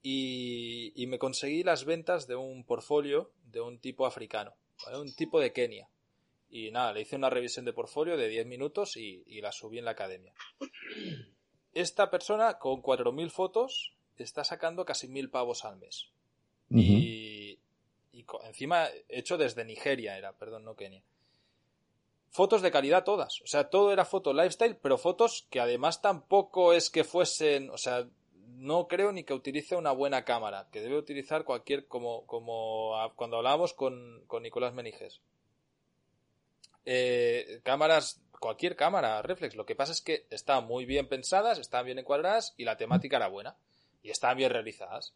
Y, 0.00 0.94
y 0.96 1.06
me 1.08 1.18
conseguí 1.18 1.62
las 1.62 1.84
ventas 1.84 2.26
de 2.26 2.36
un 2.36 2.64
portfolio 2.64 3.32
de 3.44 3.60
un 3.60 3.80
tipo 3.80 4.06
africano, 4.06 4.54
¿vale? 4.86 4.98
Un 4.98 5.14
tipo 5.14 5.40
de 5.40 5.52
Kenia. 5.52 5.91
Y 6.54 6.70
nada, 6.70 6.92
le 6.92 7.00
hice 7.00 7.16
una 7.16 7.30
revisión 7.30 7.64
de 7.64 7.72
portfolio 7.72 8.18
de 8.18 8.28
10 8.28 8.46
minutos 8.46 8.98
y, 8.98 9.24
y 9.26 9.40
la 9.40 9.52
subí 9.52 9.78
en 9.78 9.86
la 9.86 9.92
academia. 9.92 10.34
Esta 11.72 12.10
persona 12.10 12.58
con 12.58 12.82
4.000 12.82 13.30
fotos 13.30 13.94
está 14.18 14.44
sacando 14.44 14.84
casi 14.84 15.08
1.000 15.08 15.30
pavos 15.30 15.64
al 15.64 15.78
mes. 15.78 16.10
Y, 16.68 17.58
y 18.12 18.26
encima 18.44 18.88
hecho 19.08 19.38
desde 19.38 19.64
Nigeria 19.64 20.18
era, 20.18 20.34
perdón, 20.34 20.64
no 20.64 20.76
Kenia. 20.76 21.02
Fotos 22.28 22.60
de 22.60 22.70
calidad 22.70 23.04
todas. 23.04 23.40
O 23.40 23.46
sea, 23.46 23.70
todo 23.70 23.90
era 23.90 24.04
foto 24.04 24.34
lifestyle, 24.34 24.76
pero 24.76 24.98
fotos 24.98 25.46
que 25.48 25.58
además 25.58 26.02
tampoco 26.02 26.74
es 26.74 26.90
que 26.90 27.04
fuesen, 27.04 27.70
o 27.70 27.78
sea, 27.78 28.06
no 28.56 28.88
creo 28.88 29.10
ni 29.12 29.24
que 29.24 29.32
utilice 29.32 29.74
una 29.74 29.92
buena 29.92 30.26
cámara, 30.26 30.68
que 30.70 30.82
debe 30.82 30.98
utilizar 30.98 31.44
cualquier, 31.44 31.86
como, 31.86 32.26
como 32.26 32.92
cuando 33.16 33.38
hablábamos 33.38 33.72
con, 33.72 34.22
con 34.26 34.42
Nicolás 34.42 34.74
Meniges. 34.74 35.22
Eh, 36.84 37.60
cámaras, 37.62 38.20
cualquier 38.40 38.76
cámara 38.76 39.22
reflex. 39.22 39.54
Lo 39.54 39.66
que 39.66 39.76
pasa 39.76 39.92
es 39.92 40.00
que 40.00 40.26
estaban 40.30 40.66
muy 40.66 40.84
bien 40.84 41.08
pensadas, 41.08 41.58
estaban 41.58 41.86
bien 41.86 41.98
encuadradas 41.98 42.54
y 42.56 42.64
la 42.64 42.76
temática 42.76 43.16
era 43.16 43.28
buena. 43.28 43.56
Y 44.02 44.10
estaban 44.10 44.36
bien 44.36 44.50
realizadas. 44.50 45.14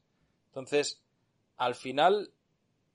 Entonces, 0.49 1.03
al 1.57 1.75
final, 1.75 2.31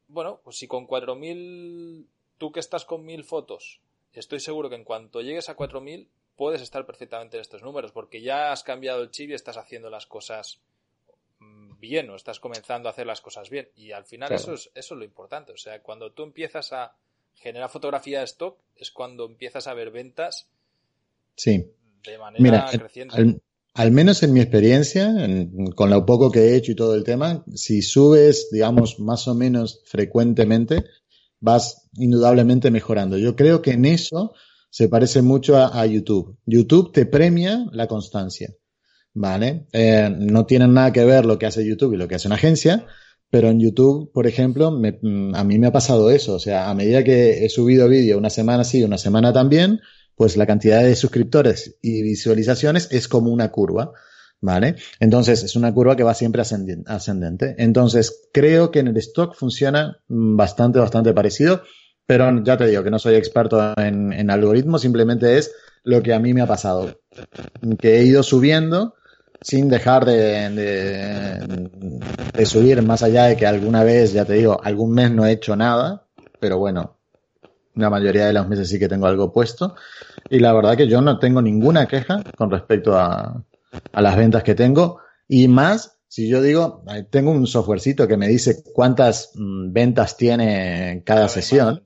bueno, 0.08 0.40
pues 0.44 0.58
si 0.58 0.68
con 0.68 0.88
4.000, 0.88 2.06
tú 2.38 2.52
que 2.52 2.60
estás 2.60 2.86
con 2.86 3.06
1.000 3.06 3.24
fotos, 3.24 3.82
estoy 4.14 4.40
seguro 4.40 4.70
que 4.70 4.76
en 4.76 4.84
cuanto 4.84 5.22
llegues 5.22 5.50
a 5.50 5.56
4.000 5.58 6.08
puedes 6.36 6.62
estar 6.62 6.86
perfectamente 6.86 7.38
en 7.38 7.42
estos 7.42 7.62
números, 7.62 7.92
porque 7.92 8.22
ya 8.22 8.52
has 8.52 8.64
cambiado 8.64 9.02
el 9.04 9.12
chip 9.12 9.30
y 9.30 9.34
estás 9.34 9.58
haciendo 9.58 9.90
las 9.90 10.08
cosas 10.08 10.60
mm, 11.40 11.78
bien 11.80 12.10
o 12.10 12.16
estás 12.16 12.40
comenzando 12.40 12.88
a 12.90 12.94
hacer 12.94 13.06
las 13.06 13.22
cosas 13.22 13.50
bien. 13.50 13.70
Y 13.76 13.92
al 13.92 14.06
final 14.06 14.30
Claro. 14.30 14.42
eso, 14.42 14.54
es, 14.54 14.72
eso 14.74 14.94
es 14.96 14.98
lo 14.98 15.04
importante. 15.04 15.52
O 15.52 15.58
sea, 15.58 15.82
cuando 15.84 16.14
tú 16.14 16.24
empiezas 16.24 16.74
a 16.74 16.96
generar 17.36 17.70
fotografía 17.70 18.20
de 18.20 18.26
stock, 18.26 18.58
es 18.76 18.92
cuando 18.92 19.26
empiezas 19.26 19.68
a 19.68 19.74
ver 19.74 19.92
ventas 19.92 20.48
Sí. 21.36 21.66
de 22.04 22.18
manera 22.18 22.44
Mira, 22.44 22.68
creciente. 22.72 23.16
al, 23.16 23.42
al 23.74 23.92
menos 23.92 24.22
en 24.24 24.34
mi 24.34 24.42
experiencia, 24.42 25.06
en- 25.26 25.72
con 25.72 25.90
lo 25.90 26.06
poco 26.06 26.32
que 26.32 26.40
he 26.40 26.56
hecho 26.56 26.72
y 26.72 26.76
todo 26.76 26.96
el 26.96 27.04
tema, 27.04 27.44
si 27.56 27.82
subes, 27.82 28.50
digamos, 28.52 29.00
más 29.00 29.28
o 29.28 29.34
menos 29.36 29.82
frecuentemente, 29.86 30.84
vas 31.40 31.90
indudablemente 31.96 32.70
mejorando. 32.70 33.18
Yo 33.18 33.36
creo 33.36 33.62
que 33.62 33.72
en 33.72 33.86
eso 33.86 34.34
se 34.70 34.88
parece 34.90 35.22
mucho 35.22 35.58
a, 35.58 35.80
a 35.82 35.86
YouTube. 35.86 36.38
YouTube 36.46 36.92
te 36.94 37.06
premia 37.06 37.66
la 37.72 37.88
constancia, 37.88 38.54
¿vale? 39.14 39.66
Eh, 39.74 40.10
no 40.18 40.46
tienen 40.46 40.74
nada 40.74 40.94
que 40.94 41.04
ver 41.04 41.26
lo 41.26 41.38
que 41.40 41.46
hace 41.48 41.66
YouTube 41.66 41.94
y 41.94 41.98
lo 41.98 42.08
que 42.08 42.16
hace 42.16 42.28
una 42.28 42.36
agencia, 42.36 42.86
pero 43.32 43.50
en 43.50 43.60
YouTube, 43.62 44.12
por 44.12 44.28
ejemplo, 44.28 44.72
mm, 44.72 45.34
a 45.34 45.44
mí 45.46 45.58
me 45.58 45.68
ha 45.68 45.72
pasado 45.72 46.12
eso. 46.12 46.36
O 46.36 46.40
sea, 46.40 46.70
a 46.70 46.76
medida 46.76 47.04
que 47.04 47.46
he 47.46 47.50
subido 47.50 47.88
vídeo 47.88 48.18
una 48.18 48.30
semana 48.30 48.64
sí, 48.66 48.84
una 48.84 48.98
semana 48.98 49.34
también, 49.34 49.80
pues 50.16 50.36
la 50.38 50.46
cantidad 50.46 50.84
de 50.84 50.96
suscriptores 50.96 51.78
y 51.82 52.04
visualizaciones 52.04 52.90
es 52.92 53.08
como 53.08 53.32
una 53.32 53.50
curva, 53.50 53.94
¿vale? 54.42 54.76
Entonces, 55.00 55.44
es 55.44 55.56
una 55.56 55.74
curva 55.74 55.96
que 55.96 56.04
va 56.04 56.14
siempre 56.14 56.44
ascendente. 56.86 57.56
Entonces, 57.58 58.30
creo 58.34 58.70
que 58.70 58.80
en 58.80 58.90
el 58.90 58.98
stock 58.98 59.34
funciona 59.34 59.98
mm, 60.10 60.36
bastante, 60.36 60.80
bastante 60.80 61.14
parecido, 61.14 61.64
pero 62.06 62.44
ya 62.44 62.58
te 62.58 62.68
digo 62.68 62.84
que 62.84 62.92
no 62.92 63.00
soy 63.00 63.16
experto 63.16 63.74
en 63.78 64.30
algoritmos, 64.30 64.82
simplemente 64.82 65.38
es 65.38 65.54
lo 65.84 66.04
que 66.04 66.14
a 66.14 66.20
mí 66.20 66.34
me 66.34 66.42
ha 66.42 66.48
pasado, 66.48 67.00
que 67.80 68.00
he 68.00 68.04
ido 68.04 68.24
subiendo 68.24 68.96
sin 69.42 69.70
dejar 69.70 70.06
de, 70.06 70.50
de, 70.50 71.70
de 72.34 72.46
subir, 72.46 72.82
más 72.84 73.04
allá 73.04 73.26
de 73.26 73.36
que 73.36 73.48
alguna 73.48 73.84
vez, 73.84 74.14
ya 74.14 74.26
te 74.26 74.34
digo, 74.34 74.60
algún 74.64 74.94
mes 74.94 75.12
no 75.12 75.26
he 75.26 75.32
hecho 75.32 75.56
nada, 75.56 76.06
pero 76.40 76.58
bueno, 76.58 76.98
la 77.76 77.90
mayoría 77.90 78.28
de 78.28 78.34
los 78.34 78.48
meses 78.48 78.70
sí 78.70 78.80
que 78.80 78.88
tengo 78.88 79.08
algo 79.08 79.32
puesto. 79.32 79.76
Y 80.30 80.40
la 80.40 80.54
verdad 80.54 80.78
que 80.78 80.88
yo 80.88 81.02
no 81.02 81.20
tengo 81.20 81.42
ninguna 81.42 81.88
queja 81.88 82.24
con 82.38 82.52
respecto 82.52 82.98
a, 82.98 83.44
a 83.92 84.02
las 84.02 84.18
ventas 84.18 84.44
que 84.44 84.56
tengo. 84.56 85.00
Y 85.28 85.48
más, 85.48 86.00
si 86.08 86.28
yo 86.28 86.42
digo, 86.42 86.84
tengo 87.10 87.32
un 87.32 87.48
softwarecito 87.48 88.08
que 88.08 88.18
me 88.18 88.28
dice 88.28 88.64
cuántas 88.74 89.32
mm, 89.36 89.72
ventas 89.72 90.18
tiene 90.18 91.04
cada 91.06 91.28
sesión 91.28 91.84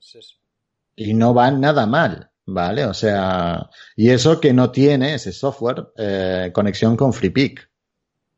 y 0.94 1.14
no 1.14 1.34
va 1.34 1.50
nada 1.50 1.86
mal, 1.86 2.30
¿vale? 2.46 2.84
O 2.86 2.94
sea, 2.94 3.68
y 3.96 4.10
eso 4.10 4.40
que 4.40 4.52
no 4.52 4.70
tiene 4.70 5.14
ese 5.14 5.32
software 5.32 5.88
eh, 5.96 6.50
conexión 6.54 6.96
con 6.96 7.12
FreePic, 7.12 7.68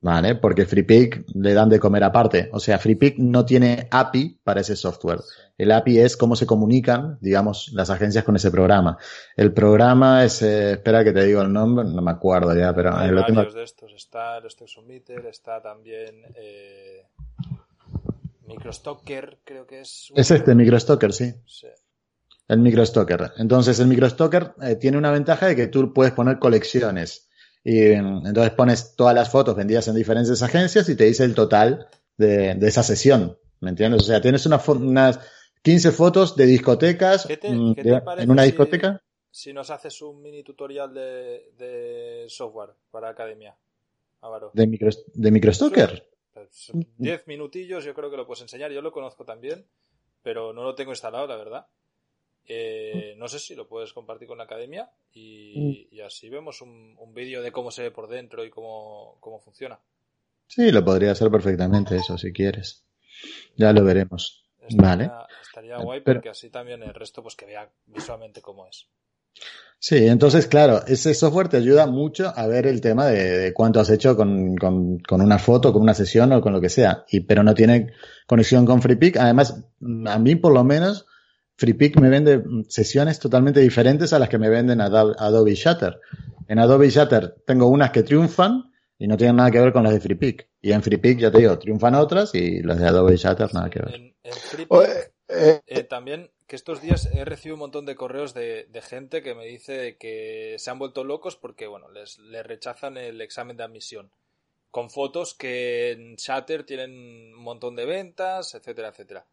¿vale? 0.01 0.35
Porque 0.37 0.65
FreePic 0.67 1.25
le 1.35 1.55
dan 1.55 1.69
de 1.69 1.79
comer 1.79 2.05
aparte. 2.05 2.49
O 2.53 2.59
sea, 2.59 2.79
FreePic 2.79 3.19
no 3.19 3.45
tiene 3.45 3.87
API 3.91 4.41
para 4.43 4.61
ese 4.61 4.77
software. 4.77 5.21
El 5.57 5.73
API 5.73 5.99
es 5.99 6.17
cómo 6.17 6.37
se 6.37 6.47
comunican, 6.47 7.19
digamos, 7.21 7.71
las 7.75 7.91
agencias 7.91 8.25
con 8.25 8.37
ese 8.37 8.51
programa. 8.51 8.97
El 9.37 9.53
programa 9.53 10.25
es, 10.25 10.41
eh, 10.43 10.73
espera 10.73 11.05
que 11.05 11.13
te 11.13 11.25
digo 11.25 11.43
el 11.43 11.53
nombre, 11.53 11.85
no 11.85 12.01
me 12.01 12.11
acuerdo 12.11 12.57
ya, 12.57 12.75
pero 12.75 12.97
Hay 12.97 13.11
eh, 13.11 13.23
tengo. 13.27 13.39
varios 13.41 13.55
de 13.55 13.65
estos. 13.65 13.93
Está 13.93 14.39
el 14.39 14.47
Stock 14.47 14.69
Submitter, 14.69 15.27
está 15.27 15.61
también 15.61 16.23
eh, 16.37 17.03
Microstocker, 18.47 19.39
creo 19.45 19.67
que 19.67 19.81
es. 19.81 20.13
Es 20.15 20.31
este, 20.31 20.55
MicroStocker, 20.55 21.13
sí. 21.13 21.35
Sí. 21.47 21.67
El 22.49 22.59
microstocker. 22.61 23.33
Entonces, 23.37 23.79
el 23.79 23.87
microstocker 23.89 24.55
eh, 24.63 24.77
tiene 24.77 24.97
una 24.97 25.11
ventaja 25.13 25.47
de 25.47 25.55
que 25.57 25.67
tú 25.67 25.93
puedes 25.93 26.13
poner 26.15 26.39
colecciones. 26.39 27.29
Y 27.63 27.81
mm, 27.91 28.27
entonces 28.27 28.53
pones 28.53 28.97
todas 28.97 29.15
las 29.15 29.31
fotos 29.31 29.55
vendidas 29.55 29.87
en 29.89 29.95
diferentes 29.95 30.43
agencias 30.43 30.89
y 30.89 30.97
te 30.97 31.05
dice 31.05 31.25
el 31.25 31.35
total 31.35 31.87
de, 32.17 32.55
de 32.55 32.69
esa 32.69 32.83
sesión. 32.83 33.39
¿Me 33.61 33.71
entiendes? 33.71 34.03
O 34.03 34.05
sea, 34.07 34.21
tienes 34.21 34.47
una 34.47 34.61
unas 34.69 35.21
15 35.63 35.91
fotos 35.91 36.37
de 36.37 36.47
discotecas 36.47 37.27
¿Qué 37.27 37.37
te- 37.37 37.51
mm, 37.51 37.75
qué 37.75 37.83
te 37.83 37.91
de- 37.91 38.01
parece 38.01 38.25
en 38.25 38.31
una 38.31 38.45
discoteca. 38.45 39.03
Si 39.31 39.53
nos 39.53 39.69
haces 39.71 40.01
un 40.01 40.23
mini 40.23 40.43
tutorial 40.43 40.95
de, 40.95 41.53
de 41.59 42.25
software 42.29 42.71
para 42.91 43.11
academia, 43.11 43.57
Álvaro. 44.23 44.51
De, 44.55 44.67
micro, 44.67 44.89
de 45.13 45.31
microstocker. 45.31 46.09
Pues, 46.33 46.73
Diez 46.97 47.27
minutillos, 47.27 47.85
yo 47.85 47.93
creo 47.95 48.11
que 48.11 48.17
lo 48.17 48.27
puedes 48.27 48.41
enseñar. 48.43 48.71
Yo 48.73 48.81
lo 48.81 48.91
conozco 48.91 49.25
también, 49.25 49.67
pero 50.23 50.53
no 50.55 50.63
lo 50.63 50.75
tengo 50.75 50.93
instalado, 50.93 51.27
la 51.27 51.37
verdad. 51.37 51.67
Eh, 52.49 53.15
no 53.19 53.29
sé 53.29 53.39
si 53.39 53.55
lo 53.55 53.69
puedes 53.69 53.93
compartir 53.93 54.27
con 54.27 54.39
la 54.39 54.45
academia 54.45 54.91
y, 55.13 55.87
y 55.91 56.01
así 56.01 56.31
vemos 56.31 56.63
un, 56.63 56.97
un 56.99 57.13
vídeo 57.13 57.43
de 57.43 57.53
cómo 57.53 57.71
se 57.71 57.83
ve 57.83 57.91
por 57.91 58.09
dentro 58.09 58.45
y 58.45 58.51
cómo, 58.51 59.19
cómo 59.21 59.39
funciona. 59.39 59.79
Sí, 60.47 60.73
lo 60.73 60.83
podría 60.83 61.11
hacer 61.13 61.31
perfectamente 61.31 61.97
eso, 61.97 62.17
si 62.17 62.33
quieres. 62.33 62.85
Ya 63.57 63.73
lo 63.73 63.85
veremos. 63.85 64.47
Vale. 64.77 65.05
Estaría, 65.05 65.27
estaría 65.43 65.77
guay 65.79 66.01
Pero- 66.01 66.21
porque 66.21 66.31
así 66.31 66.49
también 66.51 66.83
el 66.83 66.95
resto 66.95 67.23
pues 67.23 67.37
que 67.37 67.45
vea 67.47 67.69
visualmente 67.87 68.41
cómo 68.41 68.67
es. 68.67 68.87
Sí, 69.81 70.09
entonces, 70.09 70.49
claro, 70.49 70.85
ese 70.89 71.15
software 71.15 71.49
te 71.49 71.57
ayuda 71.59 71.87
mucho 71.87 72.33
a 72.35 72.47
ver 72.49 72.67
el 72.67 72.81
tema 72.81 73.07
de, 73.07 73.39
de 73.39 73.53
cuánto 73.55 73.79
has 73.79 73.89
hecho 73.91 74.17
con, 74.17 74.57
con, 74.57 74.99
con 75.01 75.21
una 75.21 75.39
foto, 75.39 75.73
con 75.73 75.83
una 75.83 75.95
sesión 75.95 76.33
o 76.33 76.41
con 76.41 76.53
lo 76.53 76.61
que 76.61 76.69
sea. 76.69 77.05
Y, 77.11 77.21
pero 77.21 77.45
no 77.45 77.55
tiene 77.55 77.93
conexión 78.27 78.67
con 78.67 78.83
FreePic. 78.83 79.19
Además, 79.19 79.63
mm, 79.79 80.09
a 80.09 80.19
mí 80.19 80.35
por 80.35 80.53
lo 80.53 80.65
menos, 80.65 81.07
FreePic 81.59 81.99
me 81.99 82.09
vende 82.09 82.41
sesiones 82.69 83.19
totalmente 83.19 83.59
diferentes 83.61 84.13
a 84.13 84.21
las 84.21 84.29
que 84.29 84.39
me 84.39 84.49
venden 84.49 84.81
Adobe, 84.81 85.15
Adobe 85.19 85.55
Shutter. 85.55 86.01
En 86.47 86.61
Adobe 86.61 86.89
Shutter 86.89 87.35
tengo 87.45 87.67
unas 87.67 87.91
que 87.91 88.05
triunfan 88.05 88.73
y 88.97 89.09
no 89.09 89.17
tienen 89.17 89.37
nada 89.37 89.51
que 89.51 89.61
ver 89.61 89.73
con 89.73 89.83
las 89.83 89.93
de 89.93 90.01
FreePic. 90.01 90.49
Y 90.63 90.71
en 90.71 90.83
FreePic, 90.83 91.19
ya 91.19 91.33
te 91.33 91.39
digo, 91.39 91.59
triunfan 91.59 91.97
otras 91.97 92.33
y 92.35 92.63
las 92.63 92.79
de 92.79 92.87
Adobe 92.87 93.17
Shutter 93.17 93.53
nada 93.53 93.69
que 93.69 93.81
ver. 93.81 93.95
En, 93.95 94.15
Oye, 94.69 94.89
eh, 95.29 95.61
eh, 95.67 95.83
también 95.83 96.31
que 96.47 96.55
estos 96.55 96.81
días 96.81 97.09
he 97.13 97.25
recibido 97.25 97.57
un 97.57 97.61
montón 97.61 97.87
de 97.87 97.97
correos 97.97 98.35
de, 98.35 98.69
de 98.71 98.81
gente 98.81 99.21
que 99.21 99.35
me 99.35 99.45
dice 99.45 99.97
que 99.99 100.55
se 100.59 100.71
han 100.71 100.79
vuelto 100.79 101.03
locos 101.05 101.37
porque 101.37 101.67
bueno 101.67 101.91
les, 101.91 102.19
les 102.19 102.47
rechazan 102.47 102.97
el 102.97 103.21
examen 103.21 103.57
de 103.57 103.65
admisión 103.65 104.11
con 104.71 104.91
fotos 104.91 105.35
que 105.35 105.93
en 105.93 106.17
Shutter 106.17 106.65
tienen 106.65 106.91
un 107.35 107.43
montón 107.43 107.75
de 107.75 107.85
ventas, 107.85 108.55
etcétera, 108.55 108.89
etcétera. 108.89 109.27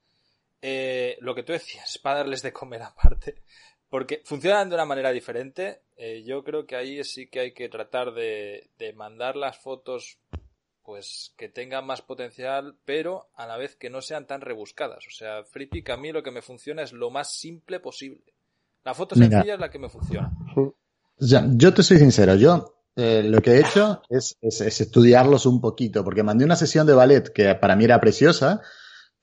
Eh, 0.67 1.19
lo 1.21 1.35
que 1.35 1.43
tú 1.43 1.53
decías, 1.53 1.99
para 1.99 2.17
darles 2.17 2.41
de 2.41 2.51
comer 2.51 2.81
aparte, 2.81 3.43
porque 3.87 4.23
funcionan 4.25 4.67
de 4.67 4.73
una 4.73 4.85
manera 4.85 5.11
diferente. 5.11 5.83
eh, 5.95 6.23
yo 6.25 6.43
creo 6.43 6.65
que 6.65 6.75
ahí 6.75 7.03
sí 7.03 7.27
que 7.27 7.39
hay 7.39 7.53
que 7.53 7.69
tratar 7.69 8.15
de, 8.15 8.71
de 8.79 8.91
mandar 8.93 9.35
las 9.35 9.59
fotos 9.59 10.17
pues 10.83 11.33
que 11.37 11.49
tengan 11.49 11.85
más 11.85 12.01
potencial, 12.01 12.77
pero 12.83 13.29
a 13.35 13.45
la 13.45 13.57
vez 13.57 13.75
que 13.75 13.91
no 13.91 14.01
sean 14.01 14.25
tan 14.25 14.41
rebuscadas. 14.41 15.05
O 15.07 15.11
sea, 15.11 15.43
FreePic 15.43 15.87
a 15.91 15.97
mí 15.97 16.11
lo 16.11 16.23
que 16.23 16.31
me 16.31 16.41
funciona 16.41 16.81
es 16.81 16.93
lo 16.93 17.11
más 17.11 17.35
simple 17.35 17.79
posible. 17.79 18.33
La 18.83 18.95
foto 18.95 19.15
Mira. 19.15 19.29
sencilla 19.29 19.53
es 19.55 19.59
la 19.59 19.69
que 19.69 19.79
me 19.79 19.89
funciona. 19.89 20.31
Sea, 21.19 21.45
yo 21.53 21.73
te 21.75 21.83
soy 21.83 21.99
sincero, 21.99 22.35
yo 22.35 22.81
eh, 22.95 23.21
lo 23.23 23.39
que 23.41 23.51
he 23.51 23.59
hecho 23.59 24.01
es, 24.09 24.35
es, 24.41 24.61
es, 24.61 24.81
estudiarlos 24.81 25.45
un 25.45 25.61
poquito, 25.61 26.03
porque 26.03 26.23
mandé 26.23 26.43
una 26.43 26.55
sesión 26.55 26.87
de 26.87 26.93
ballet 26.93 27.31
que 27.31 27.53
para 27.53 27.75
mí 27.75 27.85
era 27.85 27.99
preciosa, 27.99 28.61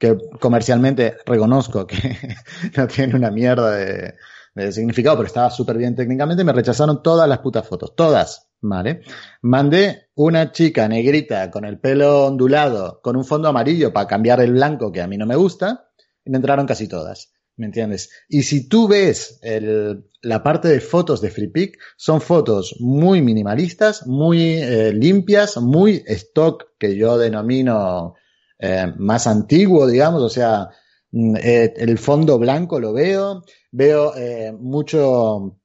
que 0.03 0.18
comercialmente 0.40 1.18
reconozco 1.24 1.86
que 1.86 1.96
no 2.76 2.88
tiene 2.88 3.14
una 3.14 3.30
mierda 3.30 3.70
de, 3.76 4.72
significado, 4.72 5.16
pero 5.16 5.28
estaba 5.28 5.48
súper 5.48 5.78
bien 5.78 5.94
técnicamente, 5.94 6.42
me 6.42 6.53
rechazaron 6.53 7.05
todas 7.05 7.28
las 7.28 7.38
putas 7.38 7.68
fotos, 7.68 7.94
todas, 7.94 8.48
¿vale? 8.61 9.03
Mandé 9.42 10.09
una 10.16 10.50
chica 10.50 10.88
negrita 10.88 11.53
con 11.53 11.64
el 11.64 11.78
pelo 11.78 12.26
ondulado, 12.26 13.00
con 13.00 13.14
un 13.14 13.24
fondo 13.24 13.48
amarillo 13.48 13.92
para 13.92 14.09
cambiar 14.09 14.40
el 14.40 14.55
blanco 14.55 14.90
que 14.90 15.03
a 15.03 15.07
mí 15.07 15.16
no 15.16 15.24
me 15.24 15.36
gusta, 15.36 15.92
y 16.24 16.30
me 16.30 16.38
entraron 16.38 16.66
casi 16.66 16.88
todas. 16.88 17.32
¿Me 17.55 17.66
entiendes? 17.66 18.11
Y 18.28 18.42
si 18.42 18.68
tú 18.68 18.88
ves 18.88 19.38
el, 19.42 20.11
la 20.20 20.42
parte 20.42 20.66
de 20.66 20.80
fotos 20.80 21.20
de 21.20 21.30
FreePic, 21.30 21.78
son 21.96 22.20
fotos 22.20 22.74
muy 22.80 23.22
minimalistas, 23.22 24.07
muy 24.07 24.55
eh, 24.55 24.92
limpias, 24.92 25.59
muy 25.59 26.03
stock, 26.07 26.72
que 26.78 26.96
yo 26.96 27.18
denomino 27.18 28.16
eh, 28.59 28.92
más 28.96 29.26
antiguo, 29.26 29.86
digamos, 29.86 30.22
o 30.22 30.28
sea, 30.28 30.70
eh, 31.12 31.74
el 31.76 31.98
fondo 31.98 32.38
blanco 32.38 32.80
lo 32.80 32.92
veo, 32.92 33.42
veo 33.70 34.14
eh, 34.16 34.53
mucho, 34.53 35.59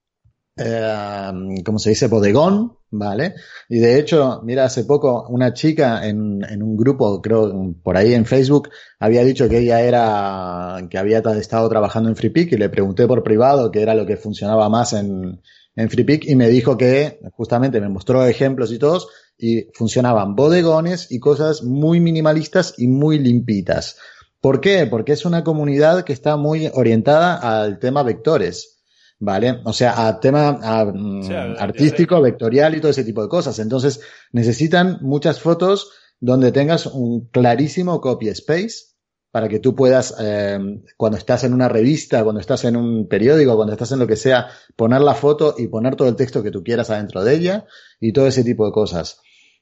¿cómo 1.65 1.79
se 1.79 1.89
dice? 1.89 2.07
Bodegón, 2.07 2.77
¿vale? 2.91 3.35
Y 3.69 3.79
de 3.79 3.99
hecho, 3.99 4.41
mira, 4.43 4.65
hace 4.65 4.83
poco 4.85 5.27
una 5.29 5.53
chica 5.53 6.07
en, 6.07 6.43
en, 6.49 6.63
un 6.63 6.75
grupo, 6.75 7.21
creo, 7.21 7.75
por 7.83 7.97
ahí 7.97 8.13
en 8.13 8.25
Facebook, 8.25 8.69
había 8.99 9.23
dicho 9.23 9.47
que 9.47 9.59
ella 9.59 9.81
era, 9.81 10.87
que 10.89 10.97
había 10.97 11.19
estado 11.19 11.69
trabajando 11.69 12.09
en 12.09 12.15
FreePic 12.15 12.53
y 12.53 12.57
le 12.57 12.69
pregunté 12.69 13.07
por 13.07 13.23
privado 13.23 13.71
qué 13.71 13.81
era 13.81 13.93
lo 13.95 14.05
que 14.05 14.17
funcionaba 14.17 14.69
más 14.69 14.93
en, 14.93 15.41
en 15.77 15.89
y 16.07 16.35
me 16.35 16.49
dijo 16.49 16.75
que, 16.75 17.19
justamente 17.33 17.79
me 17.79 17.89
mostró 17.89 18.25
ejemplos 18.25 18.71
y 18.71 18.79
todos, 18.79 19.09
y 19.37 19.67
funcionaban 19.73 20.35
bodegones 20.35 21.11
y 21.11 21.19
cosas 21.19 21.63
muy 21.63 21.99
minimalistas 21.99 22.73
y 22.77 22.87
muy 22.87 23.19
limpitas. 23.19 23.97
¿Por 24.41 24.61
qué? 24.61 24.85
Porque 24.85 25.13
es 25.13 25.25
una 25.25 25.43
comunidad 25.43 26.03
que 26.03 26.13
está 26.13 26.37
muy 26.37 26.69
orientada 26.73 27.35
al 27.35 27.79
tema 27.79 28.03
vectores, 28.03 28.83
¿vale? 29.19 29.59
O 29.65 29.73
sea, 29.73 30.07
a 30.07 30.19
tema 30.19 30.59
a, 30.61 30.81
a, 30.81 31.53
artístico, 31.59 32.21
vectorial 32.21 32.75
y 32.75 32.81
todo 32.81 32.91
ese 32.91 33.03
tipo 33.03 33.21
de 33.21 33.29
cosas. 33.29 33.59
Entonces, 33.59 34.01
necesitan 34.31 34.99
muchas 35.01 35.39
fotos 35.39 35.91
donde 36.19 36.51
tengas 36.51 36.85
un 36.85 37.27
clarísimo 37.27 38.01
copy 38.01 38.29
space 38.29 38.97
para 39.31 39.49
que 39.49 39.59
tú 39.59 39.75
puedas, 39.75 40.15
eh, 40.19 40.57
cuando 40.95 41.17
estás 41.17 41.43
en 41.43 41.53
una 41.53 41.69
revista, 41.69 42.23
cuando 42.23 42.41
estás 42.41 42.63
en 42.63 42.75
un 42.75 43.07
periódico, 43.07 43.55
cuando 43.55 43.73
estás 43.73 43.91
en 43.91 43.99
lo 43.99 44.07
que 44.07 44.15
sea, 44.15 44.47
poner 44.75 45.01
la 45.01 45.13
foto 45.13 45.55
y 45.57 45.67
poner 45.67 45.95
todo 45.95 46.07
el 46.07 46.15
texto 46.15 46.41
que 46.41 46.51
tú 46.51 46.63
quieras 46.63 46.89
adentro 46.89 47.23
de 47.23 47.35
ella 47.35 47.65
y 47.99 48.13
todo 48.13 48.27
ese 48.27 48.43
tipo 48.43 48.65
de 48.65 48.71
cosas. 48.71 49.19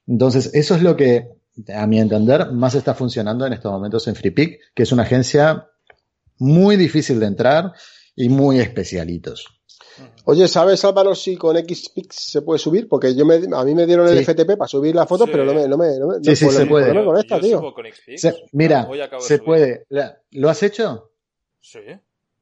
Entonces, 0.07 0.51
eso 0.53 0.75
es 0.75 0.83
lo 0.83 0.95
que 0.95 1.35
a 1.73 1.87
mi 1.87 1.99
entender, 1.99 2.51
más 2.51 2.75
está 2.75 2.93
funcionando 2.93 3.45
en 3.45 3.53
estos 3.53 3.71
momentos 3.71 4.07
en 4.07 4.15
FreePic, 4.15 4.73
que 4.73 4.83
es 4.83 4.91
una 4.91 5.03
agencia 5.03 5.69
muy 6.37 6.75
difícil 6.75 7.19
de 7.19 7.27
entrar 7.27 7.73
y 8.15 8.29
muy 8.29 8.59
especialitos. 8.59 9.45
Oye, 10.25 10.47
¿sabes 10.49 10.83
Álvaro 10.83 11.15
si 11.15 11.37
con 11.37 11.55
XPix 11.55 12.15
se 12.15 12.41
puede 12.41 12.59
subir? 12.59 12.89
Porque 12.89 13.15
yo 13.15 13.25
me, 13.25 13.35
a 13.35 13.63
mí 13.63 13.73
me 13.73 13.85
dieron 13.85 14.07
el 14.07 14.17
sí. 14.17 14.25
FTP 14.25 14.57
para 14.57 14.67
subir 14.67 14.93
las 14.93 15.07
fotos, 15.07 15.27
sí. 15.27 15.31
pero 15.31 15.45
no 15.45 15.53
me, 15.53 15.67
no 15.67 15.77
me, 15.77 15.97
no 15.97 16.07
me 16.07 16.15
sí, 16.21 16.35
sí, 16.35 16.49
se 16.49 16.65
puede. 16.65 16.93
No 16.93 17.05
conecta, 17.05 17.39
tío. 17.39 17.73
Se, 18.17 18.35
mira, 18.51 18.89
se 19.19 19.39
puede. 19.39 19.85
¿Lo 20.31 20.49
has 20.49 20.63
hecho? 20.63 21.11
Sí. 21.61 21.79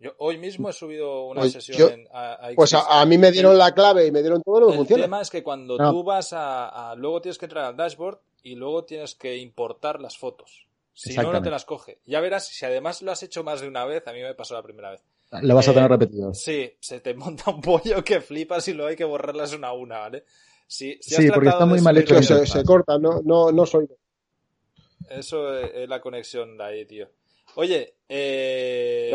Yo 0.04 0.14
hoy 0.18 0.38
mismo 0.38 0.70
he 0.70 0.74
subido 0.74 1.28
una 1.28 1.48
sesión 1.50 1.78
yo, 1.78 1.88
en, 1.88 2.06
a, 2.12 2.34
a 2.34 2.54
Pues 2.56 2.74
a, 2.74 3.00
a, 3.00 3.06
mí 3.06 3.18
me 3.18 3.32
dieron 3.32 3.58
la 3.58 3.74
clave 3.74 4.06
y 4.06 4.12
me 4.12 4.20
dieron 4.20 4.44
todo 4.44 4.60
lo 4.60 4.68
que 4.68 4.76
funciona. 4.76 5.04
El 5.04 5.06
tema 5.06 5.22
es 5.22 5.30
que 5.30 5.42
cuando 5.42 5.78
tú 5.78 6.04
vas 6.04 6.34
a, 6.34 6.94
Luego 6.98 7.22
tienes 7.22 7.38
que 7.38 7.46
entrar 7.46 7.64
al 7.64 7.78
dashboard 7.78 8.20
y 8.44 8.56
luego 8.56 8.84
tienes 8.84 9.16
que 9.16 9.38
importar 9.38 10.02
las 10.02 10.18
fotos. 10.18 10.68
Si 10.94 11.16
no, 11.16 11.32
no 11.32 11.42
te 11.42 11.50
las 11.50 11.64
coge. 11.64 12.00
Ya 12.06 12.20
verás, 12.20 12.48
si 12.48 12.66
además 12.66 13.02
lo 13.02 13.14
has 13.14 13.24
hecho 13.24 13.46
más 13.46 13.62
de 13.62 13.70
una 13.70 13.86
vez, 13.86 14.06
a 14.06 14.12
mí 14.12 14.22
me 14.22 14.36
pasó 14.36 14.56
la 14.56 14.62
primera 14.62 14.92
vez. 14.92 15.02
Lo 15.42 15.56
vas 15.56 15.70
a 15.70 15.74
tener 15.74 15.90
repetido. 15.90 16.34
Sí, 16.34 16.70
se 16.82 17.00
te 17.00 17.14
monta 17.16 17.50
un 17.52 17.62
pollo 17.62 18.04
que 18.04 18.20
flipas 18.20 18.68
y 18.68 18.74
luego 18.74 18.90
hay 18.90 18.98
que 18.98 19.06
borrarlas 19.06 19.54
una 19.54 19.70
a 19.70 19.74
una, 19.74 20.00
¿vale? 20.00 20.26
Si, 20.68 20.98
si 21.02 21.16
sí, 21.16 21.32
porque 21.32 21.50
está 21.50 21.66
muy 21.66 21.80
mal 21.80 21.98
hecho. 21.98 22.22
Se, 22.22 22.46
se, 22.46 22.64
corta, 22.66 22.98
no, 23.00 23.22
no, 23.24 23.54
no 23.54 23.66
soy. 23.66 23.88
Eso 25.10 25.58
es 25.58 25.88
la 25.88 26.02
conexión 26.02 26.58
de 26.58 26.64
ahí, 26.64 26.86
tío. 26.86 27.08
Oye, 27.56 27.94
eh... 28.10 29.14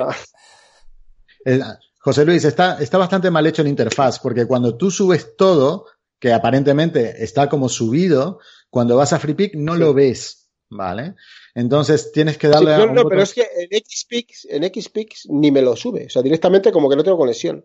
José 1.99 2.25
Luis, 2.25 2.45
está, 2.45 2.81
está 2.81 2.99
bastante 2.99 3.31
mal 3.31 3.47
hecho 3.47 3.63
la 3.63 3.69
interfaz, 3.69 4.19
porque 4.19 4.47
cuando 4.47 4.77
tú 4.77 4.91
subes 4.91 5.37
todo, 5.37 5.87
que 6.19 6.33
aparentemente 6.33 7.23
está 7.23 7.49
como 7.49 7.69
subido, 7.69 8.41
cuando 8.71 8.97
vas 8.97 9.13
a 9.13 9.19
FreePic 9.19 9.55
no 9.55 9.75
sí. 9.75 9.81
lo 9.81 9.95
ves, 9.95 10.51
¿vale? 10.69 11.15
Entonces 11.55 12.13
tienes 12.13 12.39
que 12.39 12.49
darle 12.49 12.75
sí, 12.75 12.83
a. 12.83 12.87
No, 12.87 12.93
no, 12.93 13.09
pero 13.09 13.23
es 13.23 13.35
que 13.35 13.47
en 13.57 13.71
XPix, 13.85 14.47
en 14.51 14.65
XPix 14.65 15.29
ni 15.31 15.51
me 15.51 15.63
lo 15.63 15.77
sube, 15.77 16.07
o 16.07 16.11
sea, 16.11 16.23
directamente 16.23 16.73
como 16.73 16.89
que 16.89 16.97
no 16.97 17.05
tengo 17.05 17.19
conexión. 17.19 17.65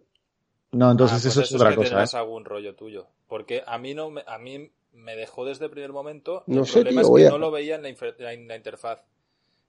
No, 0.72 0.90
entonces 0.90 1.20
ah, 1.20 1.22
pues 1.22 1.38
eso, 1.38 1.42
es 1.42 1.54
otra 1.54 1.70
que 1.70 1.76
cosa. 1.76 2.04
¿eh? 2.04 2.20
algún 2.20 2.46
rollo 2.46 2.76
tuyo, 2.76 3.08
porque 3.28 3.64
a 3.66 3.78
mí 3.78 3.94
no, 3.94 4.10
me, 4.10 4.24
a 4.26 4.40
mí 4.40 4.72
me 4.94 5.16
dejó 5.16 5.46
desde 5.46 5.66
el 5.66 5.72
primer 5.72 5.92
momento. 5.92 6.44
No 6.48 6.62
el 6.62 6.68
sé, 6.68 6.82
problema 6.82 7.02
tío, 7.02 7.18
es 7.18 7.24
que 7.24 7.28
a... 7.28 7.32
no 7.32 7.38
lo 7.38 7.52
veía 7.52 7.76
en 7.76 7.84
la, 7.84 8.34
en 8.34 8.48
la 8.48 8.56
interfaz. 8.56 9.00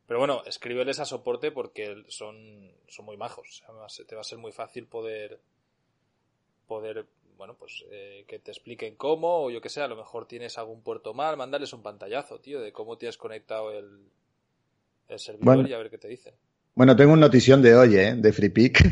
Pero 0.06 0.18
bueno, 0.18 0.42
escríbeles 0.44 1.00
a 1.00 1.04
soporte 1.04 1.50
porque 1.50 2.04
son, 2.08 2.72
son 2.88 3.06
muy 3.06 3.16
majos. 3.16 3.58
Sea, 3.58 4.06
te 4.06 4.14
va 4.14 4.20
a 4.20 4.24
ser 4.24 4.38
muy 4.38 4.52
fácil 4.52 4.86
poder, 4.86 5.40
poder 6.66 7.06
bueno, 7.36 7.56
pues 7.58 7.84
eh, 7.90 8.24
que 8.28 8.38
te 8.38 8.50
expliquen 8.50 8.96
cómo, 8.96 9.44
o 9.44 9.50
yo 9.50 9.60
que 9.60 9.68
sé, 9.68 9.80
a 9.80 9.88
lo 9.88 9.96
mejor 9.96 10.26
tienes 10.26 10.58
algún 10.58 10.82
puerto 10.82 11.14
mal, 11.14 11.36
mandarles 11.36 11.72
un 11.72 11.82
pantallazo, 11.82 12.40
tío, 12.40 12.60
de 12.60 12.72
cómo 12.72 12.96
tienes 12.96 13.16
conectado 13.16 13.72
el, 13.72 14.08
el 15.08 15.18
servidor 15.18 15.56
bueno. 15.56 15.68
y 15.68 15.72
a 15.72 15.78
ver 15.78 15.90
qué 15.90 15.98
te 15.98 16.08
dicen. 16.08 16.34
Bueno, 16.74 16.96
tengo 16.96 17.12
una 17.12 17.22
notición 17.22 17.62
de 17.62 17.74
hoy, 17.74 17.96
¿eh? 17.96 18.14
de 18.16 18.32
FreePic. 18.32 18.84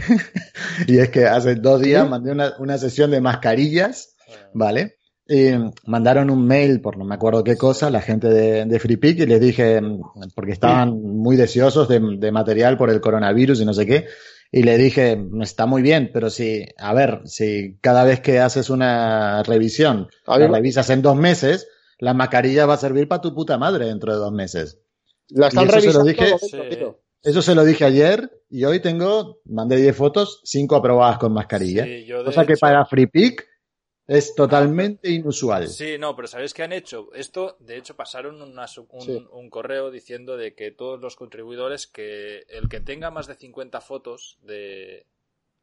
y 0.87 0.99
es 0.99 1.11
que 1.11 1.27
hace 1.27 1.57
dos 1.57 1.81
días 1.81 2.09
mandé 2.09 2.31
una, 2.31 2.55
una 2.59 2.79
sesión 2.79 3.11
de 3.11 3.21
mascarillas, 3.21 4.17
¿vale? 4.53 4.99
Y 5.33 5.51
mandaron 5.87 6.29
un 6.29 6.47
mail 6.47 6.83
por 6.83 6.99
no 6.99 7.07
me 7.07 7.15
acuerdo 7.15 7.43
qué 7.43 7.57
cosa, 7.57 7.89
la 7.89 8.03
gente 8.03 8.29
de, 8.29 8.67
de 8.67 8.79
FreePic, 8.79 9.21
y 9.21 9.27
les 9.27 9.41
dije, 9.41 9.81
porque 10.35 10.53
estaban 10.53 11.01
muy 11.01 11.37
deseosos 11.37 11.89
de, 11.89 12.01
de, 12.19 12.33
material 12.33 12.77
por 12.77 12.91
el 12.91 13.01
coronavirus 13.01 13.63
y 13.63 13.65
no 13.65 13.73
sé 13.73 13.87
qué, 13.87 14.07
y 14.51 14.63
le 14.63 14.77
dije, 14.77 15.19
está 15.41 15.65
muy 15.65 15.81
bien, 15.81 16.11
pero 16.13 16.29
si, 16.29 16.67
a 16.77 16.93
ver, 16.93 17.23
si 17.25 17.79
cada 17.81 18.05
vez 18.05 18.21
que 18.21 18.41
haces 18.41 18.69
una 18.69 19.43
revisión, 19.43 20.09
la 20.27 20.49
revisas 20.49 20.91
en 20.91 21.01
dos 21.01 21.17
meses, 21.17 21.67
la 21.99 22.13
mascarilla 22.13 22.67
va 22.67 22.75
a 22.75 22.79
servir 22.79 23.09
para 23.09 23.23
tu 23.23 23.35
puta 23.35 23.57
madre 23.57 23.87
dentro 23.87 24.13
de 24.13 24.19
dos 24.19 24.33
meses. 24.33 24.81
La 25.31 25.49
están 25.49 25.69
revisando. 25.69 26.05
Se 26.05 26.13
dije, 26.13 26.37
sí. 26.39 26.59
Eso 27.23 27.41
se 27.41 27.55
lo 27.55 27.65
dije 27.65 27.85
ayer 27.85 28.31
y 28.51 28.65
hoy 28.65 28.81
tengo, 28.81 29.41
mandé 29.45 29.77
10 29.77 29.97
fotos, 29.97 30.41
5 30.45 30.75
aprobadas 30.75 31.19
con 31.19 31.33
mascarilla. 31.33 31.85
Sí, 31.85 32.05
yo 32.05 32.25
cosa 32.25 32.43
hecho... 32.43 32.49
que 32.49 32.57
para 32.57 32.85
FreePic 32.85 33.47
es 34.17 34.35
totalmente 34.35 35.11
inusual. 35.11 35.69
Sí, 35.69 35.97
no, 35.99 36.15
pero 36.15 36.29
¿sabéis 36.29 36.53
qué 36.53 36.63
han 36.63 36.73
hecho? 36.73 37.09
Esto, 37.15 37.57
de 37.61 37.79
hecho, 37.79 37.97
pasaron 37.97 38.43
una, 38.43 38.67
un, 38.91 39.01
sí. 39.01 39.27
un, 39.31 39.49
correo 39.49 39.91
diciendo 39.91 40.37
de 40.37 40.55
que 40.55 40.71
todos 40.71 41.01
los 41.01 41.17
contribuidores, 41.17 41.87
que 41.87 42.45
el 42.49 42.69
que 42.69 42.81
tenga 42.81 43.11
más 43.11 43.27
de 43.27 43.35
50 43.35 43.81
fotos 43.81 44.39
de... 44.43 45.07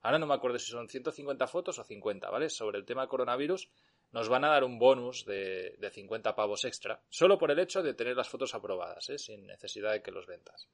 Ahora 0.01 0.17
no 0.17 0.25
me 0.25 0.33
acuerdo 0.33 0.57
si 0.57 0.71
son 0.71 0.87
150 0.87 1.45
fotos 1.47 1.77
o 1.77 1.83
50, 1.83 2.29
¿vale? 2.29 2.49
Sobre 2.49 2.79
el 2.79 2.85
tema 2.85 3.07
coronavirus, 3.07 3.69
nos 4.11 4.29
van 4.29 4.45
a 4.45 4.49
dar 4.49 4.63
un 4.63 4.79
bonus 4.79 5.25
de, 5.25 5.75
de 5.77 5.89
50 5.91 6.35
pavos 6.35 6.65
extra, 6.65 7.03
solo 7.09 7.37
por 7.37 7.51
el 7.51 7.59
hecho 7.59 7.83
de 7.83 7.93
tener 7.93 8.15
las 8.15 8.29
fotos 8.29 8.55
aprobadas, 8.55 9.09
¿eh? 9.09 9.19
Sin 9.19 9.45
necesidad 9.45 9.91
de 9.91 10.01
que 10.01 10.11
los 10.11 10.25
ventas. 10.25 10.67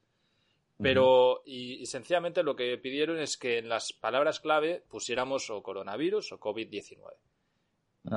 Pero, 0.78 1.42
y, 1.46 1.82
y, 1.82 1.86
sencillamente 1.86 2.44
lo 2.44 2.56
que 2.56 2.78
pidieron 2.78 3.18
es 3.18 3.38
que 3.38 3.60
en 3.60 3.70
las 3.70 3.94
palabras 3.94 4.42
clave 4.42 4.84
pusiéramos 4.90 5.50
o 5.50 5.64
coronavirus 5.64 6.34
o 6.34 6.40
COVID-19. 6.40 7.16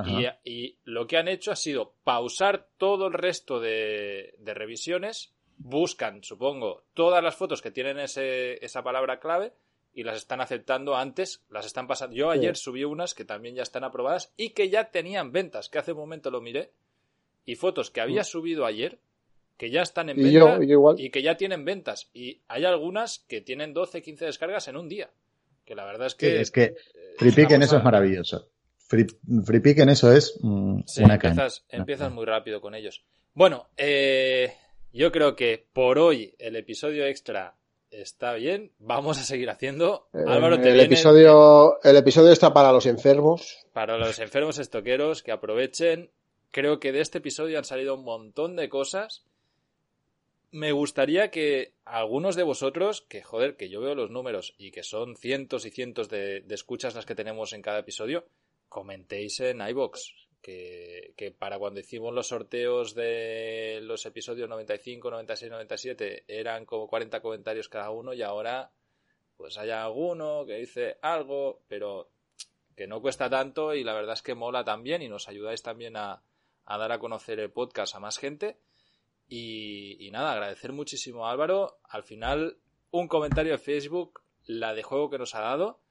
Y, 0.05 0.27
y, 0.43 0.77
lo 0.83 1.07
que 1.07 1.17
han 1.17 1.27
hecho 1.27 1.51
ha 1.51 1.55
sido 1.55 1.93
pausar 2.03 2.67
todo 2.77 3.07
el 3.07 3.13
resto 3.13 3.59
de, 3.59 4.35
de, 4.37 4.53
revisiones, 4.53 5.33
buscan, 5.57 6.23
supongo, 6.23 6.83
todas 6.93 7.23
las 7.23 7.35
fotos 7.35 7.61
que 7.61 7.71
tienen 7.71 7.99
ese, 7.99 8.63
esa 8.63 8.83
palabra 8.83 9.19
clave 9.19 9.53
y 9.93 10.03
las 10.03 10.17
están 10.17 10.41
aceptando 10.41 10.95
antes, 10.95 11.43
las 11.49 11.65
están 11.65 11.87
pasando. 11.87 12.15
Yo 12.15 12.29
ayer 12.29 12.55
sí. 12.55 12.63
subí 12.63 12.83
unas 12.83 13.15
que 13.15 13.25
también 13.25 13.55
ya 13.55 13.63
están 13.63 13.83
aprobadas 13.83 14.31
y 14.37 14.51
que 14.51 14.69
ya 14.69 14.91
tenían 14.91 15.31
ventas, 15.31 15.69
que 15.69 15.79
hace 15.79 15.93
un 15.93 15.99
momento 15.99 16.29
lo 16.29 16.41
miré, 16.41 16.71
y 17.45 17.55
fotos 17.55 17.89
que 17.89 18.01
había 18.01 18.23
subido 18.23 18.65
ayer 18.65 18.99
que 19.59 19.69
ya 19.69 19.81
están 19.81 20.09
en 20.09 20.17
y 20.17 20.23
venta 20.23 20.59
yo, 20.59 20.63
yo 20.63 20.95
y 20.97 21.09
que 21.09 21.21
ya 21.21 21.35
tienen 21.35 21.65
ventas. 21.65 22.09
Y 22.13 22.41
hay 22.47 22.63
algunas 22.63 23.19
que 23.27 23.41
tienen 23.41 23.73
12, 23.73 24.01
15 24.01 24.25
descargas 24.25 24.69
en 24.69 24.77
un 24.77 24.87
día. 24.87 25.09
Que 25.65 25.75
la 25.75 25.83
verdad 25.83 26.07
es 26.07 26.15
que. 26.15 26.31
Sí, 26.31 26.35
es 26.37 26.51
que 26.51 26.75
FreePick 27.17 27.51
en 27.51 27.63
eso 27.63 27.77
es 27.77 27.83
maravilloso. 27.83 28.47
Free, 28.89 29.05
FreePick 29.45 29.77
en 29.79 29.89
eso 29.89 30.11
es 30.11 30.37
mm, 30.41 30.81
sí, 30.85 31.03
una 31.03 31.13
empiezas, 31.13 31.63
empiezas 31.69 32.11
muy 32.11 32.25
rápido 32.25 32.59
con 32.59 32.73
ellos. 32.75 33.03
Bueno, 33.35 33.69
eh, 33.77 34.53
yo 34.91 35.11
creo 35.11 35.35
que 35.35 35.63
por 35.71 35.99
hoy 35.99 36.33
el 36.39 36.55
episodio 36.55 37.05
extra 37.05 37.55
está 37.91 38.33
bien, 38.33 38.71
vamos 38.79 39.19
a 39.19 39.23
seguir 39.23 39.49
haciendo. 39.49 40.09
Eh, 40.13 40.17
Álvaro, 40.27 40.57
te 40.59 40.67
el 40.69 40.73
viene- 40.73 40.83
episodio, 40.87 41.79
el 41.83 41.95
episodio 41.97 42.31
está 42.31 42.51
para 42.53 42.71
los 42.71 42.85
enfermos. 42.87 43.57
para 43.73 43.97
los 43.97 44.17
enfermos 44.19 44.57
estoqueros 44.59 45.21
que 45.23 45.31
aprovechen. 45.31 46.09
Creo 46.51 46.79
que 46.79 46.91
de 46.91 47.01
este 47.01 47.19
episodio 47.19 47.59
han 47.59 47.65
salido 47.65 47.93
un 47.95 48.03
montón 48.03 48.55
de 48.55 48.69
cosas. 48.69 49.23
Me 50.51 50.71
gustaría 50.71 51.29
que 51.29 51.73
algunos 51.85 52.35
de 52.35 52.41
vosotros, 52.41 53.05
que 53.07 53.21
joder, 53.21 53.55
que 53.55 53.69
yo 53.69 53.81
veo 53.81 53.93
los 53.93 54.09
números 54.09 54.55
y 54.57 54.71
que 54.71 54.81
son 54.81 55.15
cientos 55.15 55.63
y 55.67 55.69
cientos 55.69 56.09
de, 56.09 56.41
de 56.41 56.55
escuchas 56.55 56.95
las 56.95 57.05
que 57.05 57.13
tenemos 57.13 57.53
en 57.53 57.61
cada 57.61 57.79
episodio, 57.79 58.25
comentéis 58.69 59.39
en 59.41 59.61
iBox. 59.61 60.13
Que, 60.41 61.13
que 61.17 61.31
para 61.31 61.59
cuando 61.59 61.81
hicimos 61.81 62.13
los 62.13 62.27
sorteos 62.27 62.95
de 62.95 63.81
los 63.83 64.05
episodios 64.05 64.47
95, 64.47 65.11
96, 65.11 65.51
97 65.51 66.23
eran 66.29 66.65
como 66.65 66.87
40 66.87 67.21
comentarios 67.21 67.67
cada 67.67 67.91
uno 67.91 68.13
y 68.13 68.21
ahora 68.21 68.71
pues 69.35 69.57
hay 69.57 69.71
alguno 69.71 70.45
que 70.45 70.55
dice 70.55 70.97
algo, 71.01 71.61
pero 71.67 72.09
que 72.75 72.87
no 72.87 73.01
cuesta 73.01 73.29
tanto 73.29 73.75
y 73.75 73.83
la 73.83 73.93
verdad 73.93 74.13
es 74.13 74.21
que 74.21 74.35
mola 74.35 74.63
también 74.63 75.01
y 75.01 75.09
nos 75.09 75.27
ayudáis 75.27 75.61
también 75.61 75.97
a, 75.97 76.23
a 76.65 76.77
dar 76.77 76.91
a 76.91 76.99
conocer 76.99 77.39
el 77.39 77.51
podcast 77.51 77.95
a 77.95 77.99
más 77.99 78.17
gente. 78.17 78.57
Y, 79.27 79.97
y 80.05 80.11
nada, 80.11 80.31
agradecer 80.31 80.71
muchísimo 80.71 81.25
a 81.25 81.31
Álvaro. 81.31 81.79
Al 81.83 82.03
final, 82.03 82.57
un 82.91 83.07
comentario 83.07 83.53
de 83.53 83.57
Facebook, 83.57 84.21
la 84.45 84.73
de 84.73 84.83
juego 84.83 85.09
que 85.09 85.17
nos 85.17 85.35
ha 85.35 85.41
dado. 85.41 85.81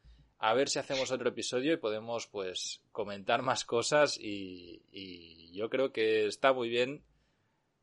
A 0.40 0.54
ver 0.54 0.68
si 0.68 0.78
hacemos 0.78 1.10
otro 1.10 1.28
episodio 1.30 1.72
y 1.72 1.76
podemos 1.78 2.26
pues 2.28 2.80
comentar 2.92 3.42
más 3.42 3.64
cosas 3.64 4.18
y, 4.20 4.82
y 4.92 5.50
yo 5.52 5.68
creo 5.68 5.92
que 5.92 6.26
está 6.26 6.52
muy 6.52 6.68
bien 6.68 7.02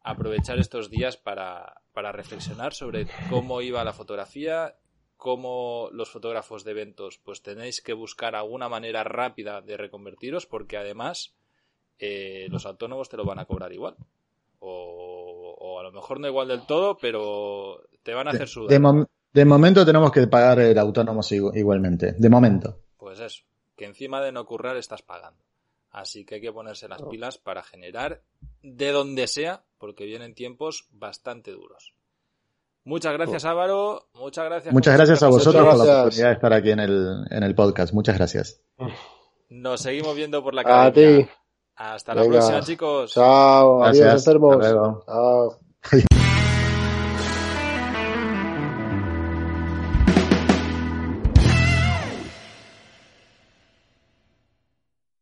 aprovechar 0.02 0.60
estos 0.60 0.90
días 0.90 1.18
para, 1.18 1.82
para 1.94 2.12
reflexionar 2.12 2.74
sobre 2.74 3.08
cómo 3.30 3.62
iba 3.62 3.84
la 3.84 3.92
fotografía, 3.92 4.76
cómo 5.18 5.90
los 5.92 6.10
fotógrafos 6.10 6.64
de 6.64 6.72
eventos 6.72 7.18
pues 7.18 7.42
tenéis 7.42 7.82
que 7.82 7.94
buscar 7.94 8.36
alguna 8.36 8.70
manera 8.70 9.04
rápida 9.04 9.62
de 9.62 9.76
reconvertiros 9.78 10.46
porque 10.46 10.78
además 10.78 11.34
eh, 12.00 12.48
los 12.52 12.66
autónomos 12.66 13.10
te 13.10 13.18
lo 13.18 13.26
van 13.26 13.40
a 13.40 13.46
cobrar 13.46 13.74
igual. 13.74 13.96
O, 14.60 15.56
o 15.60 15.80
a 15.80 15.84
lo 15.84 15.92
mejor 15.92 16.20
no 16.20 16.28
igual 16.28 16.48
del 16.48 16.66
todo, 16.66 16.98
pero 16.98 17.84
te 18.04 18.14
van 18.14 18.28
a 18.28 18.32
hacer 18.32 18.48
sudar. 18.48 18.70
de 18.70 18.80
mom- 18.80 19.08
de 19.36 19.46
momento 19.46 19.86
tenemos 19.86 20.12
que 20.12 20.26
pagar 20.28 20.60
el 20.60 20.78
autónomo 20.80 21.20
igu- 21.22 21.52
igualmente. 21.56 22.14
De 22.18 22.30
momento. 22.30 22.80
Pues 22.98 23.20
eso, 23.20 23.44
que 23.76 23.84
encima 23.86 24.22
de 24.22 24.32
no 24.32 24.46
currar 24.46 24.78
estás 24.78 25.02
pagando. 25.02 25.44
Así 25.92 26.26
que 26.26 26.36
hay 26.36 26.42
que 26.42 26.52
ponerse 26.54 26.88
las 26.88 27.02
pilas 27.04 27.38
para 27.38 27.62
generar 27.62 28.22
de 28.64 28.92
donde 28.92 29.28
sea, 29.28 29.64
porque 29.78 30.06
vienen 30.06 30.36
tiempos 30.36 30.88
bastante 30.92 31.52
duros. 31.52 31.94
Muchas 32.86 33.14
gracias 33.14 33.44
Álvaro, 33.46 34.08
muchas 34.14 34.46
gracias. 34.46 34.74
Muchas 34.74 34.96
gracias 34.96 35.22
a 35.24 35.28
vosotros 35.28 35.66
por 35.66 35.86
la 35.86 36.00
oportunidad 36.02 36.28
de 36.30 36.34
estar 36.34 36.54
aquí 36.54 36.72
en 36.72 36.80
el, 36.80 37.26
en 37.30 37.44
el 37.44 37.56
podcast. 37.56 37.94
Muchas 37.94 38.18
gracias. 38.18 38.62
Nos 39.50 39.82
seguimos 39.82 40.16
viendo 40.16 40.42
por 40.44 40.54
la 40.54 40.62
A 40.62 40.86
academia. 40.86 41.26
ti. 41.26 41.32
Hasta 41.78 42.16
la 42.16 42.24
próxima, 42.26 42.62
chicos. 42.62 43.14
Chao, 43.14 43.84
adiós 43.84 44.00
Gracias. 44.00 44.28
enfermos. 44.28 44.56
Hasta 44.58 44.72
luego. 44.72 45.04
Chao. 45.06 45.65